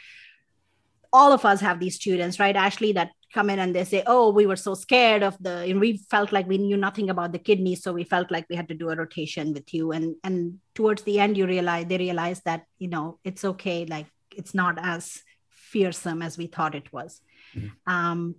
all 1.14 1.32
of 1.34 1.46
us 1.46 1.60
have 1.62 1.80
these 1.80 1.96
students, 1.96 2.40
right, 2.40 2.56
Ashley, 2.56 2.94
that 2.94 3.12
come 3.34 3.50
in 3.50 3.60
and 3.60 3.76
they 3.76 3.84
say, 3.84 4.04
"Oh, 4.08 4.32
we 4.32 4.46
were 4.46 4.56
so 4.56 4.74
scared 4.74 5.24
of 5.24 5.38
the, 5.42 5.64
and 5.64 5.80
we 5.80 5.98
felt 6.10 6.32
like 6.32 6.48
we 6.48 6.58
knew 6.58 6.78
nothing 6.78 7.10
about 7.10 7.32
the 7.32 7.40
kidney, 7.40 7.76
so 7.76 7.94
we 7.94 8.04
felt 8.04 8.32
like 8.32 8.46
we 8.50 8.56
had 8.56 8.68
to 8.70 8.76
do 8.76 8.90
a 8.90 8.96
rotation 8.96 9.54
with 9.54 9.74
you." 9.74 9.92
And 9.92 10.16
and 10.24 10.60
towards 10.76 11.04
the 11.04 11.20
end, 11.20 11.38
you 11.38 11.46
realize 11.48 11.86
they 11.88 11.98
realize 11.98 12.42
that 12.42 12.66
you 12.80 12.88
know 12.88 13.20
it's 13.24 13.46
okay, 13.46 13.86
like 13.86 14.08
it's 14.36 14.54
not 14.54 14.78
as 14.82 15.24
fearsome 15.50 16.22
as 16.22 16.38
we 16.38 16.48
thought 16.48 16.76
it 16.76 16.92
was. 16.92 17.22
Mm-hmm. 17.56 17.94
Um, 17.94 18.36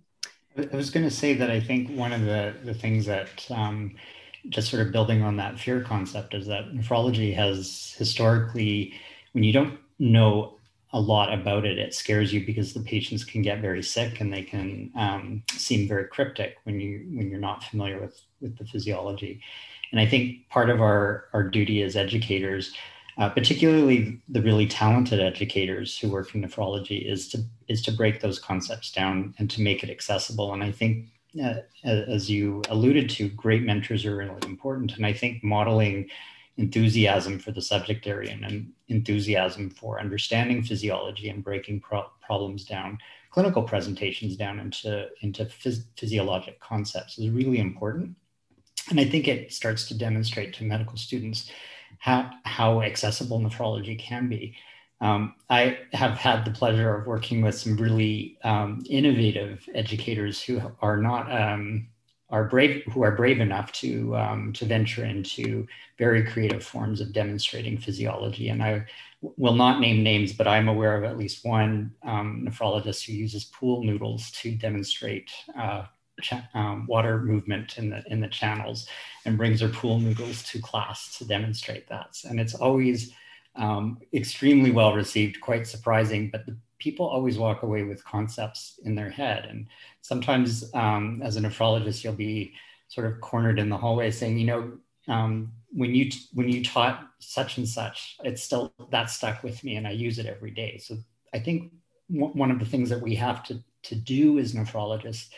I 0.57 0.77
was 0.77 0.91
going 0.91 1.09
to 1.09 1.15
say 1.15 1.35
that 1.35 1.51
I 1.51 1.61
think 1.61 1.91
one 1.91 2.13
of 2.13 2.23
the 2.23 2.55
the 2.65 2.75
things 2.75 3.07
that 3.07 3.47
um, 3.51 3.97
just 4.49 4.71
sort 4.71 4.87
of 4.87 4.93
building 4.93 5.23
on 5.23 5.37
that 5.37 5.59
fear 5.59 5.81
concept 5.83 6.35
is 6.35 6.47
that 6.47 6.73
nephrology 6.73 7.35
has 7.35 7.95
historically, 7.97 8.95
when 9.33 9.45
you 9.45 9.53
don't 9.53 9.79
know 9.99 10.59
a 10.93 11.01
lot 11.01 11.33
about 11.33 11.65
it, 11.65 11.79
it 11.79 11.95
scares 11.95 12.33
you 12.33 12.45
because 12.45 12.75
the 12.75 12.81
patients 12.81 13.25
can 13.25 13.41
get 13.41 13.61
very 13.61 13.83
sick 13.83 14.21
and 14.21 14.33
they 14.33 14.43
can 14.43 14.91
um, 14.95 15.43
seem 15.53 15.89
very 15.89 16.07
cryptic 16.07 16.59
when 16.65 16.81
you 16.81 17.07
when 17.15 17.31
you're 17.31 17.41
not 17.41 17.65
familiar 17.65 17.99
with 18.01 18.21
with 18.41 18.59
the 18.59 18.65
physiology. 18.65 19.41
And 19.91 20.01
I 20.01 20.07
think 20.07 20.49
part 20.51 20.69
of 20.69 20.81
our 20.81 21.27
our 21.33 21.43
duty 21.43 21.83
as 21.83 21.97
educators, 21.97 22.75
uh, 23.17 23.31
particularly 23.31 24.21
the 24.29 24.43
really 24.43 24.67
talented 24.67 25.21
educators 25.21 25.99
who 25.99 26.11
work 26.11 26.35
in 26.35 26.43
nephrology, 26.43 27.11
is 27.11 27.29
to 27.31 27.43
is 27.69 27.81
to 27.83 27.93
break 27.93 28.21
those 28.21 28.39
concepts 28.39 28.93
down 28.93 29.35
and 29.39 29.51
to 29.51 29.63
make 29.63 29.83
it 29.83 29.91
accessible. 29.91 30.53
And 30.53 30.63
I 30.63 30.73
think. 30.73 31.07
Uh, 31.43 31.63
as 31.83 32.31
you 32.31 32.61
alluded 32.69 33.09
to, 33.09 33.27
great 33.31 33.63
mentors 33.63 34.05
are 34.05 34.15
really 34.15 34.37
important. 34.45 34.93
And 34.99 35.07
I 35.07 35.15
think 35.15 35.43
modeling 35.43 36.11
enthusiasm 36.59 37.39
for 37.39 37.51
the 37.51 37.63
subject 37.63 38.07
area 38.07 38.33
and 38.43 38.73
enthusiasm 38.89 39.71
for 39.71 40.01
understanding 40.01 40.63
physiology 40.63 41.29
and 41.29 41.43
breaking 41.43 41.81
pro- 41.81 42.11
problems 42.21 42.65
down, 42.65 42.99
clinical 43.31 43.63
presentations 43.63 44.37
down 44.37 44.61
into, 44.61 45.09
into 45.23 45.47
phys- 45.47 45.85
physiologic 45.97 46.61
concepts 46.61 47.19
is 47.19 47.31
really 47.31 47.59
important. 47.59 48.15
And 48.91 49.01
I 49.01 49.05
think 49.05 49.29
it 49.29 49.53
starts 49.53 49.87
to 49.89 49.95
demonstrate 49.97 50.53
to 50.55 50.65
medical 50.65 50.97
students 50.97 51.51
how, 51.99 52.31
how 52.45 52.83
accessible 52.83 53.41
nephrology 53.41 53.99
can 53.99 54.29
be. 54.29 54.55
Um, 55.01 55.35
I 55.51 55.79
have 55.93 56.19
had 56.19 56.45
the 56.45 56.51
pleasure 56.51 56.95
of 56.95 57.07
working 57.07 57.43
with 57.43 57.57
some 57.57 57.77
really 57.77 58.39
um, 58.45 58.85
innovative 58.89 59.69
educators 59.75 60.41
who 60.43 60.61
are 60.81 60.97
not 60.97 61.33
um, 61.33 61.89
are 62.33 62.45
brave 62.45 62.83
who 62.93 63.03
are 63.03 63.15
brave 63.15 63.41
enough 63.41 63.71
to 63.73 64.17
um, 64.17 64.53
to 64.55 64.65
venture 64.65 65.05
into 65.05 65.67
very 65.99 66.25
creative 66.25 66.65
forms 66.65 67.01
of 67.01 67.13
demonstrating 67.13 67.79
physiology. 67.79 68.49
And 68.49 68.63
I 68.63 68.87
will 69.21 69.55
not 69.55 69.81
name 69.81 70.03
names, 70.03 70.33
but 70.33 70.49
I'm 70.49 70.67
aware 70.67 70.97
of 70.97 71.05
at 71.05 71.19
least 71.19 71.45
one 71.45 71.93
um, 72.03 72.49
nephrologist 72.49 73.07
who 73.07 73.13
uses 73.13 73.45
pool 73.45 73.85
noodles 73.85 74.31
to 74.33 74.53
demonstrate 74.53 75.31
uh, 75.57 75.85
um, 76.55 76.87
water 76.89 77.21
movement 77.21 77.79
in 77.79 77.91
the 77.91 78.03
in 78.07 78.21
the 78.21 78.29
channels, 78.29 78.89
and 79.25 79.37
brings 79.37 79.61
her 79.61 79.69
pool 79.69 80.01
noodles 80.01 80.43
to 80.45 80.61
class 80.61 81.19
to 81.19 81.27
demonstrate 81.27 81.87
that. 81.89 82.17
And 82.29 82.41
it's 82.41 82.55
always 82.55 83.13
um, 83.57 83.99
extremely 84.13 84.71
well 84.71 84.95
received, 84.95 85.41
quite 85.41 85.67
surprising, 85.67 86.31
but 86.31 86.47
the 86.47 86.57
people 86.79 87.07
always 87.07 87.39
walk 87.39 87.63
away 87.63 87.85
with 87.85 88.05
concepts 88.05 88.81
in 88.85 88.95
their 88.95 89.11
head. 89.11 89.45
And 89.45 89.67
sometimes, 90.01 90.71
um, 90.75 91.21
as 91.23 91.37
a 91.37 91.41
nephrologist, 91.41 92.03
you'll 92.03 92.15
be 92.15 92.55
sort 92.89 93.07
of 93.07 93.21
cornered 93.21 93.59
in 93.59 93.69
the 93.69 93.77
hallway 93.77 94.11
saying, 94.11 94.39
you 94.39 94.47
know, 94.47 94.73
um, 95.09 95.53
when 95.71 95.95
you 95.95 96.11
when 96.33 96.49
you 96.49 96.63
taught 96.63 97.09
such 97.19 97.59
and 97.59 97.69
such, 97.69 98.17
it's 98.25 98.43
still 98.43 98.73
that 98.91 99.11
stuck 99.11 99.43
with 99.43 99.63
me, 99.65 99.77
and 99.77 99.87
I 99.87 99.93
use 99.93 100.19
it 100.19 100.27
every 100.27 100.51
day. 100.51 100.79
So 100.79 100.97
I 101.35 101.39
think 101.39 101.73
w- 102.11 102.33
one 102.35 102.51
of 102.51 102.59
the 102.59 102.67
things 102.67 102.91
that 102.91 103.01
we 103.01 103.15
have 103.17 103.43
to 103.45 103.63
to 103.85 103.95
do 103.95 104.39
as 104.39 104.55
nephrologists 104.55 105.29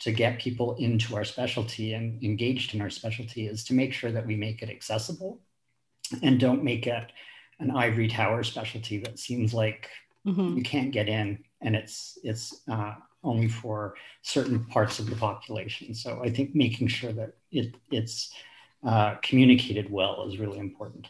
to 0.00 0.12
get 0.12 0.38
people 0.38 0.76
into 0.76 1.14
our 1.14 1.24
specialty 1.24 1.92
and 1.92 2.22
engaged 2.24 2.74
in 2.74 2.80
our 2.80 2.88
specialty 2.88 3.46
is 3.46 3.64
to 3.64 3.74
make 3.74 3.92
sure 3.92 4.10
that 4.10 4.26
we 4.26 4.34
make 4.34 4.62
it 4.62 4.70
accessible 4.70 5.40
and 6.22 6.40
don't 6.40 6.64
make 6.64 6.86
it 6.86 7.12
an 7.60 7.70
ivory 7.70 8.08
tower 8.08 8.42
specialty 8.42 8.98
that 8.98 9.18
seems 9.18 9.54
like 9.54 9.88
mm-hmm. 10.26 10.56
you 10.56 10.62
can't 10.62 10.90
get 10.90 11.08
in 11.08 11.38
and 11.60 11.76
it's 11.76 12.18
it's 12.24 12.62
uh, 12.70 12.94
only 13.22 13.48
for 13.48 13.94
certain 14.22 14.64
parts 14.64 14.98
of 14.98 15.08
the 15.08 15.16
population. 15.16 15.94
So 15.94 16.22
i 16.24 16.30
think 16.30 16.54
making 16.54 16.88
sure 16.88 17.12
that 17.12 17.32
it 17.52 17.74
it's 17.90 18.32
uh, 18.84 19.16
communicated 19.22 19.90
well 19.90 20.26
is 20.26 20.38
really 20.38 20.58
important. 20.58 21.08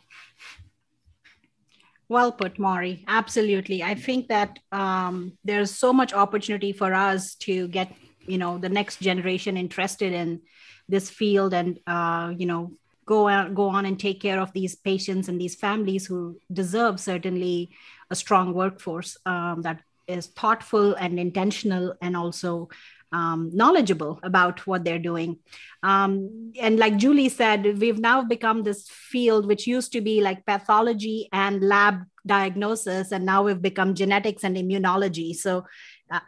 Well 2.08 2.32
put 2.32 2.58
maury. 2.58 3.04
Absolutely. 3.06 3.84
I 3.84 3.94
think 3.94 4.26
that 4.28 4.58
um, 4.72 5.38
there's 5.44 5.70
so 5.70 5.92
much 5.92 6.12
opportunity 6.12 6.72
for 6.72 6.92
us 6.92 7.36
to 7.46 7.68
get 7.68 7.94
you 8.26 8.38
know 8.38 8.58
the 8.58 8.68
next 8.68 9.00
generation 9.00 9.56
interested 9.56 10.12
in 10.12 10.40
this 10.88 11.08
field 11.08 11.54
and 11.54 11.78
uh, 11.86 12.32
you 12.36 12.46
know 12.46 12.72
go 13.10 13.28
on, 13.28 13.54
go 13.54 13.66
on 13.68 13.86
and 13.86 13.98
take 13.98 14.20
care 14.20 14.40
of 14.40 14.52
these 14.52 14.76
patients 14.76 15.28
and 15.28 15.40
these 15.40 15.56
families 15.56 16.06
who 16.06 16.38
deserve 16.52 17.00
certainly 17.00 17.70
a 18.10 18.14
strong 18.14 18.54
workforce 18.54 19.16
um, 19.26 19.62
that 19.62 19.82
is 20.06 20.28
thoughtful 20.28 20.94
and 20.94 21.18
intentional 21.18 21.94
and 22.00 22.16
also 22.16 22.68
um, 23.12 23.50
knowledgeable 23.52 24.20
about 24.22 24.64
what 24.68 24.84
they're 24.84 25.06
doing. 25.12 25.38
Um, 25.82 26.52
and 26.60 26.78
like 26.78 26.96
Julie 26.98 27.28
said, 27.28 27.80
we've 27.80 27.98
now 27.98 28.22
become 28.22 28.62
this 28.62 28.88
field 28.88 29.44
which 29.46 29.66
used 29.66 29.90
to 29.94 30.00
be 30.00 30.20
like 30.20 30.46
pathology 30.46 31.28
and 31.32 31.60
lab 31.62 32.04
diagnosis, 32.24 33.10
and 33.10 33.26
now 33.26 33.42
we've 33.42 33.62
become 33.70 33.94
genetics 33.94 34.44
and 34.44 34.56
immunology. 34.56 35.34
So 35.34 35.64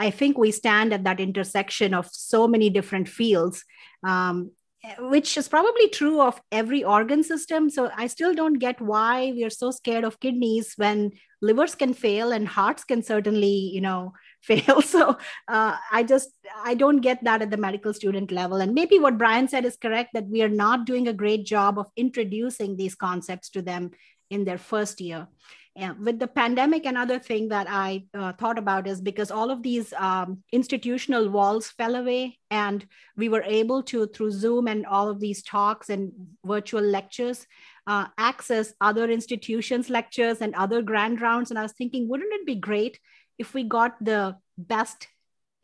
I 0.01 0.11
think 0.11 0.37
we 0.37 0.51
stand 0.51 0.92
at 0.92 1.05
that 1.05 1.21
intersection 1.21 1.95
of 1.95 2.09
so 2.11 2.49
many 2.49 2.71
different 2.71 3.09
fields. 3.09 3.64
Um, 4.03 4.51
which 4.99 5.37
is 5.37 5.49
probably 5.49 5.88
true 5.88 6.21
of 6.21 6.40
every 6.51 6.83
organ 6.83 7.23
system. 7.23 7.71
So 7.71 7.90
I 7.97 8.09
still 8.09 8.35
don't 8.35 8.59
get 8.59 8.81
why 8.81 9.33
we 9.33 9.45
are 9.45 9.51
so 9.51 9.71
scared 9.71 10.05
of 10.05 10.18
kidneys 10.18 10.75
when 10.77 11.12
livers 11.40 11.75
can 11.75 11.95
fail 11.95 12.33
and 12.33 12.49
hearts 12.49 12.83
can 12.85 13.03
certainly, 13.03 13.71
you 13.73 13.81
know, 13.81 14.12
fail. 14.42 14.83
So 14.83 15.18
uh, 15.47 15.77
I 15.92 16.03
just 16.03 16.31
I 16.64 16.75
don't 16.75 17.01
get 17.01 17.23
that 17.23 17.42
at 17.42 17.51
the 17.51 17.57
medical 17.57 17.95
student 17.95 18.33
level. 18.33 18.57
And 18.57 18.75
maybe 18.75 18.99
what 18.99 19.18
Bryan 19.18 19.47
said 19.47 19.64
is 19.64 19.77
correct 19.77 20.11
that 20.14 20.27
we 20.27 20.42
are 20.42 20.49
not 20.49 20.85
doing 20.85 21.07
a 21.07 21.12
great 21.12 21.47
job 21.47 21.79
of 21.79 21.87
introducing 21.97 22.77
these 22.77 22.97
concepts 22.97 23.51
to 23.51 23.62
them 23.62 23.92
in 24.31 24.45
their 24.45 24.59
first 24.59 25.01
year. 25.01 25.29
And 25.75 25.99
with 26.01 26.19
the 26.19 26.27
pandemic, 26.27 26.85
another 26.85 27.19
thing 27.19 27.49
that 27.49 27.67
I 27.69 28.05
uh, 28.13 28.33
thought 28.35 28.59
about 28.59 28.87
is 28.87 29.01
because 29.01 29.31
all 29.31 29.51
of 29.51 29.63
these 29.63 29.95
um, 29.95 30.43
institutional 30.53 31.31
walls 31.31 31.69
fell 31.69 31.95
away, 31.95 32.39
and 32.51 32.85
we 33.17 33.31
were 33.31 33.43
able 33.43 33.83
to, 33.85 34.07
through 34.07 34.33
Zoom 34.33 34.69
and 34.69 34.85
all 34.85 35.09
of 35.09 35.19
these 35.19 35.43
talks 35.43 35.89
and 35.89 36.13
virtual 36.45 36.83
lectures, 36.83 37.47
uh, 37.87 38.07
access 38.19 38.75
other 38.83 39.11
institutions' 39.11 39.89
lectures 39.89 40.43
and 40.43 40.55
other 40.55 40.83
grand 40.83 41.23
rounds. 41.23 41.51
And 41.51 41.59
I 41.59 41.63
was 41.63 41.73
thinking, 41.73 42.07
wouldn't 42.07 42.35
it 42.35 42.47
be 42.47 42.57
great 42.57 43.01
if 43.39 43.55
we 43.55 43.65
got 43.65 43.93
the 44.05 44.37
best 44.59 45.09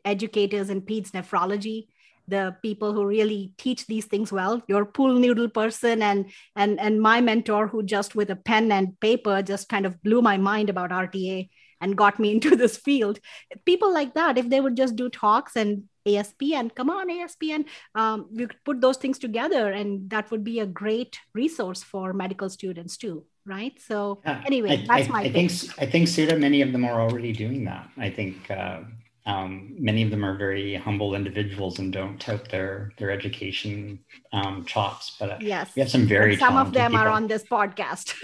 educators 0.03 0.71
in 0.71 0.81
peds 0.81 1.11
nephrology 1.11 1.87
the 2.29 2.55
people 2.61 2.93
who 2.93 3.05
really 3.05 3.53
teach 3.57 3.87
these 3.87 4.05
things 4.05 4.31
well. 4.31 4.61
Your 4.67 4.85
pool 4.85 5.13
noodle 5.13 5.49
person 5.49 6.01
and 6.01 6.31
and 6.55 6.79
and 6.79 7.01
my 7.01 7.21
mentor 7.21 7.67
who 7.67 7.83
just 7.83 8.15
with 8.15 8.29
a 8.29 8.35
pen 8.35 8.71
and 8.71 8.99
paper 8.99 9.41
just 9.41 9.69
kind 9.69 9.85
of 9.85 10.01
blew 10.03 10.21
my 10.21 10.37
mind 10.37 10.69
about 10.69 10.91
rta 10.91 11.49
and 11.81 11.97
got 11.97 12.19
me 12.19 12.31
into 12.35 12.55
this 12.55 12.77
field. 12.77 13.19
People 13.65 13.93
like 13.93 14.13
that 14.13 14.37
if 14.37 14.49
they 14.49 14.61
would 14.61 14.77
just 14.77 14.95
do 14.95 15.09
talks 15.09 15.55
and 15.55 15.83
aspn 16.07 16.73
come 16.73 16.89
on 16.89 17.07
aspn 17.09 17.65
um, 17.93 18.27
we 18.31 18.47
could 18.47 18.63
put 18.63 18.81
those 18.81 18.97
things 18.97 19.19
together 19.19 19.71
and 19.71 20.09
that 20.09 20.31
would 20.31 20.43
be 20.43 20.59
a 20.59 20.65
great 20.65 21.19
resource 21.35 21.83
for 21.83 22.13
medical 22.13 22.49
students 22.49 22.97
too 22.97 23.23
right? 23.49 23.79
So 23.81 24.21
anyway 24.45 24.85
I, 24.89 24.97
that's 24.99 25.09
I, 25.09 25.11
my 25.11 25.21
I 25.21 25.31
think 25.31 25.51
i 25.79 25.85
think 25.85 26.07
Sudha, 26.07 26.37
many 26.37 26.61
of 26.61 26.71
them 26.71 26.85
are 26.85 27.01
already 27.01 27.33
doing 27.33 27.65
that. 27.65 27.89
I 27.97 28.09
think 28.09 28.49
uh, 28.49 28.81
um, 29.29 29.75
many 29.77 30.01
of 30.03 30.09
them 30.09 30.25
are 30.25 30.35
very 30.35 30.75
humble 30.75 31.13
individuals 31.13 31.77
and 31.77 31.93
don't 31.93 32.19
tout 32.19 32.49
their 32.49 32.91
their 32.97 33.11
education 33.11 33.99
um, 34.33 34.65
chops. 34.65 35.15
But 35.19 35.29
uh, 35.29 35.37
yes, 35.39 35.75
we 35.75 35.81
have 35.81 35.91
some 35.91 36.07
very 36.07 36.31
and 36.31 36.39
some 36.39 36.57
of 36.57 36.73
them 36.73 36.91
people. 36.91 37.05
are 37.05 37.09
on 37.09 37.27
this 37.27 37.43
podcast. 37.43 38.15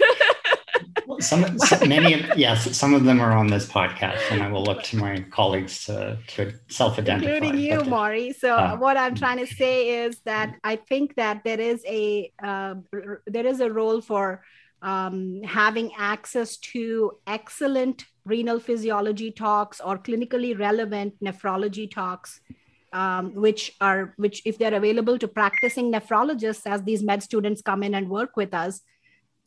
some, 1.20 1.58
some, 1.60 1.88
many 1.88 2.14
of 2.14 2.36
yes, 2.36 2.76
some 2.76 2.92
of 2.92 3.04
them 3.04 3.20
are 3.20 3.32
on 3.32 3.46
this 3.46 3.66
podcast, 3.68 4.20
and 4.32 4.42
I 4.42 4.50
will 4.50 4.64
look 4.64 4.82
to 4.84 4.96
my 4.96 5.24
colleagues 5.30 5.84
to 5.86 6.18
to 6.34 6.52
self-identify, 6.68 7.30
including 7.30 7.60
you, 7.60 7.78
but, 7.78 7.88
Maury. 7.88 8.32
So 8.32 8.56
uh, 8.56 8.76
what 8.76 8.96
I'm 8.96 9.14
trying 9.14 9.38
to 9.38 9.46
say 9.46 10.04
is 10.04 10.20
that 10.24 10.56
I 10.64 10.74
think 10.74 11.14
that 11.14 11.44
there 11.44 11.60
is 11.60 11.84
a 11.86 12.32
uh, 12.42 12.74
there 13.26 13.46
is 13.46 13.60
a 13.60 13.70
role 13.70 14.00
for 14.00 14.42
um, 14.82 15.42
having 15.44 15.92
access 15.96 16.56
to 16.72 17.12
excellent 17.28 18.04
renal 18.26 18.60
physiology 18.60 19.30
talks 19.30 19.80
or 19.80 19.96
clinically 19.98 20.58
relevant 20.58 21.14
nephrology 21.22 21.90
talks 21.90 22.40
um, 22.92 23.34
which 23.34 23.72
are 23.80 24.14
which 24.16 24.42
if 24.44 24.58
they're 24.58 24.74
available 24.74 25.18
to 25.18 25.28
practicing 25.28 25.92
nephrologists 25.92 26.66
as 26.66 26.82
these 26.82 27.02
med 27.02 27.22
students 27.22 27.62
come 27.62 27.82
in 27.82 27.94
and 27.94 28.08
work 28.08 28.36
with 28.36 28.52
us 28.54 28.80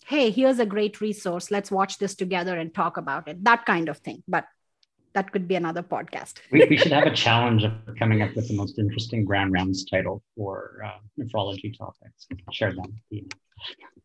hey 0.10 0.32
here's 0.32 0.60
a 0.60 0.66
great 0.66 1.02
resource. 1.02 1.52
Let's 1.52 1.72
watch 1.72 1.98
this 1.98 2.16
together 2.16 2.58
and 2.58 2.74
talk 2.74 2.98
about 2.98 3.28
it. 3.28 3.44
That 3.44 3.66
kind 3.66 3.90
of 3.90 3.98
thing. 3.98 4.24
But 4.28 4.46
that 5.14 5.32
could 5.32 5.48
be 5.48 5.56
another 5.56 5.84
podcast. 5.84 6.36
We, 6.52 6.66
we 6.66 6.78
should 6.78 6.92
have 6.92 7.08
a 7.08 7.14
challenge 7.14 7.64
of 7.64 7.74
coming 7.98 8.22
up 8.22 8.36
with 8.36 8.48
the 8.48 8.56
most 8.56 8.80
interesting 8.80 9.26
grand 9.26 9.52
rounds 9.52 9.86
title 9.86 10.24
for 10.36 10.82
uh, 10.86 11.00
nephrology 11.20 11.78
topics. 11.78 12.28
Share 12.52 12.74
them. 12.74 13.00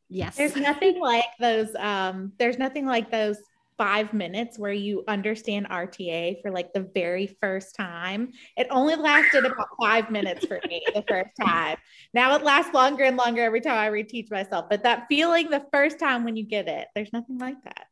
Yes. 0.09 0.37
There's 0.37 0.57
nothing 0.57 1.01
like 1.01 1.25
those 1.41 1.75
um, 1.77 2.33
there's 2.39 2.59
nothing 2.59 2.87
like 2.87 3.11
those 3.11 3.39
five 3.77 4.13
minutes 4.13 4.59
where 4.59 4.73
you 4.73 5.05
understand 5.09 5.69
RTA 5.69 6.41
for 6.43 6.51
like 6.51 6.73
the 6.73 6.89
very 6.95 7.27
first 7.41 7.75
time. 7.75 8.33
It 8.57 8.67
only 8.71 8.97
lasted 8.97 9.45
about 9.45 9.69
five 9.81 10.11
minutes 10.11 10.47
for 10.47 10.61
me 10.69 10.83
the 10.95 11.05
first 11.09 11.31
time. 11.41 11.77
Now 12.13 12.35
it 12.37 12.43
lasts 12.43 12.73
longer 12.73 13.05
and 13.05 13.17
longer 13.17 13.43
every 13.43 13.61
time 13.61 13.79
I 13.79 13.89
reteach 13.91 14.31
myself. 14.31 14.67
But 14.71 14.83
that 14.85 15.07
feeling 15.09 15.51
the 15.51 15.67
first 15.73 15.99
time 15.99 16.25
when 16.25 16.37
you 16.37 16.45
get 16.45 16.69
it, 16.69 16.89
there's 16.95 17.13
nothing 17.13 17.39
like 17.39 17.63
that. 17.65 17.87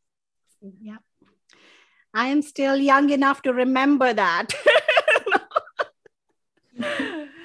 Yeah. 0.80 0.98
I 2.14 2.28
am 2.28 2.42
still 2.42 2.76
young 2.76 3.10
enough 3.10 3.42
to 3.42 3.52
remember 3.52 4.12
that. 4.12 4.48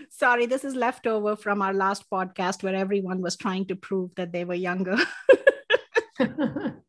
Sorry, 0.10 0.45
this 0.45 0.63
is 0.65 0.76
leftover 0.76 1.36
from 1.36 1.62
our 1.62 1.73
last 1.73 2.10
podcast 2.12 2.63
where 2.63 2.76
everyone 2.76 3.21
was 3.21 3.36
trying 3.38 3.65
to 3.67 3.76
prove 3.76 4.15
that 4.15 4.32
they 4.32 4.45
were 4.45 4.56
younger. 4.56 4.97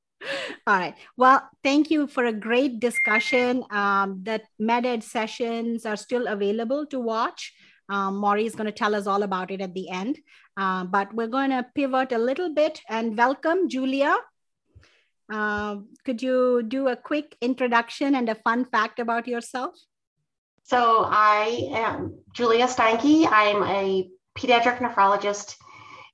All 0.66 0.78
right. 0.78 0.94
Well, 1.16 1.48
thank 1.62 1.90
you 1.90 2.06
for 2.06 2.24
a 2.24 2.32
great 2.32 2.80
discussion. 2.80 3.64
Um, 3.70 4.20
the 4.24 4.42
MedEd 4.60 5.02
sessions 5.02 5.86
are 5.86 5.96
still 5.96 6.26
available 6.26 6.86
to 6.86 7.00
watch. 7.00 7.54
Um, 7.88 8.16
Maury 8.16 8.44
is 8.44 8.54
going 8.54 8.66
to 8.66 8.72
tell 8.72 8.94
us 8.94 9.06
all 9.06 9.22
about 9.22 9.50
it 9.50 9.60
at 9.60 9.74
the 9.74 9.88
end. 9.88 10.18
Uh, 10.56 10.84
but 10.84 11.14
we're 11.14 11.28
going 11.28 11.50
to 11.50 11.64
pivot 11.74 12.12
a 12.12 12.18
little 12.18 12.52
bit 12.52 12.80
and 12.88 13.16
welcome 13.16 13.68
Julia. 13.68 14.16
Uh, 15.32 15.76
could 16.04 16.20
you 16.22 16.62
do 16.66 16.88
a 16.88 16.96
quick 16.96 17.36
introduction 17.40 18.14
and 18.14 18.28
a 18.28 18.34
fun 18.34 18.64
fact 18.64 18.98
about 18.98 19.28
yourself? 19.28 19.74
So 20.64 21.04
I 21.08 21.70
am 21.72 22.18
Julia 22.34 22.66
Steinke. 22.66 23.26
I'm 23.30 23.62
a 23.62 24.10
pediatric 24.36 24.78
nephrologist 24.78 25.56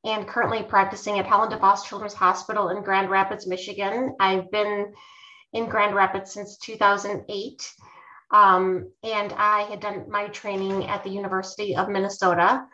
and 0.05 0.29
currently 0.29 0.63
practicing 0.63 1.19
at 1.19 1.27
Helen 1.27 1.51
DeVos 1.51 1.85
Children's 1.85 2.15
Hospital 2.15 2.69
in 2.69 2.83
Grand 2.83 3.11
Rapids, 3.11 3.47
Michigan. 3.47 4.15
I've 4.21 4.51
been 4.51 4.93
in 5.53 5.69
Grand 5.69 5.95
Rapids 5.95 6.33
since 6.33 6.59
2008. 6.59 7.73
Um, 8.31 8.91
and 9.03 9.33
I 9.33 9.63
had 9.63 9.81
done 9.81 10.11
my 10.11 10.29
training 10.29 10.87
at 10.87 11.05
the 11.05 11.11
University 11.11 11.77
of 11.77 11.89
Minnesota. 11.89 12.67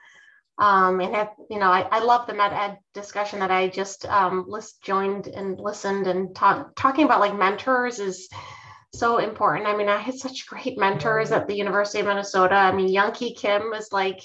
Um, 0.58 1.00
and 1.00 1.14
have, 1.14 1.30
you 1.48 1.58
know, 1.58 1.70
I, 1.70 1.86
I 1.90 2.00
love 2.00 2.26
the 2.26 2.34
med 2.34 2.52
ed 2.52 2.78
discussion 2.92 3.40
that 3.40 3.50
I 3.50 3.68
just 3.68 4.04
um, 4.06 4.44
list, 4.46 4.82
joined 4.82 5.26
and 5.28 5.58
listened 5.58 6.06
and 6.06 6.34
talk, 6.34 6.74
talking 6.76 7.04
about 7.04 7.20
like 7.20 7.38
mentors 7.38 7.98
is 7.98 8.28
so 8.92 9.18
important. 9.18 9.66
I 9.66 9.76
mean, 9.76 9.88
I 9.88 9.98
had 9.98 10.16
such 10.16 10.46
great 10.46 10.76
mentors 10.76 11.30
at 11.30 11.46
the 11.46 11.56
University 11.56 12.00
of 12.00 12.06
Minnesota. 12.06 12.56
I 12.56 12.72
mean, 12.72 12.88
Youngki 12.88 13.36
Kim 13.36 13.72
is 13.72 13.92
like, 13.92 14.20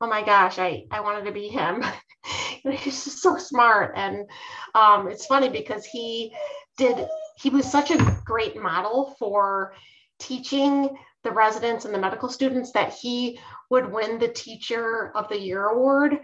oh 0.00 0.08
my 0.08 0.22
gosh, 0.24 0.58
I, 0.58 0.84
I 0.90 1.00
wanted 1.00 1.24
to 1.24 1.32
be 1.32 1.48
him. 1.48 1.84
He's 2.62 3.04
just 3.04 3.22
so 3.22 3.36
smart. 3.36 3.92
And 3.96 4.28
um, 4.74 5.08
it's 5.08 5.26
funny 5.26 5.48
because 5.48 5.84
he 5.84 6.34
did, 6.76 7.06
he 7.38 7.50
was 7.50 7.70
such 7.70 7.90
a 7.90 8.20
great 8.24 8.60
model 8.60 9.14
for 9.18 9.74
teaching 10.18 10.96
the 11.22 11.30
residents 11.30 11.84
and 11.84 11.94
the 11.94 11.98
medical 11.98 12.28
students 12.28 12.72
that 12.72 12.92
he 12.92 13.38
would 13.70 13.90
win 13.90 14.18
the 14.18 14.28
teacher 14.28 15.12
of 15.14 15.28
the 15.28 15.38
year 15.38 15.66
award 15.66 16.18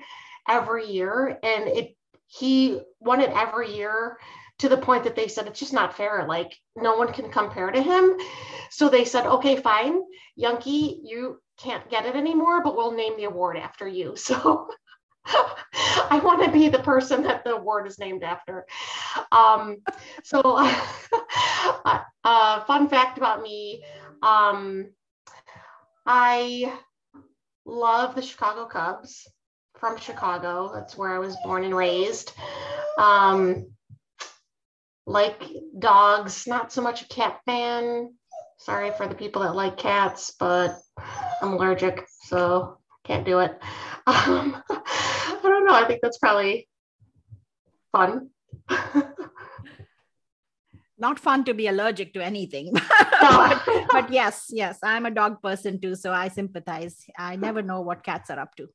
every 0.48 0.86
year. 0.90 1.38
And 1.42 1.68
it, 1.68 1.96
he 2.26 2.80
won 3.00 3.20
it 3.20 3.30
every 3.30 3.74
year 3.74 4.18
to 4.58 4.68
the 4.68 4.76
point 4.76 5.04
that 5.04 5.16
they 5.16 5.26
said 5.26 5.46
it's 5.46 5.58
just 5.58 5.72
not 5.72 5.96
fair. 5.96 6.26
Like 6.28 6.54
no 6.76 6.96
one 6.96 7.12
can 7.12 7.30
compare 7.30 7.70
to 7.70 7.82
him. 7.82 8.16
So 8.70 8.88
they 8.88 9.04
said, 9.04 9.26
okay, 9.26 9.56
fine, 9.56 10.00
Youngki, 10.38 10.98
you 11.02 11.40
can't 11.62 11.88
get 11.90 12.06
it 12.06 12.16
anymore, 12.16 12.62
but 12.62 12.76
we'll 12.76 12.92
name 12.92 13.16
the 13.16 13.24
award 13.24 13.56
after 13.56 13.86
you. 13.86 14.16
So 15.26 16.08
I 16.10 16.18
want 16.24 16.42
to 16.42 16.50
be 16.50 16.70
the 16.70 16.78
person 16.78 17.22
that 17.24 17.44
the 17.44 17.54
award 17.54 17.86
is 17.86 17.98
named 17.98 18.24
after. 18.24 18.64
Um, 19.30 19.76
so, 20.24 20.40
uh, 20.44 22.00
uh, 22.24 22.64
fun 22.64 22.88
fact 22.88 23.18
about 23.18 23.42
me 23.42 23.82
um, 24.22 24.90
I 26.06 26.72
love 27.64 28.14
the 28.14 28.22
Chicago 28.22 28.66
Cubs 28.66 29.28
from 29.78 29.96
Chicago. 29.96 30.70
That's 30.74 30.96
where 30.96 31.14
I 31.14 31.18
was 31.18 31.36
born 31.44 31.64
and 31.64 31.74
raised. 31.74 32.32
Um, 32.98 33.70
like 35.06 35.42
dogs, 35.78 36.46
not 36.46 36.72
so 36.72 36.82
much 36.82 37.02
a 37.02 37.08
cat 37.08 37.40
fan. 37.46 38.14
Sorry 38.58 38.90
for 38.90 39.06
the 39.06 39.14
people 39.14 39.42
that 39.42 39.54
like 39.54 39.78
cats, 39.78 40.34
but 40.38 40.78
I'm 41.40 41.54
allergic, 41.54 42.06
so 42.24 42.78
can't 43.04 43.24
do 43.24 43.40
it. 43.40 43.58
Um, 44.06 44.60
I 44.68 45.38
don't 45.42 45.66
know. 45.66 45.74
I 45.74 45.84
think 45.86 46.00
that's 46.02 46.18
probably 46.18 46.66
fun. 47.92 48.30
not 51.00 51.18
fun 51.18 51.44
to 51.44 51.54
be 51.54 51.66
allergic 51.66 52.12
to 52.14 52.24
anything. 52.24 52.72
but, 53.20 53.62
but, 53.92 54.12
yes, 54.12 54.46
yes, 54.50 54.78
I'm 54.82 55.06
a 55.06 55.10
dog 55.10 55.42
person 55.42 55.80
too, 55.80 55.94
so 55.94 56.12
I 56.12 56.28
sympathize. 56.28 57.04
I 57.18 57.36
never 57.36 57.62
know 57.62 57.82
what 57.82 58.02
cats 58.02 58.30
are 58.30 58.40
up 58.40 58.54
to. 58.56 58.68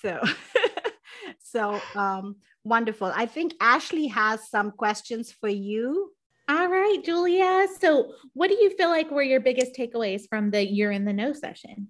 so, 0.00 0.22
so 1.40 1.80
um, 1.94 2.36
wonderful. 2.64 3.12
I 3.14 3.26
think 3.26 3.54
Ashley 3.60 4.06
has 4.08 4.48
some 4.48 4.70
questions 4.70 5.32
for 5.32 5.48
you. 5.48 6.12
All 6.46 6.68
right, 6.68 6.98
Julia. 7.02 7.66
So, 7.80 8.12
what 8.34 8.48
do 8.48 8.54
you 8.54 8.76
feel 8.76 8.90
like 8.90 9.10
were 9.10 9.22
your 9.22 9.40
biggest 9.40 9.74
takeaways 9.74 10.28
from 10.28 10.50
the 10.50 10.66
You're 10.66 10.92
in 10.92 11.06
the 11.06 11.12
Know 11.12 11.32
session? 11.32 11.88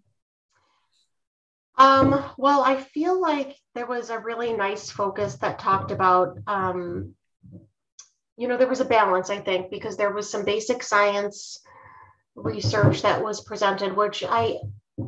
Um, 1.77 2.25
well, 2.39 2.63
I 2.63 2.77
feel 2.77 3.21
like 3.21 3.57
there 3.75 3.87
was 3.87 4.11
a 4.11 4.19
really 4.19 4.53
nice 4.53 4.91
focus 4.91 5.35
that 5.37 5.59
talked 5.59 5.91
about, 5.91 6.39
um, 6.47 7.15
you 8.37 8.47
know, 8.47 8.57
there 8.57 8.69
was 8.69 8.81
a 8.81 8.85
balance, 8.85 9.29
I 9.29 9.41
think, 9.41 9.73
because 9.73 9.97
there 9.97 10.13
was 10.13 10.31
some 10.31 10.45
basic 10.45 10.85
science 10.85 11.59
research 12.37 13.03
that 13.03 13.23
was 13.23 13.43
presented, 13.43 13.97
which 13.97 14.23
I 14.23 14.59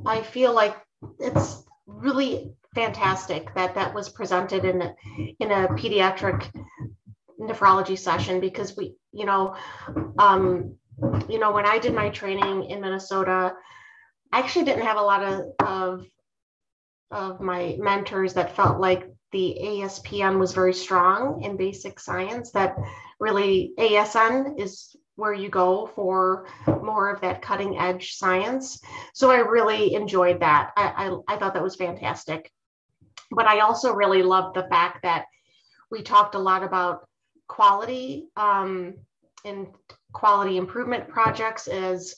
I 0.05 0.23
feel 0.23 0.53
like 0.53 0.77
it's 1.21 1.63
really 1.87 2.53
fantastic 2.75 3.55
that 3.55 3.77
that 3.77 3.95
was 3.95 4.09
presented 4.09 4.65
in 4.65 4.83
in 5.39 5.53
a 5.53 5.69
pediatric 5.69 6.51
nephrology 7.41 7.99
session 7.99 8.41
because 8.41 8.77
we, 8.77 8.95
you 9.17 9.25
know, 9.25 9.57
um, 10.19 10.77
you 11.29 11.39
know, 11.39 11.53
when 11.53 11.67
I 11.67 11.79
did 11.79 11.95
my 11.95 12.11
training 12.11 12.71
in 12.71 12.81
Minnesota, 12.81 13.55
I 14.33 14.39
actually 14.39 14.65
didn't 14.65 14.87
have 14.87 14.99
a 14.99 15.03
lot 15.03 15.23
of, 15.23 15.45
of 15.61 16.07
of 17.11 17.41
my 17.41 17.77
mentors 17.79 18.35
that 18.35 18.57
felt 18.57 18.81
like 18.81 19.09
the 19.33 19.59
ASPN 19.63 20.39
was 20.39 20.53
very 20.53 20.75
strong 20.75 21.43
in 21.43 21.57
basic 21.57 22.01
science, 22.01 22.51
that 22.53 22.77
really 23.21 23.73
ASN 23.79 24.59
is 24.59 24.97
where 25.17 25.33
you 25.33 25.49
go 25.49 25.91
for 25.95 26.47
more 26.67 27.09
of 27.11 27.21
that 27.21 27.43
cutting 27.43 27.79
edge 27.79 28.15
science. 28.15 28.81
So 29.15 29.31
I 29.31 29.39
really 29.39 29.95
enjoyed 29.95 30.41
that. 30.41 30.73
I, 30.77 31.09
I, 31.29 31.35
I 31.35 31.39
thought 31.39 31.55
that 31.55 31.63
was 31.63 31.77
fantastic. 31.77 32.53
But 33.31 33.47
I 33.47 33.61
also 33.61 33.93
really 33.93 34.23
loved 34.23 34.57
the 34.57 34.69
fact 34.69 35.03
that 35.03 35.25
we 35.91 36.03
talked 36.03 36.35
a 36.35 36.39
lot 36.39 36.63
about 36.63 37.09
quality 37.49 38.29
um, 38.37 38.95
and 39.45 39.69
quality 40.13 40.57
improvement 40.57 41.09
projects 41.09 41.69
is 41.69 42.17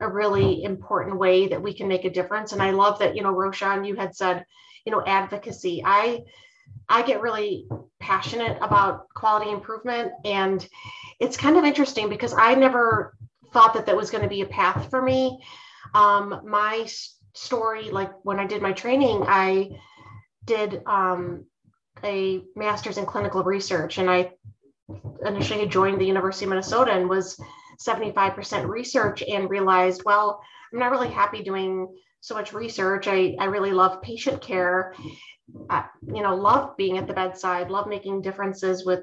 a 0.00 0.08
really 0.08 0.62
important 0.62 1.18
way 1.18 1.48
that 1.48 1.62
we 1.62 1.72
can 1.72 1.88
make 1.88 2.04
a 2.04 2.10
difference. 2.10 2.52
And 2.52 2.62
I 2.62 2.70
love 2.70 2.98
that, 2.98 3.16
you 3.16 3.22
know, 3.22 3.30
Roshan, 3.30 3.84
you 3.84 3.96
had 3.96 4.14
said, 4.14 4.44
you 4.84 4.92
know, 4.92 5.02
advocacy. 5.06 5.82
I 5.84 6.24
I 6.88 7.02
get 7.02 7.20
really 7.20 7.66
passionate 8.00 8.58
about 8.60 9.08
quality 9.14 9.50
improvement. 9.50 10.12
And 10.24 10.66
it's 11.18 11.36
kind 11.36 11.56
of 11.56 11.64
interesting 11.64 12.08
because 12.08 12.32
I 12.32 12.54
never 12.54 13.16
thought 13.52 13.74
that 13.74 13.86
that 13.86 13.96
was 13.96 14.10
going 14.10 14.22
to 14.22 14.28
be 14.28 14.42
a 14.42 14.46
path 14.46 14.90
for 14.90 15.00
me. 15.00 15.42
Um, 15.94 16.42
my 16.44 16.86
story, 17.34 17.90
like 17.90 18.12
when 18.22 18.38
I 18.38 18.46
did 18.46 18.62
my 18.62 18.72
training, 18.72 19.24
I 19.26 19.78
did 20.44 20.82
um, 20.86 21.46
a 22.04 22.42
master's 22.54 22.98
in 22.98 23.06
clinical 23.06 23.42
research 23.42 23.98
and 23.98 24.10
I 24.10 24.32
initially 25.24 25.66
joined 25.66 26.00
the 26.00 26.06
University 26.06 26.44
of 26.44 26.50
Minnesota 26.50 26.92
and 26.92 27.08
was 27.08 27.40
75% 27.80 28.68
research 28.68 29.22
and 29.22 29.50
realized, 29.50 30.02
well, 30.04 30.40
I'm 30.72 30.78
not 30.78 30.90
really 30.90 31.08
happy 31.08 31.42
doing 31.42 31.88
so 32.20 32.34
much 32.34 32.52
research. 32.52 33.06
I, 33.06 33.36
I 33.38 33.46
really 33.46 33.72
love 33.72 34.02
patient 34.02 34.40
care. 34.40 34.94
You 35.48 36.22
know, 36.22 36.34
love 36.34 36.76
being 36.76 36.98
at 36.98 37.06
the 37.06 37.14
bedside, 37.14 37.70
love 37.70 37.86
making 37.86 38.22
differences 38.22 38.84
with 38.84 39.00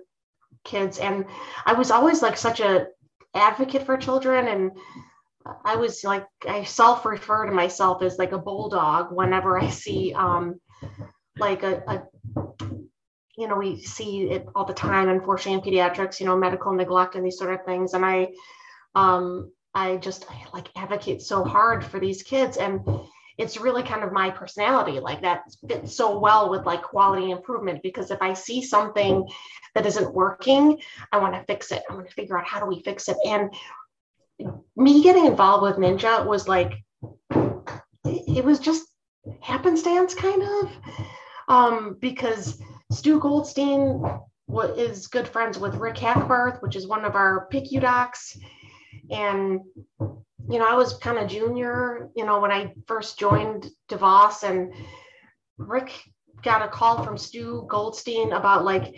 kids. 0.64 1.00
And 1.00 1.26
I 1.66 1.74
was 1.74 1.92
always 1.92 2.22
like 2.22 2.38
such 2.38 2.60
a 2.60 2.88
advocate 3.34 3.86
for 3.86 3.98
children. 3.98 4.48
And 4.48 4.72
I 5.66 5.76
was 5.76 6.04
like, 6.04 6.26
I 6.48 6.64
self 6.64 7.06
refer 7.06 7.46
to 7.46 7.52
myself 7.52 8.02
as 8.02 8.18
like 8.18 8.32
a 8.32 8.38
bulldog 8.38 9.08
whenever 9.12 9.60
I 9.60 9.70
see 9.70 10.14
um, 10.14 10.60
like 11.38 11.64
a, 11.64 11.84
a 11.88 12.04
you 13.38 13.48
know, 13.48 13.56
we 13.56 13.82
see 13.82 14.30
it 14.30 14.48
all 14.56 14.66
the 14.66 14.74
time, 14.74 15.10
unfortunately, 15.10 15.54
in 15.54 15.76
pediatrics, 15.76 16.20
you 16.20 16.26
know, 16.26 16.38
medical 16.38 16.74
neglect 16.74 17.16
and 17.16 17.26
these 17.26 17.38
sort 17.38 17.54
of 17.54 17.66
things. 17.66 17.94
And 17.94 18.06
I, 18.06 18.30
um, 18.96 19.52
I 19.74 19.98
just 19.98 20.26
like 20.54 20.70
advocate 20.76 21.22
so 21.22 21.44
hard 21.44 21.84
for 21.84 22.00
these 22.00 22.22
kids. 22.22 22.58
And 22.58 22.82
it's 23.38 23.60
really 23.60 23.84
kind 23.84 24.04
of 24.04 24.12
my 24.12 24.30
personality 24.30 25.00
like 25.00 25.22
that 25.22 25.44
fits 25.68 25.96
so 25.96 26.20
well 26.20 26.50
with 26.50 26.66
like 26.66 26.84
quality 26.84 27.32
improvement 27.32 27.82
because 27.82 28.12
if 28.12 28.22
i 28.22 28.34
see 28.34 28.62
something 28.62 29.28
that 29.74 29.86
isn't 29.86 30.14
working 30.14 30.80
i 31.12 31.18
want 31.18 31.34
to 31.34 31.44
fix 31.46 31.72
it 31.72 31.84
i 31.90 31.94
want 31.96 32.08
to 32.08 32.14
figure 32.14 32.38
out 32.38 32.46
how 32.46 32.60
do 32.60 32.66
we 32.66 32.82
fix 32.84 33.10
it 33.10 33.18
and 33.26 33.52
me 34.76 35.02
getting 35.02 35.26
involved 35.26 35.64
with 35.64 35.78
ninja 35.78 36.26
was 36.26 36.48
like 36.48 36.74
it 38.06 38.46
was 38.46 38.60
just 38.60 38.86
happenstance 39.42 40.14
kind 40.14 40.44
of 40.44 40.72
um, 41.48 41.98
because 42.00 42.62
stu 42.94 43.20
goldstein 43.20 44.04
is 44.78 45.08
good 45.08 45.28
friends 45.28 45.58
with 45.58 45.76
rick 45.76 45.96
hackbarth 45.96 46.62
which 46.62 46.76
is 46.76 46.88
one 46.88 47.06
of 47.06 47.16
our 47.16 47.48
picu 47.52 47.82
docs 47.82 48.38
and 49.12 49.60
you 50.50 50.60
know, 50.60 50.66
I 50.66 50.76
was 50.76 50.98
kind 50.98 51.18
of 51.18 51.30
junior, 51.30 52.10
you 52.16 52.26
know, 52.26 52.40
when 52.40 52.52
I 52.52 52.74
first 52.88 53.18
joined 53.18 53.70
DeVos 53.90 54.44
and 54.44 54.74
Rick 55.58 55.94
got 56.42 56.62
a 56.62 56.68
call 56.68 57.04
from 57.04 57.18
Stu 57.18 57.66
Goldstein 57.70 58.34
about 58.34 58.66
like, 58.66 58.96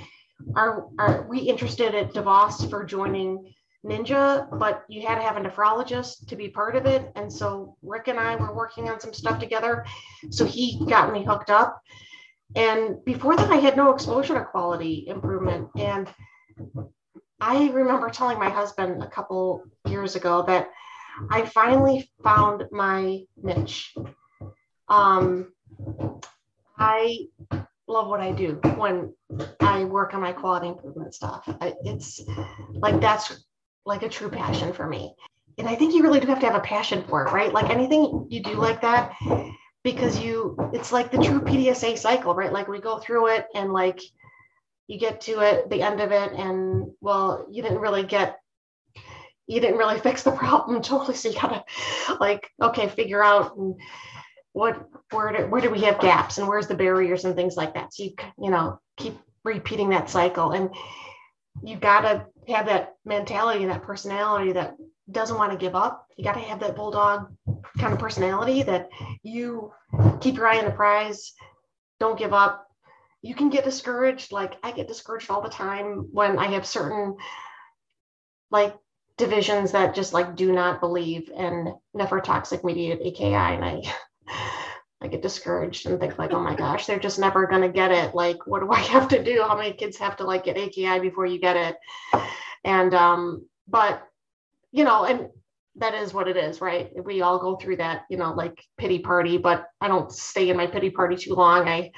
are, 0.56 0.88
are 0.98 1.28
we 1.30 1.40
interested 1.40 1.94
at 1.94 2.14
DeVos 2.14 2.70
for 2.70 2.84
joining 2.84 3.54
Ninja, 3.86 4.48
but 4.60 4.84
you 4.90 5.06
had 5.06 5.16
to 5.16 5.22
have 5.22 5.38
a 5.38 5.42
nephrologist 5.42 6.28
to 6.28 6.36
be 6.36 6.50
part 6.50 6.76
of 6.76 6.88
it. 6.88 7.12
And 7.16 7.32
so 7.32 7.78
Rick 7.84 8.08
and 8.08 8.20
I 8.20 8.36
were 8.36 8.56
working 8.56 8.90
on 8.90 9.00
some 9.00 9.14
stuff 9.14 9.40
together. 9.40 9.86
So 10.32 10.46
he 10.46 10.84
got 10.88 11.14
me 11.14 11.24
hooked 11.24 11.52
up. 11.52 11.80
And 12.56 13.04
before 13.04 13.36
that, 13.36 13.52
I 13.52 13.58
had 13.58 13.76
no 13.76 13.94
exposure 13.94 14.36
to 14.36 14.46
quality 14.46 15.06
improvement. 15.08 15.70
And 15.78 16.08
I 17.42 17.70
remember 17.70 18.10
telling 18.10 18.40
my 18.40 18.50
husband 18.50 19.04
a 19.04 19.08
couple 19.08 19.64
years 19.88 20.16
ago 20.16 20.44
that 20.48 20.70
I 21.30 21.46
finally 21.46 22.10
found 22.24 22.66
my 22.72 23.22
niche. 23.42 23.96
Um, 24.88 25.52
I 26.78 27.28
love 27.88 28.08
what 28.08 28.22
I 28.22 28.32
do 28.32 28.60
when 28.76 29.14
I 29.60 29.84
work 29.86 30.14
on 30.14 30.22
my 30.22 30.32
quality 30.32 30.68
improvement 30.68 31.14
stuff. 31.14 31.48
It's 31.84 32.22
like 32.74 33.00
that's 33.02 33.46
like 33.86 34.04
a 34.04 34.10
true 34.10 34.30
passion 34.30 34.74
for 34.74 34.88
me. 34.88 35.14
And 35.58 35.68
I 35.70 35.76
think 35.76 35.94
you 35.94 36.04
really 36.04 36.20
do 36.20 36.28
have 36.28 36.40
to 36.42 36.46
have 36.48 36.56
a 36.56 36.62
passion 36.62 37.04
for 37.08 37.26
it, 37.26 37.32
right? 37.32 37.54
Like 37.54 37.70
anything 37.70 38.28
you 38.30 38.42
do 38.44 38.56
like 38.56 38.82
that, 38.82 39.14
because 39.86 40.20
you, 40.20 40.58
it's 40.74 40.92
like 40.92 41.12
the 41.12 41.20
true 41.20 41.40
PDSA 41.40 41.96
cycle, 42.00 42.34
right? 42.34 42.52
Like 42.52 42.68
we 42.68 42.80
go 42.80 42.98
through 42.98 43.28
it 43.28 43.46
and 43.54 43.72
like 43.72 44.02
you 44.88 44.98
get 44.98 45.22
to 45.22 45.42
it, 45.42 45.70
the 45.70 45.84
end 45.84 46.02
of 46.02 46.12
it, 46.12 46.34
and 46.34 46.92
well, 47.02 47.46
you 47.52 47.62
didn't 47.62 47.78
really 47.78 48.04
get 48.04 48.40
you 49.48 49.62
didn't 49.62 49.78
really 49.78 50.00
fix 50.08 50.24
the 50.24 50.32
problem 50.32 50.82
totally. 50.82 51.16
So 51.16 51.30
you 51.30 51.40
gotta 51.40 51.64
like, 52.20 52.50
okay, 52.60 52.90
figure 52.90 53.24
out 53.24 53.56
what 54.54 54.90
where 55.12 55.32
do, 55.32 55.46
where 55.46 55.62
do 55.62 55.70
we 55.70 55.82
have 55.82 56.00
gaps 56.00 56.40
and 56.40 56.48
where's 56.48 56.68
the 56.68 56.76
barriers 56.76 57.24
and 57.24 57.36
things 57.36 57.56
like 57.56 57.76
that. 57.76 57.94
So 57.94 58.06
you 58.06 58.16
you 58.42 58.50
know 58.50 58.80
keep 58.98 59.16
repeating 59.44 59.90
that 59.90 60.10
cycle, 60.10 60.52
and 60.54 60.72
you 61.64 61.78
gotta 61.78 62.26
have 62.48 62.66
that 62.66 62.96
mentality, 63.06 63.66
that 63.66 63.84
personality 63.84 64.54
that 64.54 64.78
doesn't 65.12 65.38
want 65.38 65.52
to 65.52 65.58
give 65.58 65.76
up. 65.76 66.08
You 66.18 66.24
gotta 66.24 66.40
have 66.40 66.60
that 66.62 66.76
bulldog 66.76 67.36
kind 67.78 67.94
of 67.94 68.00
personality 68.00 68.64
that 68.64 68.90
you 69.24 69.72
keep 70.22 70.36
your 70.36 70.48
eye 70.48 70.60
on 70.60 70.66
the 70.66 70.72
prize, 70.72 71.34
don't 72.00 72.18
give 72.18 72.34
up. 72.34 72.68
You 73.22 73.36
can 73.36 73.50
get 73.50 73.64
discouraged. 73.64 74.32
Like 74.32 74.56
I 74.64 74.72
get 74.72 74.88
discouraged 74.88 75.30
all 75.30 75.42
the 75.42 75.50
time 75.50 76.08
when 76.12 76.38
I 76.38 76.48
have 76.48 76.66
certain 76.66 77.18
like 78.52 78.76
divisions 79.18 79.72
that 79.72 79.96
just 79.96 80.14
like 80.14 80.36
do 80.36 80.52
not 80.52 80.80
believe 80.80 81.30
in 81.30 81.74
nephrotoxic 81.96 82.64
mediated 82.64 83.06
AKI. 83.06 83.34
And 83.34 83.66
I, 83.66 83.82
I 85.02 85.08
get 85.08 85.22
discouraged 85.22 85.86
and 85.86 86.00
think 86.00 86.18
like, 86.18 86.32
oh 86.32 86.40
my 86.40 86.56
gosh, 86.56 86.86
they're 86.86 87.00
just 87.00 87.20
never 87.20 87.48
to 87.48 87.70
get 87.70 87.92
it. 87.92 88.16
Like, 88.16 88.46
what 88.48 88.62
do 88.62 88.72
I 88.72 88.80
have 88.96 89.08
to 89.10 89.24
do? 89.24 89.44
How 89.48 89.58
many 89.58 89.74
kids 89.74 89.98
have 89.98 90.18
to 90.18 90.24
like 90.24 90.46
get 90.46 90.58
AKI 90.58 91.00
before 91.00 91.26
you 91.26 91.40
get 91.40 91.56
it? 91.56 91.78
And, 92.64 92.94
um, 92.94 93.46
but, 93.68 94.08
you 94.76 94.84
know, 94.84 95.06
and 95.06 95.30
that 95.78 95.94
is 95.94 96.14
what 96.14 96.28
it 96.28 96.36
is, 96.36 96.60
right? 96.60 96.92
We 97.04 97.22
all 97.22 97.40
go 97.40 97.56
through 97.56 97.78
that, 97.78 98.04
you 98.10 98.18
know, 98.18 98.34
like 98.34 98.62
pity 98.78 99.00
party, 99.00 99.38
but 99.38 99.68
I 99.80 99.88
don't 99.88 100.12
stay 100.12 100.50
in 100.50 100.58
my 100.58 100.68
pity 100.68 100.90
party 100.90 101.16
too 101.16 101.34
long. 101.34 101.68
I 101.68 101.92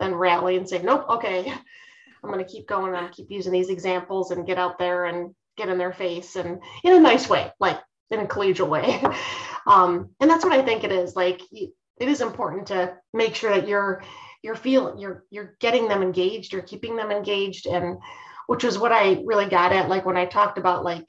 then 0.00 0.14
rally 0.14 0.56
and 0.56 0.66
say, 0.66 0.82
nope, 0.82 1.04
okay, 1.10 1.50
I'm 1.50 2.30
going 2.30 2.44
to 2.44 2.50
keep 2.50 2.66
going. 2.66 2.94
I'm 2.94 3.10
keep 3.10 3.30
using 3.30 3.52
these 3.52 3.68
examples 3.68 4.30
and 4.30 4.46
get 4.46 4.58
out 4.58 4.78
there 4.78 5.04
and 5.04 5.34
get 5.58 5.68
in 5.68 5.76
their 5.76 5.92
face 5.92 6.36
and 6.36 6.62
in 6.82 6.94
a 6.94 7.00
nice 7.00 7.28
way, 7.28 7.52
like 7.60 7.78
in 8.10 8.20
a 8.20 8.26
collegial 8.26 8.68
way. 8.68 9.02
um, 9.66 10.08
and 10.18 10.30
that's 10.30 10.44
what 10.44 10.54
I 10.54 10.62
think 10.62 10.84
it 10.84 10.92
is. 10.92 11.14
Like 11.14 11.42
it 11.52 11.72
is 11.98 12.22
important 12.22 12.68
to 12.68 12.94
make 13.12 13.34
sure 13.34 13.50
that 13.50 13.68
you're 13.68 14.02
you're 14.42 14.56
feeling 14.56 14.98
you're 14.98 15.24
you're 15.30 15.54
getting 15.60 15.86
them 15.86 16.02
engaged, 16.02 16.54
you're 16.54 16.62
keeping 16.62 16.96
them 16.96 17.10
engaged. 17.10 17.66
And 17.66 17.98
which 18.46 18.64
is 18.64 18.78
what 18.78 18.92
I 18.92 19.22
really 19.24 19.46
got 19.46 19.72
at. 19.72 19.88
Like 19.88 20.04
when 20.04 20.16
I 20.16 20.26
talked 20.26 20.58
about 20.58 20.84
like 20.84 21.06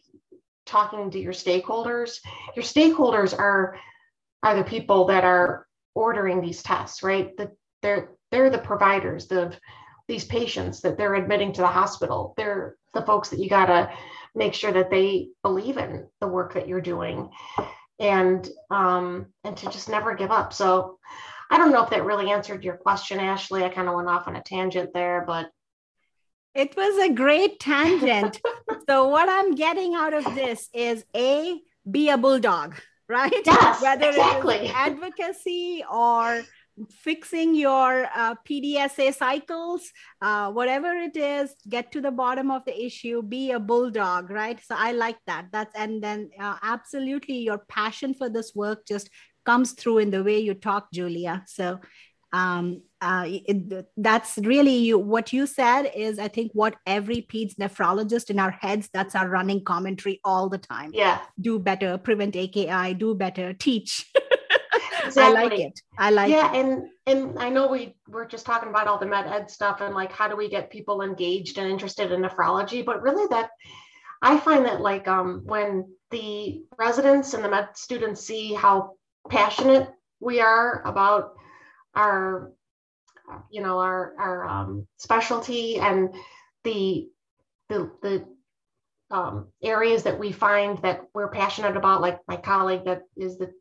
talking 0.65 1.11
to 1.11 1.19
your 1.19 1.33
stakeholders, 1.33 2.19
your 2.55 2.63
stakeholders 2.63 3.37
are 3.37 3.77
are 4.41 4.55
the 4.55 4.63
people 4.63 5.05
that 5.05 5.23
are 5.23 5.67
ordering 5.95 6.41
these 6.41 6.61
tests, 6.61 7.01
right? 7.03 7.35
The, 7.37 7.51
they're 7.81 8.11
they're 8.31 8.49
the 8.49 8.57
providers 8.57 9.31
of 9.31 9.57
these 10.07 10.25
patients 10.25 10.81
that 10.81 10.97
they're 10.97 11.15
admitting 11.15 11.53
to 11.53 11.61
the 11.61 11.67
hospital. 11.67 12.33
They're 12.35 12.75
the 12.93 13.03
folks 13.03 13.29
that 13.29 13.39
you 13.39 13.49
gotta 13.49 13.91
make 14.35 14.53
sure 14.53 14.71
that 14.71 14.89
they 14.89 15.29
believe 15.43 15.77
in 15.77 16.07
the 16.19 16.27
work 16.27 16.53
that 16.55 16.67
you're 16.67 16.81
doing 16.81 17.29
and 17.99 18.49
um 18.71 19.27
and 19.43 19.55
to 19.57 19.69
just 19.69 19.89
never 19.89 20.15
give 20.15 20.31
up. 20.31 20.53
So 20.53 20.99
I 21.51 21.57
don't 21.57 21.71
know 21.71 21.83
if 21.83 21.89
that 21.91 22.05
really 22.05 22.31
answered 22.31 22.63
your 22.63 22.77
question, 22.77 23.19
Ashley. 23.19 23.63
I 23.63 23.69
kind 23.69 23.87
of 23.87 23.95
went 23.95 24.09
off 24.09 24.27
on 24.27 24.35
a 24.35 24.41
tangent 24.41 24.91
there, 24.93 25.23
but 25.25 25.49
it 26.55 26.75
was 26.75 26.97
a 26.97 27.13
great 27.13 27.59
tangent. 27.59 28.41
so 28.87 29.07
what 29.07 29.29
I'm 29.29 29.55
getting 29.55 29.95
out 29.95 30.13
of 30.13 30.23
this 30.35 30.69
is 30.73 31.05
a 31.15 31.59
be 31.89 32.09
a 32.09 32.17
bulldog, 32.17 32.75
right? 33.07 33.33
Yes, 33.45 33.81
Whether 33.81 34.09
exactly. 34.09 34.67
advocacy 34.75 35.83
or 35.91 36.41
fixing 36.89 37.53
your 37.53 38.07
uh, 38.15 38.35
PDSA 38.47 39.13
cycles, 39.13 39.91
uh, 40.21 40.51
whatever 40.51 40.91
it 40.93 41.15
is, 41.15 41.55
get 41.69 41.91
to 41.91 42.01
the 42.01 42.11
bottom 42.11 42.49
of 42.49 42.65
the 42.65 42.85
issue, 42.85 43.21
be 43.21 43.51
a 43.51 43.59
bulldog, 43.59 44.29
right? 44.29 44.59
So 44.63 44.75
I 44.77 44.93
like 44.93 45.17
that. 45.27 45.47
That's 45.51 45.73
and 45.75 46.03
then 46.03 46.31
uh, 46.39 46.57
absolutely 46.63 47.39
your 47.39 47.59
passion 47.59 48.13
for 48.13 48.29
this 48.29 48.53
work 48.55 48.85
just 48.87 49.09
comes 49.45 49.73
through 49.73 49.99
in 49.99 50.09
the 50.09 50.23
way 50.23 50.39
you 50.39 50.53
talk, 50.53 50.91
Julia. 50.91 51.43
So 51.47 51.79
um, 52.31 52.81
uh, 53.03 53.25
it, 53.27 53.85
that's 53.97 54.37
really 54.43 54.75
you, 54.75 54.97
what 54.97 55.33
you 55.33 55.45
said 55.45 55.91
is 55.95 56.17
i 56.19 56.27
think 56.27 56.51
what 56.53 56.75
every 56.87 57.27
peds 57.29 57.55
nephrologist 57.55 58.29
in 58.29 58.39
our 58.39 58.51
heads 58.51 58.89
that's 58.93 59.13
our 59.13 59.29
running 59.29 59.63
commentary 59.63 60.19
all 60.23 60.47
the 60.49 60.57
time 60.57 60.89
yeah 60.93 61.19
do 61.41 61.59
better 61.59 61.97
prevent 61.97 62.35
aki 62.35 62.93
do 62.93 63.13
better 63.13 63.53
teach 63.53 64.09
exactly. 65.05 65.23
i 65.23 65.29
like 65.29 65.59
it 65.59 65.79
i 65.97 66.09
like 66.09 66.31
yeah 66.31 66.53
it. 66.53 66.65
and 66.65 66.83
and 67.05 67.37
i 67.39 67.49
know 67.49 67.67
we 67.67 67.93
we're 68.07 68.27
just 68.27 68.45
talking 68.45 68.69
about 68.69 68.87
all 68.87 68.97
the 68.97 69.05
med 69.05 69.27
ed 69.27 69.51
stuff 69.51 69.81
and 69.81 69.93
like 69.93 70.11
how 70.11 70.27
do 70.27 70.35
we 70.35 70.49
get 70.49 70.71
people 70.71 71.01
engaged 71.01 71.57
and 71.57 71.69
interested 71.69 72.11
in 72.11 72.21
nephrology 72.21 72.85
but 72.85 73.01
really 73.01 73.27
that 73.29 73.49
i 74.21 74.37
find 74.37 74.65
that 74.65 74.79
like 74.79 75.07
um 75.07 75.41
when 75.43 75.85
the 76.11 76.63
residents 76.79 77.33
and 77.33 77.43
the 77.43 77.49
med 77.49 77.67
students 77.75 78.25
see 78.25 78.53
how 78.53 78.91
passionate 79.29 79.89
we 80.19 80.39
are 80.39 80.81
about 80.85 81.33
our 81.95 82.51
you 83.49 83.61
know 83.61 83.79
our 83.79 84.13
our 84.17 84.47
um, 84.47 84.87
specialty 84.97 85.77
and 85.77 86.13
the 86.63 87.07
the 87.69 87.91
the 88.01 88.25
um, 89.11 89.47
areas 89.61 90.03
that 90.03 90.17
we 90.17 90.31
find 90.31 90.79
that 90.79 91.03
we're 91.13 91.29
passionate 91.29 91.77
about 91.77 92.01
like 92.01 92.19
my 92.27 92.37
colleague 92.37 92.85
that 92.85 93.03
is 93.15 93.37
the 93.37 93.51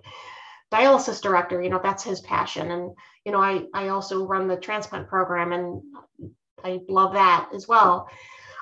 dialysis 0.73 1.21
director 1.21 1.63
you 1.63 1.69
know 1.69 1.81
that's 1.83 2.03
his 2.03 2.21
passion. 2.21 2.71
And 2.71 2.91
you 3.25 3.33
know 3.33 3.41
i 3.41 3.65
i 3.75 3.89
also 3.89 4.27
run 4.27 4.49
the 4.49 4.57
transplant 4.57 5.09
program 5.09 5.53
and 5.53 5.83
i 6.65 6.81
love 6.89 7.13
that 7.15 7.51
as 7.55 7.69
well. 7.69 8.09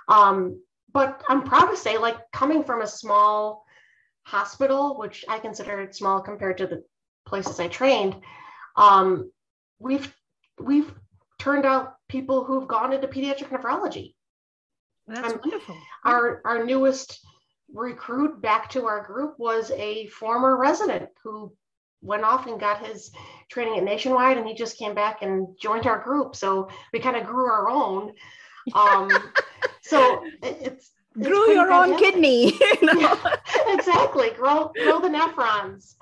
Um, 0.09 0.61
but 0.93 1.23
i'm 1.29 1.43
proud 1.43 1.67
to 1.67 1.77
say 1.77 1.99
like 1.99 2.19
coming 2.33 2.65
from 2.65 2.83
a 2.83 2.87
small 2.87 3.65
hospital 4.23 4.99
which 4.99 5.25
i 5.29 5.39
consider 5.39 5.89
small 5.93 6.21
compared 6.21 6.59
to 6.59 6.67
the 6.67 6.85
places 7.27 7.61
i 7.61 7.69
trained 7.69 8.17
um, 8.77 9.31
we've 9.79 10.15
we've 10.59 10.93
turned 11.39 11.65
out 11.65 11.95
people 12.09 12.45
who've 12.45 12.69
gone 12.69 12.93
into 12.93 13.09
pediatric 13.09 13.49
nephrology. 13.49 14.15
That's 15.07 15.33
um, 15.33 15.41
wonderful. 15.43 15.77
Our 16.05 16.43
our 16.45 16.65
newest 16.65 17.21
recruit 17.73 18.41
back 18.43 18.71
to 18.71 18.87
our 18.87 19.05
group 19.05 19.35
was 19.39 19.71
a 19.73 20.07
former 20.09 20.57
resident 20.57 21.09
who 21.23 21.53
went 22.03 22.25
off 22.25 22.47
and 22.47 22.59
got 22.59 22.87
his 22.87 23.11
training 23.51 23.79
at 23.79 23.85
Nationwide, 23.85 24.39
and 24.39 24.47
he 24.47 24.55
just 24.55 24.79
came 24.79 24.95
back 24.95 25.23
and 25.23 25.49
joined 25.61 25.87
our 25.87 25.99
group. 25.99 26.35
So 26.37 26.69
we 26.93 27.01
kind 27.01 27.17
of 27.17 27.27
grew 27.27 27.47
our 27.47 27.69
own. 27.69 28.13
Um, 28.75 29.11
so 29.83 30.25
it, 30.43 30.59
it's 30.61 30.91
grew 31.15 31.53
your 31.53 31.69
fantastic. 31.69 31.95
own 31.95 31.99
kidney. 31.99 32.53
You 32.81 32.87
know? 32.87 33.01
yeah, 33.01 33.37
exactly. 33.75 34.31
Grow 34.31 34.73
grow 34.75 35.01
the 35.01 35.09
nephrons. 35.09 35.95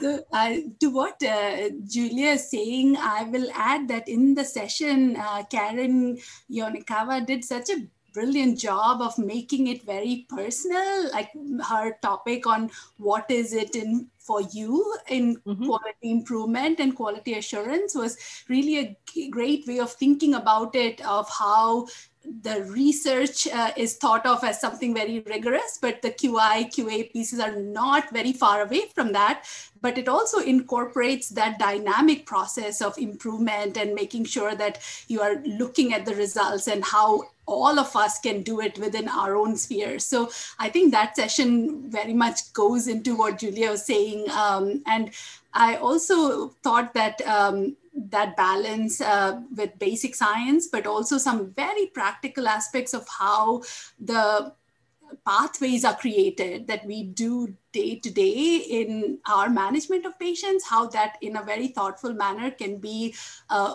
So, 0.00 0.22
uh, 0.32 0.54
to 0.80 0.90
what 0.90 1.22
uh, 1.22 1.70
Julia 1.86 2.32
is 2.32 2.50
saying, 2.50 2.96
I 2.96 3.24
will 3.24 3.48
add 3.54 3.88
that 3.88 4.08
in 4.08 4.34
the 4.34 4.44
session, 4.44 5.16
uh, 5.16 5.42
Karyn 5.50 6.22
Yonekawa 6.50 7.26
did 7.26 7.44
such 7.44 7.70
a 7.70 7.86
brilliant 8.12 8.58
job 8.58 9.00
of 9.00 9.16
making 9.18 9.68
it 9.68 9.82
very 9.84 10.26
personal 10.28 11.10
like 11.12 11.30
her 11.68 11.96
topic 12.02 12.46
on 12.46 12.70
what 12.96 13.30
is 13.30 13.52
it 13.52 13.76
in 13.76 14.08
for 14.18 14.40
you 14.52 14.94
in 15.08 15.36
mm-hmm. 15.36 15.66
quality 15.66 16.10
improvement 16.10 16.80
and 16.80 16.96
quality 16.96 17.34
assurance 17.34 17.94
was 17.94 18.16
really 18.48 18.78
a 18.78 19.30
great 19.30 19.66
way 19.66 19.78
of 19.78 19.92
thinking 19.92 20.34
about 20.34 20.74
it 20.74 21.04
of 21.06 21.28
how 21.30 21.86
the 22.42 22.64
research 22.64 23.46
uh, 23.48 23.70
is 23.76 23.96
thought 23.96 24.26
of 24.26 24.44
as 24.44 24.60
something 24.60 24.94
very 24.94 25.20
rigorous, 25.20 25.78
but 25.80 26.02
the 26.02 26.10
QI, 26.10 26.70
QA 26.74 27.12
pieces 27.12 27.40
are 27.40 27.56
not 27.56 28.10
very 28.10 28.32
far 28.32 28.62
away 28.62 28.82
from 28.94 29.12
that. 29.12 29.44
But 29.80 29.96
it 29.96 30.08
also 30.08 30.38
incorporates 30.38 31.28
that 31.30 31.58
dynamic 31.58 32.26
process 32.26 32.82
of 32.82 32.98
improvement 32.98 33.76
and 33.76 33.94
making 33.94 34.24
sure 34.24 34.54
that 34.56 34.80
you 35.06 35.20
are 35.20 35.36
looking 35.44 35.94
at 35.94 36.04
the 36.04 36.14
results 36.14 36.66
and 36.66 36.84
how 36.84 37.28
all 37.46 37.78
of 37.78 37.96
us 37.96 38.18
can 38.18 38.42
do 38.42 38.60
it 38.60 38.78
within 38.78 39.08
our 39.08 39.34
own 39.34 39.56
sphere. 39.56 39.98
So 39.98 40.30
I 40.58 40.68
think 40.68 40.92
that 40.92 41.16
session 41.16 41.90
very 41.90 42.12
much 42.12 42.52
goes 42.52 42.86
into 42.86 43.16
what 43.16 43.38
Julia 43.38 43.70
was 43.70 43.86
saying. 43.86 44.30
Um, 44.30 44.82
and 44.86 45.10
I 45.52 45.76
also 45.76 46.48
thought 46.62 46.94
that 46.94 47.20
um, 47.26 47.76
that 47.94 48.36
balance 48.36 49.00
uh, 49.00 49.40
with 49.56 49.78
basic 49.78 50.14
science, 50.14 50.68
but 50.68 50.86
also 50.86 51.18
some 51.18 51.52
very 51.52 51.86
practical 51.86 52.48
aspects 52.48 52.94
of 52.94 53.06
how 53.08 53.62
the 53.98 54.52
pathways 55.26 55.84
are 55.84 55.96
created 55.96 56.66
that 56.66 56.84
we 56.84 57.02
do 57.02 57.54
day 57.72 57.98
to 57.98 58.10
day 58.10 58.56
in 58.56 59.18
our 59.26 59.48
management 59.48 60.04
of 60.06 60.18
patients, 60.18 60.64
how 60.68 60.86
that 60.88 61.16
in 61.22 61.36
a 61.36 61.42
very 61.42 61.68
thoughtful 61.68 62.12
manner 62.12 62.50
can 62.50 62.78
be 62.78 63.14
a 63.48 63.74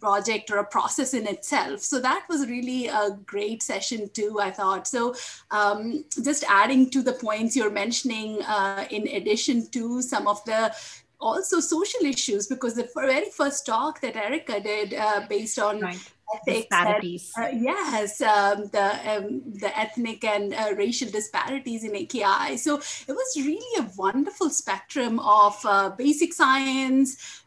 project 0.00 0.50
or 0.50 0.58
a 0.58 0.64
process 0.64 1.14
in 1.14 1.26
itself. 1.26 1.80
So 1.80 2.00
that 2.00 2.26
was 2.28 2.48
really 2.48 2.88
a 2.88 3.18
great 3.26 3.62
session 3.62 4.08
too, 4.10 4.38
I 4.40 4.50
thought. 4.50 4.86
So 4.86 5.14
um, 5.50 6.04
just 6.22 6.44
adding 6.48 6.90
to 6.90 7.02
the 7.02 7.12
points 7.12 7.56
you're 7.56 7.70
mentioning, 7.70 8.42
uh, 8.42 8.86
in 8.90 9.08
addition 9.08 9.68
to 9.70 10.02
some 10.02 10.26
of 10.26 10.44
the 10.44 10.74
also 11.20 11.60
social 11.60 12.04
issues 12.04 12.46
because 12.46 12.74
the 12.74 12.88
very 12.94 13.30
first 13.30 13.66
talk 13.66 14.00
that 14.00 14.16
Erica 14.16 14.60
did 14.60 14.94
uh, 14.94 15.26
based 15.28 15.58
on 15.58 15.80
right. 15.80 16.12
disparities. 16.46 17.32
uh, 17.36 17.48
yes, 17.52 18.20
um, 18.20 18.68
the 18.68 19.16
um, 19.16 19.42
the 19.46 19.76
ethnic 19.78 20.24
and 20.24 20.54
uh, 20.54 20.74
racial 20.76 21.10
disparities 21.10 21.84
in 21.84 21.96
AKI. 21.96 22.56
So 22.56 22.76
it 22.76 23.12
was 23.12 23.36
really 23.36 23.84
a 23.84 23.90
wonderful 23.96 24.50
spectrum 24.50 25.18
of 25.18 25.58
uh, 25.64 25.90
basic 25.90 26.32
science, 26.32 27.42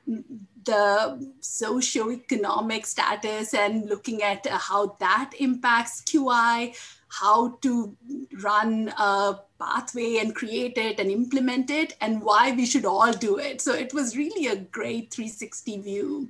the 0.65 1.33
socioeconomic 1.41 2.85
status, 2.85 3.53
and 3.53 3.89
looking 3.89 4.21
at 4.23 4.45
uh, 4.47 4.57
how 4.57 4.95
that 4.99 5.31
impacts 5.39 6.01
QI 6.01 6.75
how 7.11 7.49
to 7.61 7.95
run 8.41 8.87
a 8.97 9.37
pathway 9.59 10.17
and 10.17 10.33
create 10.33 10.77
it 10.77 10.99
and 10.99 11.11
implement 11.11 11.69
it 11.69 11.95
and 11.99 12.21
why 12.21 12.51
we 12.51 12.65
should 12.65 12.85
all 12.85 13.11
do 13.11 13.37
it. 13.37 13.59
So 13.59 13.73
it 13.73 13.93
was 13.93 14.15
really 14.15 14.47
a 14.47 14.55
great 14.55 15.13
360 15.13 15.81
view. 15.81 16.29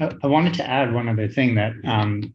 I, 0.00 0.26
wanted 0.26 0.54
to 0.54 0.68
add 0.68 0.94
one 0.94 1.08
other 1.08 1.28
thing 1.28 1.54
that 1.56 1.74
um, 1.84 2.32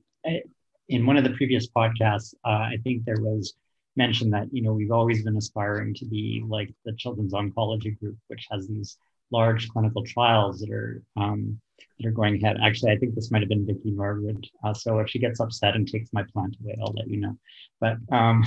in 0.88 1.05
one 1.05 1.17
of 1.17 1.24
the 1.24 1.32
previous 1.32 1.67
podcasts, 1.67 2.36
uh, 2.45 2.49
I 2.74 2.78
think 2.84 3.05
there 3.05 3.19
was 3.19 3.55
mention 3.95 4.30
that 4.32 4.47
you 4.51 4.61
know 4.61 4.74
we've 4.74 4.91
always 4.91 5.24
been 5.24 5.38
aspiring 5.38 5.93
to 5.95 6.05
be 6.05 6.43
like 6.47 6.71
the 6.86 6.93
children's 6.93 7.34
oncology 7.34 7.97
group, 7.99 8.17
which 8.28 8.47
has 8.51 8.67
these 8.67 8.97
large 9.34 9.67
clinical 9.69 10.03
trials 10.05 10.59
that 10.59 10.71
are 10.71 11.03
um, 11.17 11.59
that 11.99 12.07
are 12.07 12.11
going 12.11 12.36
ahead. 12.36 12.57
Actually, 12.61 12.91
I 12.93 12.97
think 12.97 13.15
this 13.15 13.31
might 13.31 13.41
have 13.41 13.49
been 13.49 13.65
Vicki 13.65 13.91
Norwood. 13.91 14.47
Uh, 14.63 14.73
so 14.73 14.99
if 14.99 15.09
she 15.09 15.19
gets 15.19 15.39
upset 15.39 15.75
and 15.75 15.88
takes 15.88 16.13
my 16.13 16.23
plant 16.31 16.55
away, 16.61 16.77
I'll 16.81 16.93
let 16.93 17.09
you 17.09 17.17
know. 17.17 17.36
But 17.81 17.97
um, 18.11 18.43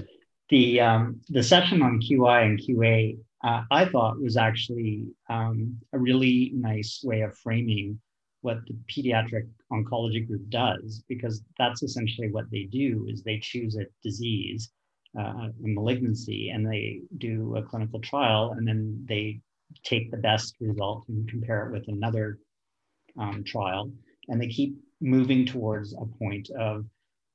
the 0.48 0.80
um, 0.80 1.20
the 1.28 1.42
session 1.42 1.82
on 1.82 2.00
QI 2.00 2.46
and 2.46 2.58
QA, 2.58 3.18
uh, 3.44 3.62
I 3.70 3.84
thought 3.86 4.20
was 4.20 4.36
actually 4.36 5.06
um, 5.28 5.78
a 5.92 5.98
really 5.98 6.52
nice 6.54 7.00
way 7.04 7.22
of 7.22 7.36
framing 7.38 8.00
what 8.40 8.58
the 8.66 8.76
pediatric 8.92 9.48
oncology 9.72 10.26
group 10.26 10.48
does, 10.48 11.02
because 11.08 11.42
that's 11.58 11.82
essentially 11.82 12.30
what 12.30 12.50
they 12.50 12.64
do: 12.64 13.06
is 13.08 13.22
they 13.22 13.38
choose 13.38 13.76
a 13.76 13.86
disease, 14.02 14.70
uh, 15.18 15.48
a 15.64 15.68
malignancy, 15.78 16.50
and 16.50 16.64
they 16.64 17.00
do 17.18 17.56
a 17.56 17.62
clinical 17.62 18.00
trial, 18.00 18.54
and 18.56 18.66
then 18.66 19.04
they 19.08 19.40
take 19.84 20.10
the 20.10 20.16
best 20.16 20.56
result 20.60 21.04
and 21.08 21.28
compare 21.28 21.66
it 21.66 21.72
with 21.72 21.88
another 21.88 22.38
um, 23.18 23.44
trial, 23.44 23.90
and 24.28 24.40
they 24.40 24.48
keep 24.48 24.76
moving 25.00 25.46
towards 25.46 25.94
a 25.94 26.04
point 26.18 26.50
of 26.58 26.84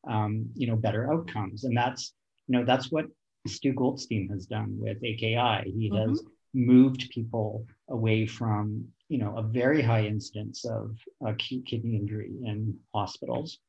um, 0.08 0.50
you 0.56 0.68
know, 0.68 0.76
better 0.76 1.12
outcomes. 1.12 1.64
And 1.64 1.76
that's, 1.76 2.14
you 2.48 2.58
know, 2.58 2.66
that's 2.66 2.92
what 2.92 3.06
Stu 3.48 3.74
Goldstein 3.74 4.30
has 4.30 4.46
done 4.46 4.76
with 4.78 4.98
AKI. 4.98 5.72
He 5.72 5.90
mm-hmm. 5.90 6.10
has 6.10 6.24
moved 6.54 7.10
people 7.10 7.66
away 7.90 8.26
from, 8.26 8.86
you 9.10 9.18
know, 9.18 9.38
a 9.38 9.44
very 9.44 9.82
high 9.82 10.06
incidence 10.06 10.66
of 10.66 10.96
acute 11.26 11.66
kidney 11.66 11.96
injury 11.96 12.32
in 12.44 12.78
hospitals 12.94 13.60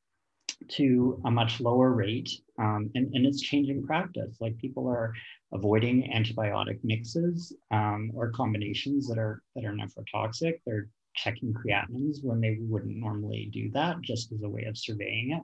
to 0.69 1.21
a 1.25 1.31
much 1.31 1.61
lower 1.61 1.93
rate. 1.93 2.31
Um, 2.59 2.91
and, 2.95 3.13
and 3.15 3.27
it's 3.27 3.41
changing 3.41 3.85
practice. 3.85 4.37
Like 4.41 4.59
people 4.59 4.89
are 4.89 5.13
avoiding 5.53 6.11
antibiotic 6.15 6.79
mixes 6.83 7.53
um, 7.71 8.11
or 8.15 8.31
combinations 8.31 9.09
that 9.09 9.19
are 9.19 9.43
that 9.55 9.65
are 9.65 9.73
nephrotoxic. 9.75 10.55
They're 10.67 10.89
checking 11.15 11.55
creatinines 11.55 12.19
when 12.23 12.41
they 12.41 12.59
wouldn't 12.61 12.97
normally 12.97 13.49
do 13.53 13.71
that, 13.71 14.01
just 14.01 14.33
as 14.33 14.43
a 14.43 14.49
way 14.49 14.65
of 14.65 14.77
surveying 14.77 15.33
it. 15.33 15.43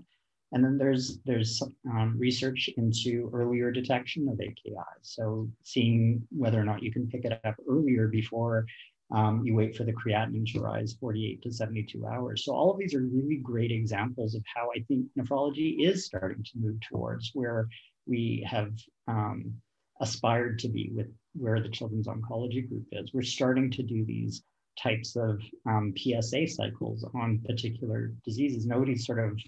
And 0.52 0.64
then 0.64 0.78
there's 0.78 1.18
there's 1.24 1.62
um, 1.88 2.16
research 2.18 2.68
into 2.76 3.30
earlier 3.32 3.70
detection 3.70 4.28
of 4.28 4.40
AKI. 4.40 4.74
So 5.02 5.48
seeing 5.62 6.26
whether 6.30 6.60
or 6.60 6.64
not 6.64 6.82
you 6.82 6.92
can 6.92 7.06
pick 7.06 7.24
it 7.24 7.40
up 7.44 7.54
earlier 7.68 8.08
before 8.08 8.66
um, 9.12 9.44
you 9.44 9.54
wait 9.54 9.76
for 9.76 9.84
the 9.84 9.92
creatinine 9.92 10.50
to 10.52 10.60
rise 10.60 10.96
48 11.00 11.42
to 11.42 11.52
72 11.52 12.06
hours. 12.06 12.44
So 12.44 12.52
all 12.52 12.70
of 12.70 12.78
these 12.78 12.94
are 12.94 13.02
really 13.02 13.36
great 13.36 13.72
examples 13.72 14.34
of 14.34 14.42
how 14.54 14.70
I 14.74 14.80
think 14.86 15.06
nephrology 15.18 15.80
is 15.80 16.06
starting 16.06 16.44
to 16.44 16.58
move 16.58 16.76
towards 16.80 17.30
where 17.34 17.68
we 18.06 18.46
have 18.48 18.72
um, 19.08 19.52
aspired 20.00 20.58
to 20.60 20.68
be 20.68 20.90
with 20.94 21.12
where 21.34 21.60
the 21.60 21.68
Children's 21.68 22.08
Oncology 22.08 22.68
Group 22.68 22.86
is. 22.92 23.12
We're 23.12 23.22
starting 23.22 23.70
to 23.72 23.82
do 23.82 24.04
these 24.04 24.42
types 24.78 25.16
of 25.16 25.40
um, 25.66 25.94
PSA 25.96 26.46
cycles 26.48 27.04
on 27.14 27.40
particular 27.46 28.12
diseases. 28.24 28.66
Nobody 28.66 28.96
sort 28.96 29.18
of 29.18 29.38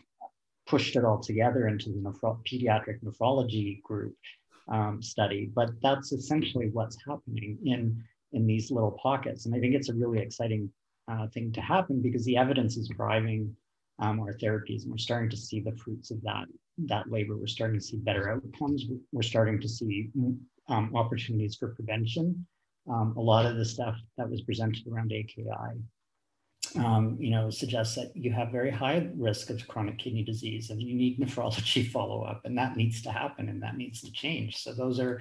pushed 0.67 0.97
it 0.97 1.05
all 1.05 1.19
together 1.19 1.69
into 1.69 1.91
the 1.91 1.99
nephro- 1.99 2.41
pediatric 2.47 3.03
nephrology 3.03 3.83
group 3.83 4.15
um, 4.69 5.03
study, 5.03 5.51
but 5.55 5.71
that's 5.83 6.13
essentially 6.13 6.71
what's 6.73 6.97
happening 7.07 7.59
in 7.65 8.03
in 8.33 8.47
these 8.47 8.71
little 8.71 8.93
pockets. 9.03 9.45
And 9.45 9.55
I 9.55 9.61
think 9.61 9.75
it's 9.75 9.91
a 9.91 9.95
really 9.95 10.19
exciting 10.19 10.71
uh, 11.07 11.27
thing 11.29 11.53
to 11.53 11.61
happen 11.61 12.01
because 12.01 12.25
the 12.25 12.39
evidence 12.39 12.79
is 12.79 12.89
driving 12.89 13.55
um, 13.99 14.21
our 14.21 14.33
therapies, 14.33 14.83
and 14.83 14.91
we're 14.91 14.99
starting 14.99 15.29
to 15.31 15.37
see 15.37 15.61
the 15.61 15.77
fruits 15.77 16.11
of 16.11 16.23
that 16.23 16.47
that 16.79 17.11
labor. 17.11 17.37
We're 17.37 17.47
starting 17.47 17.79
to 17.79 17.85
see 17.85 17.99
better 17.99 18.31
outcomes. 18.31 18.85
We're 19.13 19.23
starting 19.23 19.61
to 19.61 19.69
see 19.69 20.11
um, 20.69 20.95
opportunities 20.95 21.57
for 21.57 21.75
prevention. 21.75 22.47
Um, 22.91 23.15
a 23.17 23.21
lot 23.21 23.47
of 23.47 23.57
the 23.57 23.65
stuff 23.65 23.97
that 24.17 24.29
was 24.29 24.43
presented 24.43 24.87
around 24.89 25.13
AKI, 25.13 25.79
um, 26.77 27.17
you 27.21 27.31
know, 27.31 27.49
suggests 27.51 27.95
that 27.95 28.17
you 28.17 28.33
have 28.33 28.51
very 28.51 28.71
high 28.71 29.09
risk 29.15 29.51
of 29.51 29.67
chronic 29.69 29.99
kidney 29.99 30.25
disease, 30.25 30.71
and 30.71 30.83
you 30.83 30.95
need 30.95 31.21
nephrology 31.21 31.89
follow 31.91 32.23
up, 32.23 32.43
and 32.45 32.59
that 32.59 32.77
needs 32.77 33.03
to 33.03 33.13
happen, 33.13 33.49
and 33.49 33.63
that 33.63 33.77
needs 33.77 34.01
to 34.03 34.11
change. 34.13 34.57
So 34.57 34.73
those 34.73 34.99
are 34.99 35.21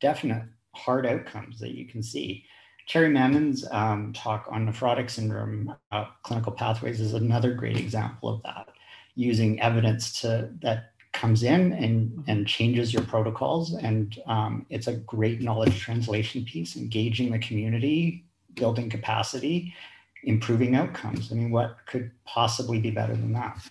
definite 0.00 0.44
hard 0.74 1.06
outcomes 1.06 1.58
that 1.60 1.72
you 1.72 1.86
can 1.86 2.02
see. 2.02 2.44
Cherry 2.86 3.10
Mammen's 3.10 3.66
um, 3.70 4.12
talk 4.12 4.48
on 4.50 4.66
nephrotic 4.66 5.10
syndrome 5.10 5.74
uh, 5.92 6.06
clinical 6.22 6.52
pathways 6.52 7.00
is 7.00 7.14
another 7.14 7.54
great 7.54 7.76
example 7.76 8.28
of 8.28 8.42
that, 8.42 8.68
using 9.14 9.60
evidence 9.60 10.20
to 10.22 10.50
that 10.62 10.91
comes 11.12 11.42
in 11.42 11.72
and, 11.72 12.24
and 12.26 12.46
changes 12.46 12.92
your 12.92 13.02
protocols. 13.02 13.74
And 13.74 14.18
um, 14.26 14.66
it's 14.70 14.86
a 14.86 14.94
great 14.94 15.40
knowledge 15.40 15.78
translation 15.78 16.44
piece, 16.44 16.76
engaging 16.76 17.30
the 17.30 17.38
community, 17.38 18.24
building 18.54 18.88
capacity, 18.88 19.74
improving 20.24 20.74
outcomes. 20.74 21.32
I 21.32 21.34
mean, 21.34 21.50
what 21.50 21.76
could 21.86 22.10
possibly 22.24 22.80
be 22.80 22.90
better 22.90 23.14
than 23.14 23.32
that? 23.32 23.70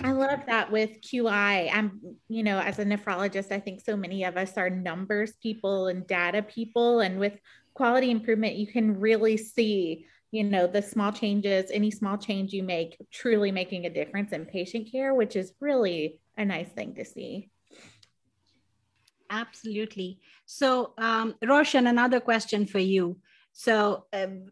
I 0.00 0.12
love 0.12 0.40
that 0.46 0.70
with 0.70 1.00
QI. 1.00 1.70
I'm, 1.72 1.98
you 2.28 2.42
know, 2.42 2.58
as 2.58 2.78
a 2.78 2.84
nephrologist, 2.84 3.50
I 3.50 3.58
think 3.58 3.80
so 3.80 3.96
many 3.96 4.24
of 4.24 4.36
us 4.36 4.58
are 4.58 4.68
numbers 4.68 5.32
people 5.42 5.86
and 5.86 6.06
data 6.06 6.42
people. 6.42 7.00
And 7.00 7.18
with 7.18 7.38
quality 7.72 8.10
improvement, 8.10 8.56
you 8.56 8.66
can 8.66 9.00
really 9.00 9.38
see, 9.38 10.06
you 10.34 10.42
know, 10.42 10.66
the 10.66 10.82
small 10.82 11.12
changes, 11.12 11.70
any 11.70 11.92
small 11.92 12.18
change 12.18 12.52
you 12.52 12.64
make, 12.64 12.96
truly 13.12 13.52
making 13.52 13.86
a 13.86 13.90
difference 13.90 14.32
in 14.32 14.44
patient 14.44 14.90
care, 14.90 15.14
which 15.14 15.36
is 15.36 15.52
really 15.60 16.18
a 16.36 16.44
nice 16.44 16.68
thing 16.70 16.92
to 16.96 17.04
see. 17.04 17.50
Absolutely. 19.30 20.18
So, 20.44 20.92
um, 20.98 21.36
Roshan, 21.40 21.86
another 21.86 22.18
question 22.18 22.66
for 22.66 22.80
you. 22.80 23.18
So, 23.52 24.06
um, 24.12 24.50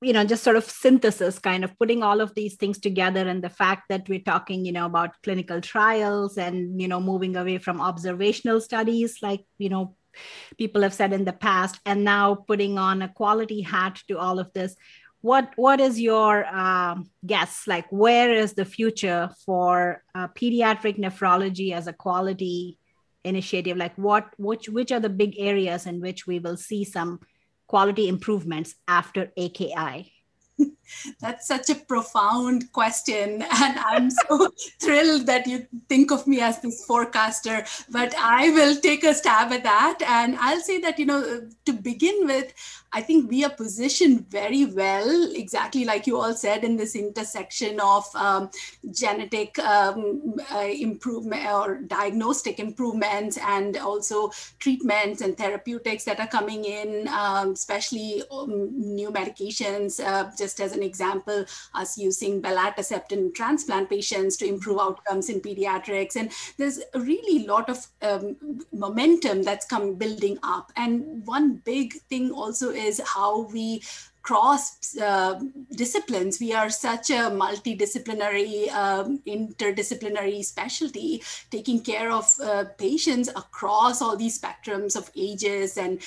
you 0.00 0.14
know 0.14 0.24
just 0.24 0.42
sort 0.42 0.56
of 0.56 0.64
synthesis 0.64 1.38
kind 1.38 1.62
of 1.62 1.78
putting 1.78 2.02
all 2.02 2.22
of 2.22 2.34
these 2.34 2.56
things 2.56 2.78
together 2.78 3.28
and 3.28 3.44
the 3.44 3.50
fact 3.50 3.82
that 3.90 4.08
we're 4.08 4.18
talking 4.18 4.64
you 4.64 4.72
know 4.72 4.86
about 4.86 5.20
clinical 5.22 5.60
trials 5.60 6.38
and 6.38 6.80
you 6.80 6.88
know 6.88 6.98
moving 6.98 7.36
away 7.36 7.58
from 7.58 7.78
observational 7.78 8.58
studies 8.58 9.18
like 9.20 9.44
you 9.58 9.68
know 9.68 9.94
people 10.56 10.80
have 10.80 10.94
said 10.94 11.12
in 11.12 11.26
the 11.26 11.32
past 11.32 11.78
and 11.84 12.04
now 12.04 12.34
putting 12.34 12.78
on 12.78 13.02
a 13.02 13.08
quality 13.08 13.60
hat 13.60 14.00
to 14.08 14.16
all 14.18 14.38
of 14.38 14.50
this 14.54 14.74
what 15.20 15.52
what 15.56 15.80
is 15.80 16.00
your 16.00 16.46
um, 16.46 17.10
guess 17.24 17.66
like 17.66 17.86
where 17.90 18.32
is 18.32 18.52
the 18.52 18.64
future 18.64 19.30
for 19.44 20.02
uh, 20.14 20.28
pediatric 20.28 20.98
nephrology 20.98 21.72
as 21.72 21.86
a 21.86 21.92
quality 21.92 22.78
initiative 23.24 23.76
like 23.76 23.96
what 23.96 24.28
which 24.38 24.68
which 24.68 24.92
are 24.92 25.00
the 25.00 25.08
big 25.08 25.34
areas 25.38 25.86
in 25.86 26.00
which 26.00 26.26
we 26.26 26.38
will 26.38 26.56
see 26.56 26.84
some 26.84 27.18
quality 27.66 28.08
improvements 28.08 28.74
after 28.86 29.32
AKI? 29.36 30.12
That's 31.20 31.46
such 31.46 31.70
a 31.70 31.74
profound 31.74 32.72
question. 32.72 33.42
And 33.42 33.78
I'm 33.78 34.10
so 34.10 34.48
thrilled 34.80 35.26
that 35.26 35.46
you 35.46 35.66
think 35.88 36.10
of 36.10 36.26
me 36.26 36.40
as 36.40 36.60
this 36.60 36.84
forecaster. 36.84 37.64
But 37.90 38.14
I 38.16 38.50
will 38.50 38.76
take 38.76 39.04
a 39.04 39.14
stab 39.14 39.52
at 39.52 39.62
that. 39.64 39.98
And 40.06 40.36
I'll 40.38 40.60
say 40.60 40.78
that, 40.80 40.98
you 40.98 41.06
know, 41.06 41.48
to 41.64 41.72
begin 41.72 42.26
with, 42.26 42.52
I 42.92 43.02
think 43.02 43.30
we 43.30 43.44
are 43.44 43.50
positioned 43.50 44.30
very 44.30 44.64
well, 44.64 45.32
exactly 45.34 45.84
like 45.84 46.06
you 46.06 46.18
all 46.18 46.32
said, 46.34 46.64
in 46.64 46.76
this 46.76 46.94
intersection 46.94 47.80
of 47.80 48.04
um, 48.14 48.50
genetic 48.90 49.58
um, 49.58 50.36
uh, 50.52 50.60
improvement 50.60 51.46
or 51.46 51.80
diagnostic 51.82 52.58
improvements 52.58 53.38
and 53.38 53.76
also 53.76 54.30
treatments 54.58 55.20
and 55.20 55.36
therapeutics 55.36 56.04
that 56.04 56.20
are 56.20 56.26
coming 56.26 56.64
in, 56.64 57.08
um, 57.08 57.50
especially 57.52 58.22
um, 58.30 58.70
new 58.76 59.10
medications. 59.10 60.02
Uh, 60.02 60.30
just 60.36 60.60
as 60.60 60.75
an 60.76 60.82
example, 60.82 61.44
us 61.74 61.98
using 61.98 62.40
belatacept 62.40 63.12
in 63.12 63.32
transplant 63.32 63.90
patients 63.90 64.36
to 64.38 64.46
improve 64.46 64.78
outcomes 64.78 65.28
in 65.28 65.40
pediatrics. 65.40 66.16
And 66.16 66.30
there's 66.58 66.80
really 66.94 67.44
a 67.44 67.48
lot 67.48 67.68
of 67.68 67.86
um, 68.02 68.36
momentum 68.72 69.42
that's 69.42 69.66
come 69.66 69.94
building 69.94 70.38
up. 70.42 70.72
And 70.76 71.26
one 71.26 71.62
big 71.64 71.94
thing 72.10 72.30
also 72.30 72.70
is 72.70 73.00
how 73.04 73.48
we 73.52 73.82
cross 74.26 74.96
uh, 74.98 75.38
disciplines. 75.70 76.40
We 76.40 76.52
are 76.52 76.68
such 76.68 77.10
a 77.10 77.30
multidisciplinary, 77.30 78.68
um, 78.72 79.20
interdisciplinary 79.24 80.44
specialty, 80.44 81.22
taking 81.52 81.80
care 81.80 82.10
of 82.10 82.28
uh, 82.42 82.64
patients 82.76 83.28
across 83.28 84.02
all 84.02 84.16
these 84.16 84.36
spectrums 84.40 84.96
of 84.96 85.12
ages 85.16 85.78
and 85.78 86.00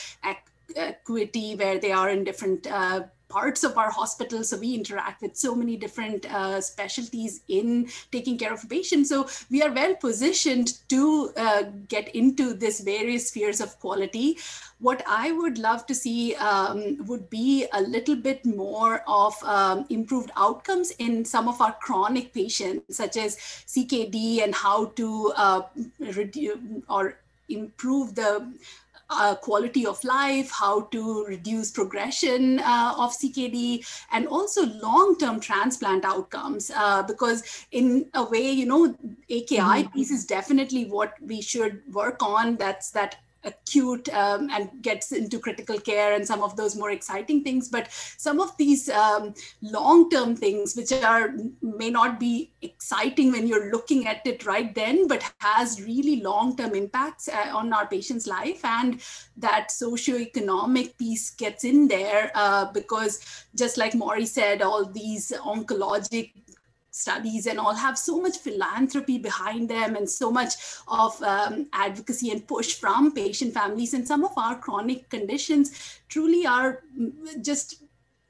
equity, 0.76 1.56
where 1.56 1.80
they 1.80 1.94
are 1.94 2.10
in 2.10 2.26
different 2.26 2.68
uh, 2.68 3.04
parts 3.30 3.64
of 3.64 3.78
our 3.78 3.92
hospital. 3.92 4.44
So 4.44 4.58
we 4.58 4.74
interact 4.74 5.22
with 5.22 5.38
so 5.38 5.56
many 5.56 5.78
different 5.78 6.26
uh, 6.34 6.60
specialties 6.60 7.42
in 7.48 7.90
taking 8.12 8.38
care 8.38 8.54
of 8.54 8.68
patients. 8.68 9.10
So 9.10 9.30
we 9.50 9.62
are 9.62 9.72
well 9.72 9.96
positioned 9.96 10.80
to 10.90 11.32
uh, 11.38 11.64
get 11.88 12.10
into 12.16 12.54
this 12.54 12.82
various 12.82 13.30
spheres 13.30 13.62
of 13.62 13.80
quality. 13.80 14.38
What 14.80 15.04
I 15.08 15.32
would 15.32 15.58
love 15.58 15.86
to 15.88 15.96
see 15.96 16.36
um, 16.36 17.06
would 17.06 17.30
be 17.30 17.68
a 17.74 17.82
little 17.82 18.16
bit 18.16 18.46
more 18.46 19.04
of 19.08 19.36
um, 19.44 19.86
improved 19.90 20.32
outcomes 20.36 20.92
in 21.00 21.24
some 21.24 21.48
of 21.48 21.62
our 21.62 21.74
chronic 21.74 22.34
patients, 22.34 22.98
such 22.98 23.18
as 23.18 23.38
CKD 23.38 24.44
and 24.44 24.56
how 24.56 24.86
to 24.96 25.34
uh, 25.36 25.62
reduce 26.00 26.58
or 26.90 27.16
improve 27.50 28.16
the 28.16 28.52
uh, 29.10 29.36
quality 29.36 29.86
of 29.86 30.04
life, 30.04 30.52
how 30.52 30.82
to 30.82 31.26
reduce 31.26 31.72
progression 31.72 32.60
uh, 32.60 32.94
of 32.98 33.12
CKD, 33.12 33.86
and 34.12 34.28
also 34.28 34.66
long-term 34.66 35.40
transplant 35.40 36.06
outcomes. 36.06 36.72
Uh, 36.76 37.04
because 37.04 37.66
in 37.72 38.06
a 38.14 38.24
way, 38.24 38.52
you 38.52 38.66
know, 38.66 38.96
AKI 39.30 39.58
mm-hmm. 39.58 39.94
piece 39.94 40.12
is 40.12 40.26
definitely 40.26 40.86
what 40.86 41.14
we 41.22 41.42
should 41.42 41.82
work 41.92 42.22
on. 42.22 42.56
That's 42.58 42.92
that 42.92 43.18
acute 43.44 44.10
um, 44.14 44.50
and 44.52 44.70
gets 44.82 45.12
into 45.12 45.40
critical 45.40 45.80
care 45.80 46.14
and 46.14 46.26
some 46.26 46.44
of 46.44 46.56
those 46.56 46.76
more 46.76 46.92
exciting 46.92 47.44
things. 47.44 47.70
But 47.70 47.88
some 47.92 48.40
of 48.40 48.56
these 48.58 48.90
um, 48.90 49.34
long-term 49.62 50.36
things 50.36 50.76
which 50.76 50.92
are 50.92 51.34
may 51.62 51.90
not 51.90 52.20
be 52.20 52.52
exciting 52.62 53.32
when 53.32 53.48
you're 53.48 53.72
looking 53.72 54.08
at 54.08 54.26
it 54.26 54.46
right 54.46 54.74
then 54.76 55.08
but 55.08 55.24
has 55.40 55.82
really 55.82 56.22
long-term 56.22 56.76
impacts 56.76 57.28
uh, 57.30 57.52
on 57.54 57.72
our 57.74 57.88
patient's 57.88 58.28
life 58.28 58.64
and 58.66 59.02
that 59.38 59.70
socioeconomic 59.70 60.98
piece 60.98 61.30
gets 61.32 61.64
in 61.64 61.88
there 61.88 62.32
uh, 62.36 62.72
because 62.74 63.46
just 63.56 63.78
like 63.78 63.96
Maury 63.96 64.26
said 64.26 64.62
all 64.62 64.86
these 64.86 65.32
oncologic 65.32 66.34
studies 66.92 67.48
and 67.48 67.60
all 67.60 67.74
have 67.74 67.98
so 67.98 68.22
much 68.22 68.38
philanthropy 68.38 69.18
behind 69.18 69.70
them 69.70 69.96
and 69.96 70.10
so 70.10 70.32
much 70.32 70.54
of 70.88 71.22
um, 71.24 71.68
advocacy 71.74 72.32
and 72.32 72.48
push 72.48 72.76
from 72.76 73.12
patient 73.12 73.54
families. 73.54 73.94
And 73.94 74.08
some 74.08 74.24
of 74.24 74.32
our 74.38 74.58
chronic 74.58 75.10
conditions 75.10 76.00
truly 76.08 76.46
are 76.46 76.84
just 77.42 77.84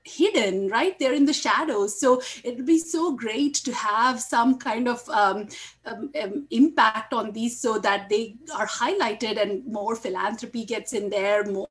hidden 0.10 0.70
right? 0.70 0.98
They're 0.98 1.14
in 1.14 1.26
the 1.26 1.34
shadows. 1.34 2.00
So 2.00 2.22
it 2.44 2.58
would 2.58 2.66
be 2.66 2.80
so 2.80 3.16
great 3.16 3.56
to 3.56 3.74
have 3.74 4.20
some 4.20 4.58
kind 4.58 4.88
of 4.88 5.08
um, 5.10 5.48
um, 5.86 6.12
um, 6.22 6.48
impact 6.50 7.14
on 7.14 7.32
these 7.32 7.60
so 7.60 7.78
that 7.80 8.10
they 8.10 8.38
are 8.56 8.68
highlighted 8.68 9.42
and 9.42 9.66
more 9.66 9.96
philanthropy 9.96 10.66
gets 10.66 10.94
in 10.94 11.10
there 11.10 11.44
more 11.46 11.68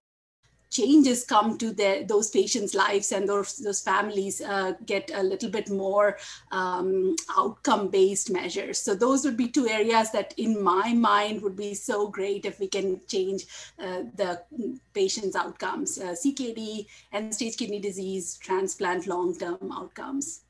changes 0.71 1.25
come 1.25 1.59
to 1.59 1.73
their, 1.73 2.05
those 2.05 2.31
patients' 2.31 2.75
lives 2.75 3.13
and 3.13 3.29
those, 3.29 3.57
those 3.57 3.81
families 3.81 4.41
uh, 4.41 4.73
get 4.87 5.11
a 5.15 5.23
little 5.23 5.51
bit 5.51 5.71
more 5.71 6.19
um, 6.51 7.17
outcome-based 7.37 8.31
measures. 8.31 8.79
So 8.81 8.95
those 8.95 9.25
would 9.25 9.37
be 9.37 9.49
two 9.49 9.69
areas 9.69 10.11
that 10.13 10.35
in 10.37 10.63
my 10.63 10.93
mind 10.93 11.43
would 11.43 11.57
be 11.57 11.75
so 11.75 12.09
great 12.09 12.45
if 12.45 12.61
we 12.61 12.69
can 12.69 13.01
change 13.07 13.47
uh, 13.79 14.03
the 14.15 14.43
patient's 14.95 15.37
outcomes, 15.37 15.99
uh, 15.99 16.15
CKD, 16.15 16.87
end-stage 17.13 17.57
kidney 17.57 17.81
disease, 17.81 18.37
transplant 18.39 19.07
long-term 19.07 19.73
outcomes. 19.73 20.43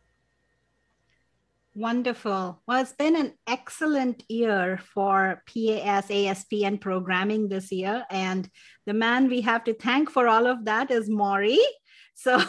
Wonderful. 1.78 2.60
Well, 2.66 2.82
it's 2.82 2.92
been 2.92 3.14
an 3.14 3.34
excellent 3.46 4.24
year 4.28 4.80
for 4.92 5.44
PAS, 5.46 6.08
ASPN 6.08 6.80
programming 6.80 7.48
this 7.48 7.70
year. 7.70 8.04
And 8.10 8.50
the 8.84 8.94
man 8.94 9.28
we 9.28 9.42
have 9.42 9.62
to 9.62 9.74
thank 9.74 10.10
for 10.10 10.26
all 10.26 10.48
of 10.48 10.64
that 10.64 10.90
is 10.90 11.08
Maury. 11.08 11.60
So, 12.20 12.42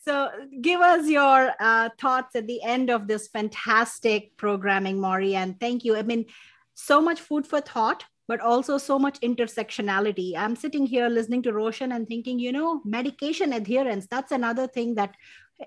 so 0.00 0.30
give 0.62 0.80
us 0.80 1.06
your 1.06 1.52
uh, 1.60 1.90
thoughts 2.00 2.34
at 2.34 2.46
the 2.46 2.62
end 2.62 2.88
of 2.88 3.06
this 3.06 3.28
fantastic 3.28 4.34
programming, 4.38 4.98
Maury. 4.98 5.34
And 5.34 5.60
thank 5.60 5.84
you. 5.84 5.96
I 5.96 6.02
mean, 6.02 6.24
so 6.72 7.02
much 7.02 7.20
food 7.20 7.46
for 7.46 7.60
thought 7.60 8.04
but 8.26 8.40
also 8.40 8.78
so 8.78 8.96
much 8.96 9.18
intersectionality. 9.22 10.36
I'm 10.36 10.54
sitting 10.54 10.86
here 10.86 11.08
listening 11.08 11.42
to 11.42 11.52
Roshan 11.52 11.90
and 11.90 12.06
thinking, 12.06 12.38
you 12.38 12.52
know, 12.52 12.80
medication 12.84 13.52
adherence, 13.52 14.06
that's 14.06 14.30
another 14.30 14.68
thing 14.68 14.94
that 14.94 15.16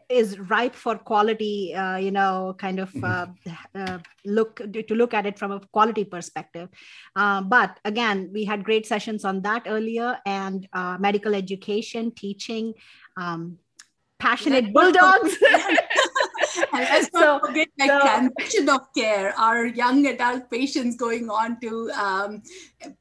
is 0.10 0.40
ripe 0.40 0.76
for 0.76 0.98
quality 0.98 1.74
uh, 1.74 1.98
you 1.98 2.12
know 2.12 2.56
kind 2.58 2.80
of 2.80 2.92
mm-hmm. 2.94 3.52
uh, 3.76 3.82
uh, 3.82 4.00
look 4.26 4.62
to 4.88 4.96
look 4.96 5.14
at 5.14 5.26
it 5.26 5.38
from 5.38 5.52
a 5.52 5.60
quality 5.72 6.04
perspective 6.04 6.70
uh, 7.16 7.42
but 7.42 7.80
again 7.86 8.30
we 8.34 8.44
had 8.44 8.64
great 8.64 8.86
sessions 8.86 9.26
on 9.26 9.42
that 9.42 9.64
earlier 9.68 10.18
and 10.26 10.68
uh, 10.74 10.98
medical 11.00 11.36
education 11.36 12.12
teaching 12.12 12.74
um, 13.18 13.58
passionate 14.20 14.74
bulldogs 14.74 15.38
and 16.72 16.82
let's 16.82 17.12
not 17.14 17.42
so, 17.42 17.48
forget 17.48 17.68
like 17.80 17.90
so, 17.90 18.00
transition 18.00 18.70
of 18.70 18.82
care, 18.94 19.34
our 19.38 19.66
young 19.66 20.06
adult 20.08 20.50
patients 20.50 20.96
going 20.96 21.30
on 21.30 21.60
to 21.62 21.92
um, 21.92 22.42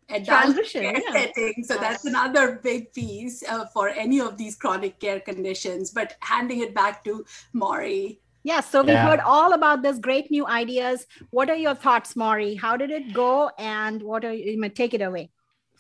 adult 0.09 0.57
care 0.67 0.99
yeah. 0.99 1.13
setting. 1.13 1.65
So 1.65 1.75
yes. 1.75 1.81
that's 1.81 2.05
another 2.05 2.61
big 2.63 2.93
piece 2.93 3.43
uh, 3.49 3.67
for 3.67 3.89
any 3.89 4.21
of 4.21 4.37
these 4.37 4.57
chronic 4.57 4.99
care 4.99 5.21
conditions. 5.21 5.91
But 5.91 6.17
handing 6.21 6.61
it 6.61 6.75
back 6.75 7.05
to 7.05 7.25
Maury. 7.53 8.21
Yes, 8.45 8.69
so 8.69 8.83
we 8.83 8.91
yeah. 8.91 9.09
heard 9.09 9.21
all 9.21 9.53
about 9.53 9.83
this 9.83 9.99
great 9.99 10.29
new 10.31 10.47
ideas. 10.49 11.07
What 11.31 11.49
are 11.49 11.55
your 11.55 11.77
thoughts, 11.77 12.17
Maury? 12.17 12.57
How 12.57 12.77
did 12.77 12.91
it 12.91 13.13
go, 13.13 13.51
and 13.57 14.03
what 14.03 14.25
are 14.25 14.33
you? 14.33 14.69
Take 14.71 14.95
it 14.95 15.01
away. 15.01 15.31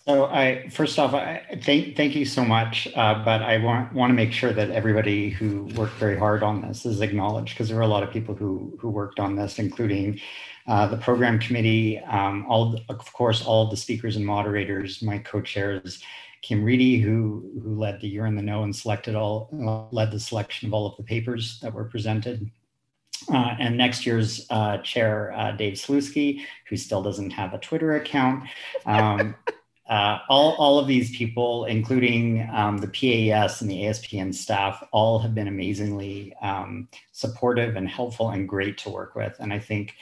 So 0.07 0.25
I 0.25 0.69
first 0.69 0.99
off, 0.99 1.15
I 1.15 1.61
thank 1.63 1.97
thank 1.97 2.17
you 2.17 2.25
so 2.25 2.45
much. 2.45 2.89
Uh, 2.97 3.23
but 3.25 3.41
I 3.41 3.59
want 3.59 3.93
want 3.93 4.11
to 4.11 4.15
make 4.15 4.33
sure 4.33 4.53
that 4.53 4.71
everybody 4.71 5.31
who 5.31 5.65
worked 5.77 5.95
very 5.95 6.19
hard 6.19 6.43
on 6.43 6.61
this 6.61 6.85
is 6.85 7.01
acknowledged 7.01 7.55
because 7.55 7.69
there 7.69 7.77
were 7.77 7.85
a 7.85 7.89
lot 7.89 8.03
of 8.03 8.11
people 8.11 8.35
who 8.35 8.77
who 8.81 8.91
worked 8.91 9.21
on 9.21 9.37
this, 9.37 9.61
including 9.61 10.19
uh, 10.67 10.89
the 10.89 10.97
program 10.97 11.39
committee, 11.39 12.01
um, 12.01 12.45
all 12.49 12.77
of 12.89 13.13
course 13.13 13.45
all 13.47 13.65
of 13.65 13.71
the 13.71 13.77
speakers 13.77 14.17
and 14.17 14.27
moderators, 14.27 15.03
my 15.03 15.19
co-chairs. 15.19 16.03
Kim 16.43 16.65
Reidy, 16.65 16.99
who 16.99 17.49
who 17.63 17.79
led 17.79 18.01
the 18.01 18.09
year 18.09 18.27
in 18.27 18.35
the 18.35 18.43
know 18.43 18.65
and 18.65 18.75
selected 18.75 19.15
all 19.15 19.49
led 19.93 20.11
the 20.11 20.19
selection 20.19 20.67
of 20.67 20.75
all 20.75 20.87
of 20.87 20.97
the 20.97 21.05
papers 21.05 21.61
that 21.61 21.73
were 21.73 21.85
presented. 21.85 22.51
Uh, 23.33 23.55
and 23.61 23.77
next 23.77 24.05
year's 24.05 24.47
uh, 24.51 24.79
chair, 24.79 25.33
uh, 25.37 25.53
Dave 25.53 25.75
Selewski, 25.75 26.41
who 26.69 26.77
still 26.77 27.05
doesn't 27.05 27.31
have 27.31 27.55
a 27.55 27.59
Twitter 27.59 27.95
account. 27.95 28.49
Um, 28.85 29.37
uh, 29.93 30.21
all, 30.31 30.55
all 30.55 30.79
of 30.79 30.87
these 30.87 31.15
people, 31.15 31.67
including 31.67 32.49
um, 32.55 32.79
the 32.79 32.89
PAS 32.89 33.61
and 33.61 33.71
the 33.71 33.83
ASPN 33.83 34.35
staff, 34.35 34.83
all 34.91 35.19
have 35.19 35.35
been 35.35 35.49
amazingly 35.49 36.35
um, 36.41 36.89
supportive 37.13 37.77
and 37.77 37.87
helpful 37.87 38.31
and 38.31 38.49
great 38.49 38.79
to 38.79 38.89
work 38.89 39.15
with. 39.15 39.37
And 39.39 39.53
I 39.53 39.59
think, 39.59 39.95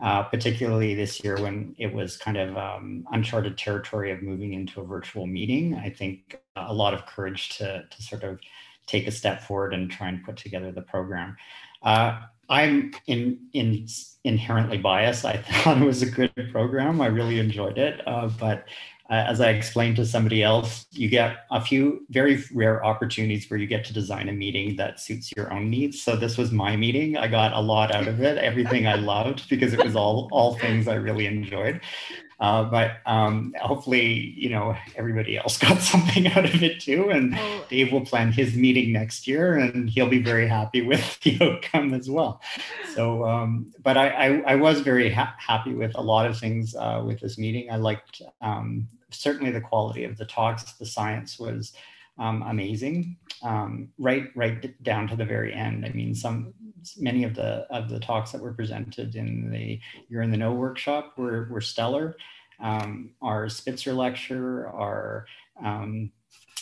uh, 0.00 0.24
particularly 0.24 0.94
this 0.94 1.24
year 1.24 1.40
when 1.40 1.74
it 1.78 1.94
was 1.94 2.18
kind 2.18 2.36
of 2.36 2.58
um, 2.58 3.06
uncharted 3.10 3.56
territory 3.56 4.12
of 4.12 4.20
moving 4.20 4.52
into 4.52 4.82
a 4.82 4.84
virtual 4.84 5.26
meeting, 5.26 5.74
I 5.76 5.88
think 5.88 6.38
a 6.54 6.74
lot 6.74 6.92
of 6.92 7.06
courage 7.06 7.56
to, 7.56 7.84
to 7.88 8.02
sort 8.02 8.24
of 8.24 8.38
take 8.86 9.06
a 9.06 9.10
step 9.10 9.42
forward 9.42 9.72
and 9.72 9.90
try 9.90 10.08
and 10.08 10.22
put 10.22 10.36
together 10.36 10.72
the 10.72 10.82
program. 10.82 11.38
Uh, 11.82 12.20
I'm 12.50 12.92
in, 13.06 13.38
in 13.54 13.86
inherently 14.24 14.76
biased. 14.76 15.24
I 15.24 15.36
thought 15.42 15.80
it 15.80 15.86
was 15.86 16.02
a 16.02 16.10
good 16.10 16.32
program. 16.52 17.00
I 17.00 17.06
really 17.06 17.38
enjoyed 17.38 17.78
it, 17.78 18.06
uh, 18.06 18.28
but 18.38 18.66
as 19.10 19.40
I 19.40 19.50
explained 19.50 19.96
to 19.96 20.06
somebody 20.06 20.42
else, 20.42 20.86
you 20.90 21.08
get 21.08 21.38
a 21.50 21.60
few 21.60 22.06
very 22.10 22.44
rare 22.52 22.84
opportunities 22.84 23.48
where 23.48 23.58
you 23.58 23.66
get 23.66 23.84
to 23.86 23.94
design 23.94 24.28
a 24.28 24.32
meeting 24.32 24.76
that 24.76 25.00
suits 25.00 25.32
your 25.34 25.52
own 25.52 25.70
needs. 25.70 26.02
So 26.02 26.14
this 26.14 26.36
was 26.36 26.52
my 26.52 26.76
meeting. 26.76 27.16
I 27.16 27.28
got 27.28 27.52
a 27.54 27.60
lot 27.60 27.94
out 27.94 28.06
of 28.06 28.20
it, 28.20 28.36
everything 28.36 28.86
I 28.86 28.96
loved 28.96 29.48
because 29.48 29.72
it 29.72 29.82
was 29.82 29.96
all 29.96 30.28
all 30.30 30.56
things 30.56 30.88
I 30.88 30.94
really 30.94 31.26
enjoyed. 31.26 31.80
Uh, 32.40 32.62
but 32.62 32.98
um, 33.04 33.52
hopefully, 33.60 34.32
you 34.36 34.48
know, 34.48 34.76
everybody 34.94 35.36
else 35.36 35.58
got 35.68 35.80
something 35.80 36.28
out 36.28 36.44
of 36.44 36.62
it 36.62 36.80
too. 36.80 37.10
And 37.10 37.34
oh. 37.36 37.64
Dave 37.68 37.92
will 37.92 38.04
plan 38.04 38.30
his 38.30 38.54
meeting 38.54 38.92
next 38.92 39.26
year, 39.26 39.56
and 39.56 39.90
he'll 39.90 40.08
be 40.08 40.22
very 40.22 40.46
happy 40.46 40.82
with 40.82 41.18
the 41.22 41.38
outcome 41.42 41.94
as 41.94 42.08
well. 42.08 42.40
So, 42.94 43.24
um, 43.24 43.72
but 43.82 43.96
I, 43.96 44.08
I, 44.08 44.52
I, 44.52 44.54
was 44.54 44.80
very 44.80 45.10
ha- 45.10 45.34
happy 45.36 45.74
with 45.74 45.92
a 45.96 46.00
lot 46.00 46.26
of 46.26 46.38
things 46.38 46.76
uh, 46.76 47.02
with 47.04 47.20
this 47.20 47.38
meeting. 47.38 47.70
I 47.72 47.76
liked 47.76 48.22
um, 48.40 48.86
certainly 49.10 49.50
the 49.50 49.60
quality 49.60 50.04
of 50.04 50.16
the 50.16 50.24
talks. 50.24 50.72
The 50.72 50.86
science 50.86 51.38
was 51.38 51.72
um, 52.18 52.42
amazing, 52.42 53.16
um, 53.42 53.88
right 53.98 54.24
right 54.34 54.82
down 54.82 55.06
to 55.08 55.16
the 55.16 55.24
very 55.24 55.54
end. 55.54 55.84
I 55.84 55.90
mean, 55.90 56.14
some 56.14 56.54
many 56.98 57.24
of 57.24 57.34
the 57.34 57.66
of 57.70 57.88
the 57.88 58.00
talks 58.00 58.32
that 58.32 58.40
were 58.40 58.52
presented 58.52 59.14
in 59.14 59.50
the 59.50 59.80
You're 60.08 60.22
in 60.22 60.30
the 60.30 60.36
Know 60.36 60.52
workshop 60.52 61.14
were 61.16 61.48
were 61.50 61.60
stellar. 61.60 62.16
Um, 62.60 63.10
our 63.22 63.48
Spitzer 63.48 63.92
lecture, 63.92 64.68
our 64.68 65.26
um, 65.64 66.10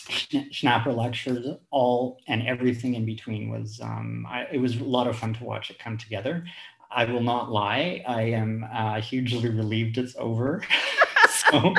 Schnaper 0.07 0.95
lectures, 0.95 1.47
all 1.71 2.19
and 2.27 2.45
everything 2.47 2.93
in 2.93 3.05
between 3.05 3.49
was 3.49 3.79
um, 3.81 4.25
I, 4.29 4.47
it 4.51 4.59
was 4.59 4.77
a 4.77 4.83
lot 4.83 5.07
of 5.07 5.17
fun 5.17 5.33
to 5.35 5.43
watch 5.43 5.69
it 5.69 5.79
come 5.79 5.97
together. 5.97 6.45
I 6.89 7.05
will 7.05 7.21
not 7.21 7.51
lie, 7.51 8.03
I 8.07 8.21
am 8.23 8.65
uh, 8.71 9.01
hugely 9.01 9.49
relieved 9.61 9.97
it's 9.97 10.15
over. 10.17 10.63
so 11.29 11.73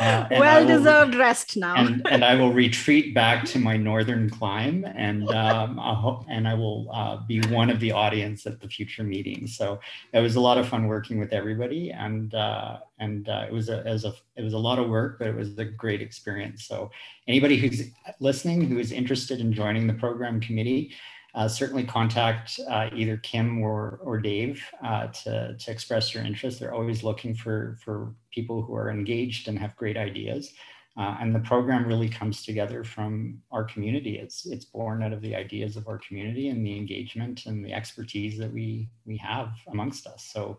uh, 0.00 0.26
well 0.30 0.66
deserved 0.66 1.14
rest 1.14 1.56
now. 1.56 1.74
and, 1.76 2.06
and, 2.10 2.24
I 2.24 2.34
will 2.34 2.52
retreat 2.52 3.14
back 3.14 3.44
to 3.46 3.58
my 3.58 3.76
northern 3.76 4.30
clime, 4.30 4.84
and 4.84 5.28
um, 5.30 5.78
I'll, 5.78 6.24
and 6.28 6.48
I 6.48 6.54
will 6.54 6.88
uh, 6.92 7.18
be 7.26 7.40
one 7.48 7.70
of 7.70 7.80
the 7.80 7.92
audience 7.92 8.46
at 8.46 8.60
the 8.60 8.68
future 8.68 9.02
meeting. 9.02 9.46
So 9.46 9.80
it 10.12 10.20
was 10.20 10.36
a 10.36 10.40
lot 10.40 10.58
of 10.58 10.68
fun 10.68 10.86
working 10.86 11.18
with 11.18 11.32
everybody, 11.32 11.90
and 11.90 12.34
uh, 12.34 12.78
and 12.98 13.28
uh, 13.28 13.46
it 13.48 13.52
was 13.52 13.68
a, 13.68 13.82
was 13.84 14.04
a 14.04 14.14
it 14.36 14.42
was 14.42 14.54
a 14.54 14.58
lot 14.58 14.78
of 14.78 14.88
work, 14.88 15.18
but 15.18 15.28
it 15.28 15.34
was 15.36 15.58
a 15.58 15.64
great 15.64 16.00
experience. 16.00 16.64
So 16.64 16.90
anybody 17.28 17.56
who's 17.56 17.90
listening 18.20 18.66
who 18.66 18.78
is 18.78 18.92
interested 18.92 19.40
in 19.40 19.52
joining 19.52 19.86
the 19.86 19.94
program 19.94 20.40
committee 20.40 20.92
uh, 21.34 21.48
certainly 21.48 21.84
contact 21.84 22.58
uh, 22.68 22.90
either 22.94 23.16
Kim 23.18 23.62
or, 23.62 24.00
or 24.02 24.18
Dave 24.18 24.62
uh, 24.84 25.06
to, 25.08 25.56
to 25.56 25.70
express 25.70 26.12
your 26.12 26.24
interest. 26.24 26.60
They're 26.60 26.74
always 26.74 27.02
looking 27.02 27.34
for, 27.34 27.78
for 27.84 28.14
people 28.32 28.62
who 28.62 28.74
are 28.74 28.90
engaged 28.90 29.48
and 29.48 29.58
have 29.58 29.76
great 29.76 29.96
ideas. 29.96 30.52
Uh, 30.96 31.16
and 31.20 31.34
the 31.34 31.40
program 31.40 31.86
really 31.86 32.08
comes 32.08 32.42
together 32.42 32.82
from 32.82 33.40
our 33.52 33.64
community. 33.64 34.18
It's, 34.18 34.44
it's 34.44 34.64
born 34.64 35.02
out 35.02 35.12
of 35.12 35.22
the 35.22 35.36
ideas 35.36 35.76
of 35.76 35.86
our 35.86 35.98
community 35.98 36.48
and 36.48 36.66
the 36.66 36.76
engagement 36.76 37.46
and 37.46 37.64
the 37.64 37.72
expertise 37.72 38.36
that 38.38 38.52
we, 38.52 38.88
we 39.06 39.16
have 39.18 39.52
amongst 39.68 40.06
us. 40.06 40.28
So 40.32 40.58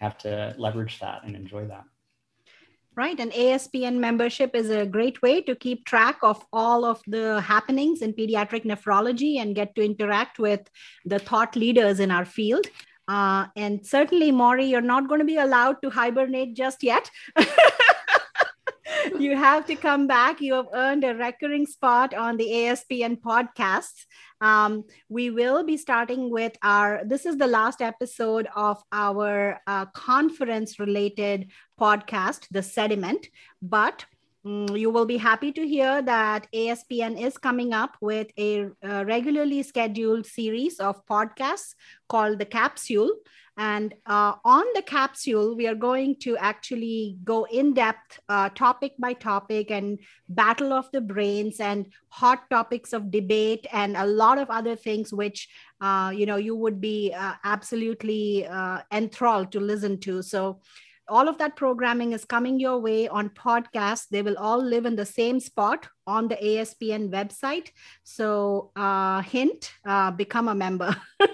have 0.00 0.18
to 0.18 0.54
leverage 0.58 1.00
that 1.00 1.24
and 1.24 1.34
enjoy 1.34 1.66
that 1.66 1.84
right? 2.96 3.18
And 3.18 3.32
ASPN 3.32 3.98
membership 3.98 4.54
is 4.54 4.70
a 4.70 4.86
great 4.86 5.22
way 5.22 5.40
to 5.42 5.54
keep 5.54 5.84
track 5.84 6.18
of 6.22 6.44
all 6.52 6.84
of 6.84 7.00
the 7.06 7.40
happenings 7.40 8.02
in 8.02 8.12
pediatric 8.12 8.64
nephrology 8.64 9.38
and 9.38 9.54
get 9.54 9.74
to 9.76 9.84
interact 9.84 10.38
with 10.38 10.68
the 11.04 11.18
thought 11.18 11.56
leaders 11.56 12.00
in 12.00 12.10
our 12.10 12.24
field. 12.24 12.66
Uh, 13.08 13.46
and 13.56 13.84
certainly, 13.84 14.30
Maury, 14.30 14.66
you're 14.66 14.80
not 14.80 15.08
going 15.08 15.20
to 15.20 15.24
be 15.24 15.36
allowed 15.36 15.82
to 15.82 15.90
hibernate 15.90 16.54
just 16.54 16.82
yet. 16.82 17.10
you 19.18 19.36
have 19.36 19.66
to 19.66 19.76
come 19.76 20.06
back. 20.06 20.40
You 20.40 20.54
have 20.54 20.68
earned 20.72 21.04
a 21.04 21.14
recurring 21.14 21.66
spot 21.66 22.14
on 22.14 22.36
the 22.36 22.46
ASPN 22.46 23.20
podcasts. 23.20 24.06
Um, 24.40 24.84
we 25.08 25.30
will 25.30 25.64
be 25.64 25.76
starting 25.76 26.30
with 26.30 26.56
our, 26.62 27.02
this 27.04 27.26
is 27.26 27.36
the 27.36 27.46
last 27.46 27.82
episode 27.82 28.48
of 28.54 28.82
our 28.92 29.60
uh, 29.66 29.86
conference 29.86 30.78
related 30.78 31.50
podcast, 31.78 32.46
The 32.50 32.62
Sediment. 32.62 33.28
But 33.60 34.04
you 34.44 34.90
will 34.90 35.04
be 35.04 35.18
happy 35.18 35.52
to 35.52 35.66
hear 35.66 36.00
that 36.02 36.46
ASPN 36.54 37.20
is 37.20 37.36
coming 37.36 37.74
up 37.74 37.96
with 38.00 38.28
a, 38.38 38.68
a, 38.82 39.04
regularly 39.04 39.62
scheduled 39.62 40.24
series 40.24 40.80
of 40.80 41.04
podcasts 41.06 41.74
called 42.08 42.38
The 42.38 42.46
Capsule. 42.46 43.10
And 43.56 43.92
uh, 44.06 44.36
on 44.42 44.64
the 44.74 44.80
capsule, 44.80 45.54
we 45.54 45.66
are 45.66 45.74
going 45.74 46.16
to 46.20 46.34
actually 46.38 47.18
go 47.24 47.44
in 47.44 47.74
depth, 47.74 48.18
uh, 48.26 48.48
topic 48.50 48.94
by 48.98 49.12
topic, 49.12 49.70
and 49.70 49.98
battle 50.30 50.72
of 50.72 50.90
the 50.92 51.02
brains 51.02 51.60
and 51.60 51.92
hot 52.08 52.48
topics 52.48 52.94
of 52.94 53.10
debate 53.10 53.66
and 53.70 53.98
a 53.98 54.06
lot 54.06 54.38
of 54.38 54.48
other 54.48 54.76
things, 54.76 55.12
which 55.12 55.46
uh, 55.82 56.10
you 56.14 56.24
know 56.24 56.36
you 56.36 56.56
would 56.56 56.80
be 56.80 57.12
uh, 57.12 57.34
absolutely 57.44 58.46
uh, 58.46 58.80
enthralled 58.92 59.52
to 59.52 59.60
listen 59.60 59.98
to. 60.00 60.22
So 60.22 60.62
all 61.10 61.28
of 61.28 61.36
that 61.38 61.56
programming 61.56 62.12
is 62.12 62.24
coming 62.24 62.58
your 62.58 62.78
way 62.78 63.08
on 63.08 63.28
podcasts. 63.30 64.08
They 64.08 64.22
will 64.22 64.38
all 64.38 64.62
live 64.62 64.86
in 64.86 64.96
the 64.96 65.04
same 65.04 65.40
spot 65.40 65.88
on 66.06 66.28
the 66.28 66.36
ASPN 66.36 67.10
website. 67.10 67.70
So, 68.04 68.70
uh, 68.76 69.22
hint, 69.22 69.72
uh, 69.84 70.12
become 70.12 70.48
a 70.48 70.54
member. 70.54 70.96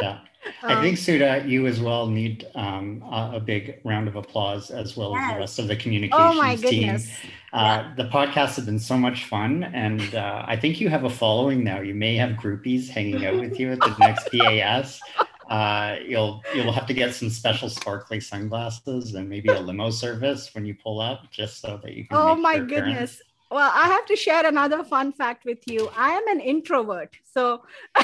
yeah. 0.00 0.20
I 0.62 0.74
um, 0.74 0.82
think 0.82 0.98
Sudha, 0.98 1.44
you 1.46 1.66
as 1.66 1.80
well 1.80 2.06
need 2.06 2.46
um, 2.54 3.02
a, 3.10 3.32
a, 3.34 3.40
big 3.40 3.80
round 3.84 4.08
of 4.08 4.16
applause 4.16 4.70
as 4.70 4.96
well 4.96 5.12
yes. 5.12 5.22
as 5.22 5.32
the 5.32 5.38
rest 5.38 5.58
of 5.58 5.68
the 5.68 5.76
communications 5.76 6.34
oh 6.34 6.34
my 6.34 6.56
goodness. 6.56 7.06
team. 7.06 7.30
Uh, 7.52 7.56
yeah. 7.56 7.94
The 7.96 8.04
podcast 8.04 8.56
has 8.56 8.66
been 8.66 8.78
so 8.78 8.96
much 8.96 9.24
fun, 9.24 9.64
and 9.64 10.14
uh, 10.14 10.44
I 10.46 10.56
think 10.56 10.80
you 10.80 10.88
have 10.88 11.04
a 11.04 11.10
following 11.10 11.64
now. 11.64 11.80
You 11.80 11.94
may 11.94 12.16
have 12.16 12.30
groupies 12.32 12.88
hanging 12.88 13.26
out 13.26 13.38
with 13.38 13.58
you 13.58 13.72
at 13.72 13.80
the 13.80 13.94
next 13.98 14.30
PAS. 14.32 15.00
Uh, 15.48 15.96
you'll 16.04 16.42
you'll 16.54 16.72
have 16.72 16.86
to 16.86 16.94
get 16.94 17.14
some 17.14 17.30
special 17.30 17.68
sparkly 17.68 18.18
sunglasses 18.20 19.14
and 19.14 19.28
maybe 19.28 19.48
a 19.48 19.60
limo 19.60 19.90
service 19.90 20.52
when 20.54 20.66
you 20.66 20.74
pull 20.74 21.00
up, 21.00 21.30
just 21.30 21.60
so 21.60 21.78
that 21.82 21.92
you 21.92 22.06
can. 22.06 22.16
Oh 22.16 22.34
my 22.34 22.58
goodness! 22.58 23.22
Well, 23.50 23.70
I 23.72 23.86
have 23.86 24.06
to 24.06 24.16
share 24.16 24.44
another 24.44 24.82
fun 24.82 25.12
fact 25.12 25.44
with 25.44 25.60
you. 25.66 25.88
I 25.96 26.10
am 26.10 26.26
an 26.28 26.40
introvert, 26.40 27.16
so. 27.24 27.62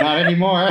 Not 0.00 0.18
anymore. 0.18 0.70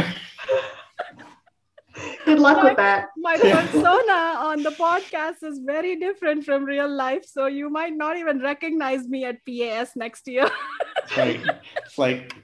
Good 2.26 2.39
luck 2.39 2.57
my, 2.57 2.63
with 2.63 2.78
that. 2.78 3.07
My 3.17 3.38
persona 3.41 4.13
on 4.38 4.63
the 4.63 4.72
podcast 4.72 5.43
is 5.43 5.59
very 5.59 5.95
different 5.95 6.45
from 6.45 6.63
real 6.63 6.89
life, 6.89 7.26
so 7.26 7.47
you 7.47 7.70
might 7.70 7.93
not 7.95 8.17
even 8.17 8.39
recognize 8.39 9.07
me 9.07 9.26
at 9.26 9.43
PAS 9.45 9.95
next 9.95 10.28
year. 10.28 10.49
it's 11.03 11.17
like 11.17 11.41
it's 11.86 11.97
like 11.97 12.36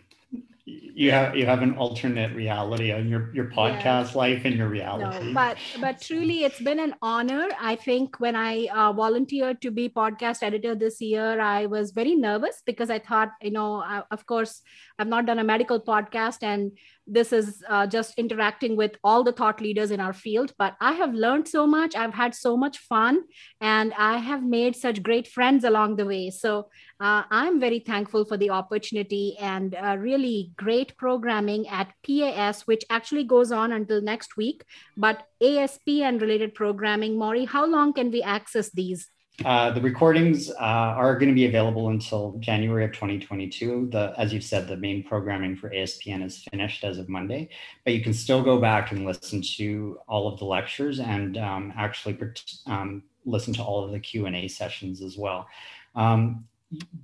you 0.98 1.12
have 1.12 1.36
you 1.36 1.46
have 1.46 1.62
an 1.62 1.76
alternate 1.76 2.34
reality 2.34 2.94
on 2.94 3.10
your 3.10 3.30
your 3.36 3.46
podcast 3.52 4.14
yeah. 4.14 4.18
life 4.18 4.46
and 4.46 4.56
your 4.56 4.70
reality 4.70 5.28
no, 5.28 5.34
but 5.34 5.58
but 5.82 6.00
truly 6.00 6.46
it's 6.46 6.62
been 6.62 6.80
an 6.80 6.96
honor 7.02 7.50
i 7.60 7.76
think 7.76 8.18
when 8.22 8.34
i 8.34 8.66
uh, 8.74 8.94
volunteered 8.94 9.62
to 9.62 9.72
be 9.72 9.90
podcast 9.90 10.42
editor 10.42 10.74
this 10.74 11.02
year 11.02 11.42
i 11.42 11.66
was 11.66 11.92
very 11.92 12.16
nervous 12.16 12.64
because 12.66 12.90
i 12.90 12.98
thought 12.98 13.32
you 13.42 13.52
know 13.52 13.84
I, 13.84 14.04
of 14.10 14.26
course 14.26 14.62
i've 14.98 15.08
not 15.08 15.26
done 15.26 15.40
a 15.40 15.44
medical 15.44 15.82
podcast 15.82 16.44
and 16.44 16.72
this 17.08 17.32
is 17.32 17.64
uh, 17.70 17.86
just 17.86 18.18
interacting 18.18 18.76
with 18.76 18.98
all 19.04 19.24
the 19.24 19.32
thought 19.32 19.62
leaders 19.62 19.92
in 19.92 20.00
our 20.00 20.14
field 20.14 20.54
but 20.58 20.76
i 20.82 20.92
have 20.94 21.14
learned 21.14 21.48
so 21.48 21.68
much. 21.68 21.96
I've 21.96 22.14
had 22.14 22.34
so 22.36 22.58
much 22.58 22.78
fun 22.80 23.24
and 23.62 23.94
i 23.98 24.18
have 24.18 24.44
made 24.44 24.76
such 24.76 25.04
great 25.04 25.28
friends 25.28 25.64
along 25.64 25.96
the 25.96 26.06
way. 26.06 26.30
So 26.30 26.70
uh, 27.00 27.24
i'm 27.30 27.60
very 27.60 27.80
thankful 27.80 28.26
for 28.26 28.38
the 28.38 28.50
opportunity 28.50 29.38
and 29.40 29.76
uh, 29.76 29.98
really 30.00 30.52
great 30.58 30.98
programming 30.98 31.68
at 31.68 31.94
pas 32.04 32.62
which 32.68 32.84
actually 32.90 33.24
goes 33.24 33.52
on 33.52 33.72
until 33.72 34.02
next 34.02 34.38
week. 34.38 34.64
But 34.98 35.24
ASPN 35.42 36.22
related 36.22 36.54
programming 36.54 37.18
maury 37.18 37.46
how 37.46 37.66
long 37.66 37.94
can 37.94 38.12
we 38.12 38.24
access 38.24 38.70
these 38.72 39.10
uh, 39.44 39.72
the 39.72 39.82
recordings 39.82 40.50
uh, 40.50 40.54
are 40.60 41.18
going 41.18 41.28
to 41.28 41.36
be 41.36 41.46
available 41.46 41.90
until 41.90 42.38
January 42.40 42.86
of 42.86 42.94
2022. 42.94 43.90
The, 43.92 44.14
as 44.18 44.32
you've 44.32 44.44
said, 44.44 44.68
the 44.68 44.78
main 44.78 45.04
programming 45.04 45.58
for 45.58 45.70
ASPN 45.70 46.24
is 46.24 46.46
finished 46.50 46.86
as 46.86 46.98
of 46.98 47.10
Monday, 47.10 47.50
but 47.84 47.94
you 47.94 48.02
can 48.02 48.14
still 48.14 48.42
go 48.42 48.60
back 48.60 48.92
and 48.92 49.06
listen 49.06 49.42
to 49.58 50.00
all 50.08 50.32
of 50.32 50.40
the 50.40 50.46
lectures 50.46 51.00
and 51.00 51.38
um, 51.38 51.74
actually 51.76 52.18
um, 52.68 53.04
listen 53.26 53.54
to 53.56 53.64
all 53.64 53.84
of 53.84 53.92
the 53.92 54.00
Q 54.00 54.26
and 54.26 54.36
A 54.36 54.48
sessions 54.48 55.02
as 55.02 55.18
well. 55.18 55.48
Um, 55.96 56.48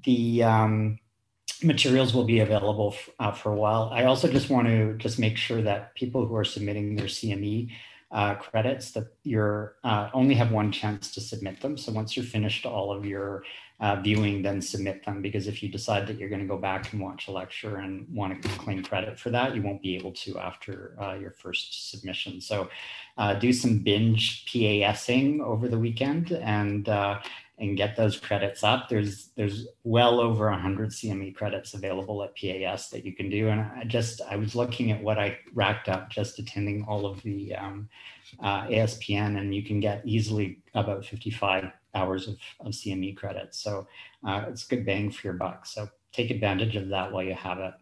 the 0.05 0.43
um, 0.43 0.99
materials 1.63 2.13
will 2.13 2.23
be 2.23 2.39
available 2.39 2.95
uh, 3.19 3.31
for 3.31 3.51
a 3.51 3.55
while. 3.55 3.89
I 3.91 4.05
also 4.05 4.31
just 4.31 4.49
want 4.49 4.67
to 4.67 4.95
just 4.97 5.19
make 5.19 5.35
sure 5.35 5.61
that 5.63 5.95
people 5.95 6.25
who 6.25 6.35
are 6.35 6.45
submitting 6.45 6.95
their 6.95 7.07
CME 7.07 7.71
uh, 8.11 8.35
credits 8.35 8.91
that 8.91 9.07
you're 9.23 9.75
uh, 9.83 10.09
only 10.13 10.35
have 10.35 10.51
one 10.51 10.71
chance 10.71 11.11
to 11.11 11.21
submit 11.21 11.61
them. 11.61 11.77
So 11.77 11.91
once 11.91 12.15
you're 12.15 12.25
finished 12.25 12.65
all 12.65 12.91
of 12.91 13.05
your 13.05 13.43
uh, 13.79 13.95
viewing, 13.95 14.41
then 14.41 14.61
submit 14.61 15.03
them 15.05 15.21
because 15.21 15.47
if 15.47 15.63
you 15.63 15.69
decide 15.69 16.05
that 16.07 16.17
you're 16.19 16.29
going 16.29 16.41
to 16.41 16.47
go 16.47 16.57
back 16.57 16.91
and 16.91 17.01
watch 17.01 17.27
a 17.27 17.31
lecture 17.31 17.77
and 17.77 18.05
want 18.13 18.41
to 18.41 18.49
claim 18.49 18.83
credit 18.83 19.17
for 19.17 19.31
that, 19.31 19.55
you 19.55 19.61
won't 19.61 19.81
be 19.81 19.95
able 19.95 20.11
to 20.11 20.37
after 20.37 20.95
uh, 21.01 21.13
your 21.13 21.31
first 21.31 21.89
submission. 21.89 22.41
So 22.41 22.69
uh, 23.17 23.33
do 23.35 23.51
some 23.51 23.79
binge 23.79 24.45
PASing 24.45 25.41
over 25.41 25.67
the 25.67 25.79
weekend 25.79 26.31
and 26.31 26.87
uh, 26.89 27.19
and 27.61 27.77
get 27.77 27.95
those 27.95 28.19
credits 28.19 28.63
up. 28.63 28.89
There's 28.89 29.29
there's 29.37 29.67
well 29.83 30.19
over 30.19 30.49
100 30.49 30.89
CME 30.89 31.35
credits 31.35 31.75
available 31.75 32.23
at 32.23 32.35
PAS 32.35 32.89
that 32.89 33.05
you 33.05 33.13
can 33.13 33.29
do. 33.29 33.49
And 33.49 33.61
I 33.61 33.83
just 33.85 34.19
I 34.27 34.35
was 34.35 34.55
looking 34.55 34.91
at 34.91 35.01
what 35.01 35.19
I 35.19 35.37
racked 35.53 35.87
up 35.87 36.09
just 36.09 36.39
attending 36.39 36.83
all 36.87 37.05
of 37.05 37.21
the 37.21 37.55
um, 37.55 37.87
uh, 38.39 38.63
ASPN, 38.63 39.39
and 39.39 39.53
you 39.53 39.63
can 39.63 39.79
get 39.79 40.01
easily 40.05 40.57
about 40.73 41.05
55 41.05 41.71
hours 41.93 42.27
of, 42.27 42.37
of 42.61 42.73
CME 42.73 43.15
credits. 43.15 43.59
So 43.59 43.87
uh, 44.25 44.45
it's 44.49 44.65
good 44.65 44.85
bang 44.85 45.11
for 45.11 45.27
your 45.27 45.35
buck. 45.35 45.67
So 45.67 45.87
take 46.11 46.31
advantage 46.31 46.75
of 46.75 46.89
that 46.89 47.11
while 47.11 47.23
you 47.23 47.35
have 47.35 47.59
it. 47.59 47.73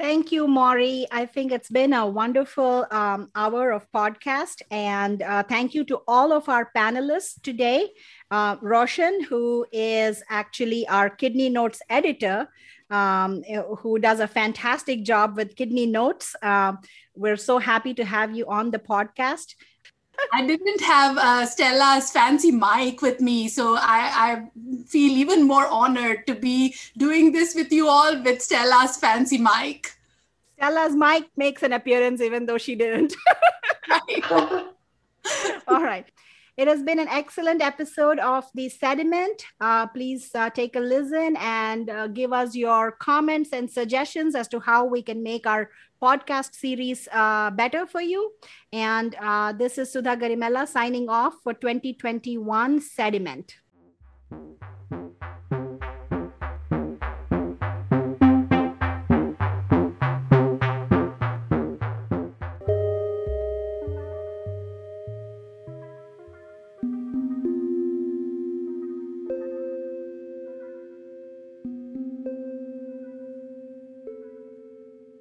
Thank 0.00 0.32
you, 0.32 0.48
Maury. 0.48 1.06
I 1.10 1.26
think 1.26 1.52
it's 1.52 1.68
been 1.68 1.92
a 1.92 2.06
wonderful 2.06 2.86
um, 2.90 3.30
hour 3.34 3.70
of 3.70 3.86
podcast. 3.92 4.62
And 4.70 5.20
uh, 5.22 5.42
thank 5.42 5.74
you 5.74 5.84
to 5.84 6.00
all 6.08 6.32
of 6.32 6.48
our 6.48 6.70
panelists 6.74 7.34
today. 7.42 7.90
Uh, 8.30 8.56
Roshan, 8.62 9.24
who 9.24 9.66
is 9.72 10.22
actually 10.30 10.88
our 10.88 11.10
Kidney 11.10 11.50
Notes 11.50 11.82
editor, 11.90 12.48
um, 12.88 13.42
who 13.80 13.98
does 13.98 14.20
a 14.20 14.26
fantastic 14.26 15.04
job 15.04 15.36
with 15.36 15.54
Kidney 15.54 15.84
Notes. 15.84 16.34
Uh, 16.42 16.76
we're 17.14 17.36
so 17.36 17.58
happy 17.58 17.92
to 17.92 18.04
have 18.06 18.34
you 18.34 18.46
on 18.48 18.70
the 18.70 18.78
podcast. 18.78 19.54
I 20.32 20.46
didn't 20.46 20.80
have 20.80 21.18
uh, 21.18 21.46
Stella's 21.46 22.10
fancy 22.10 22.50
mic 22.50 23.02
with 23.02 23.20
me, 23.20 23.48
so 23.48 23.76
I, 23.76 24.10
I, 24.14 24.48
feel 24.86 25.12
even 25.12 25.46
more 25.46 25.66
honored 25.68 26.26
to 26.26 26.34
be 26.34 26.74
doing 26.96 27.32
this 27.32 27.54
with 27.54 27.72
you 27.72 27.88
all 27.88 28.20
with 28.22 28.42
Stella's 28.42 28.96
fancy 28.96 29.38
mic. 29.38 29.92
Stella's 30.56 30.94
mic 30.94 31.28
makes 31.36 31.62
an 31.62 31.72
appearance 31.72 32.20
even 32.20 32.46
though 32.46 32.58
she 32.58 32.74
didn't. 32.74 33.14
all 34.30 35.82
right. 35.82 36.06
It 36.60 36.68
has 36.68 36.82
been 36.82 36.98
an 36.98 37.08
excellent 37.08 37.62
episode 37.62 38.18
of 38.18 38.44
The 38.52 38.68
Sediment. 38.68 39.46
Uh, 39.62 39.86
please 39.86 40.30
uh, 40.34 40.50
take 40.50 40.76
a 40.76 40.78
listen 40.78 41.34
and 41.38 41.88
uh, 41.88 42.06
give 42.08 42.34
us 42.34 42.54
your 42.54 42.92
comments 42.92 43.54
and 43.54 43.70
suggestions 43.70 44.34
as 44.34 44.46
to 44.48 44.60
how 44.60 44.84
we 44.84 45.00
can 45.00 45.22
make 45.22 45.46
our 45.46 45.70
podcast 46.02 46.54
series 46.54 47.08
uh, 47.12 47.50
better 47.52 47.86
for 47.86 48.02
you. 48.02 48.32
And 48.74 49.16
uh, 49.18 49.54
this 49.54 49.78
is 49.78 49.90
Sudha 49.90 50.18
Garimella 50.18 50.68
signing 50.68 51.08
off 51.08 51.32
for 51.42 51.54
2021 51.54 52.82
Sediment. 52.82 53.54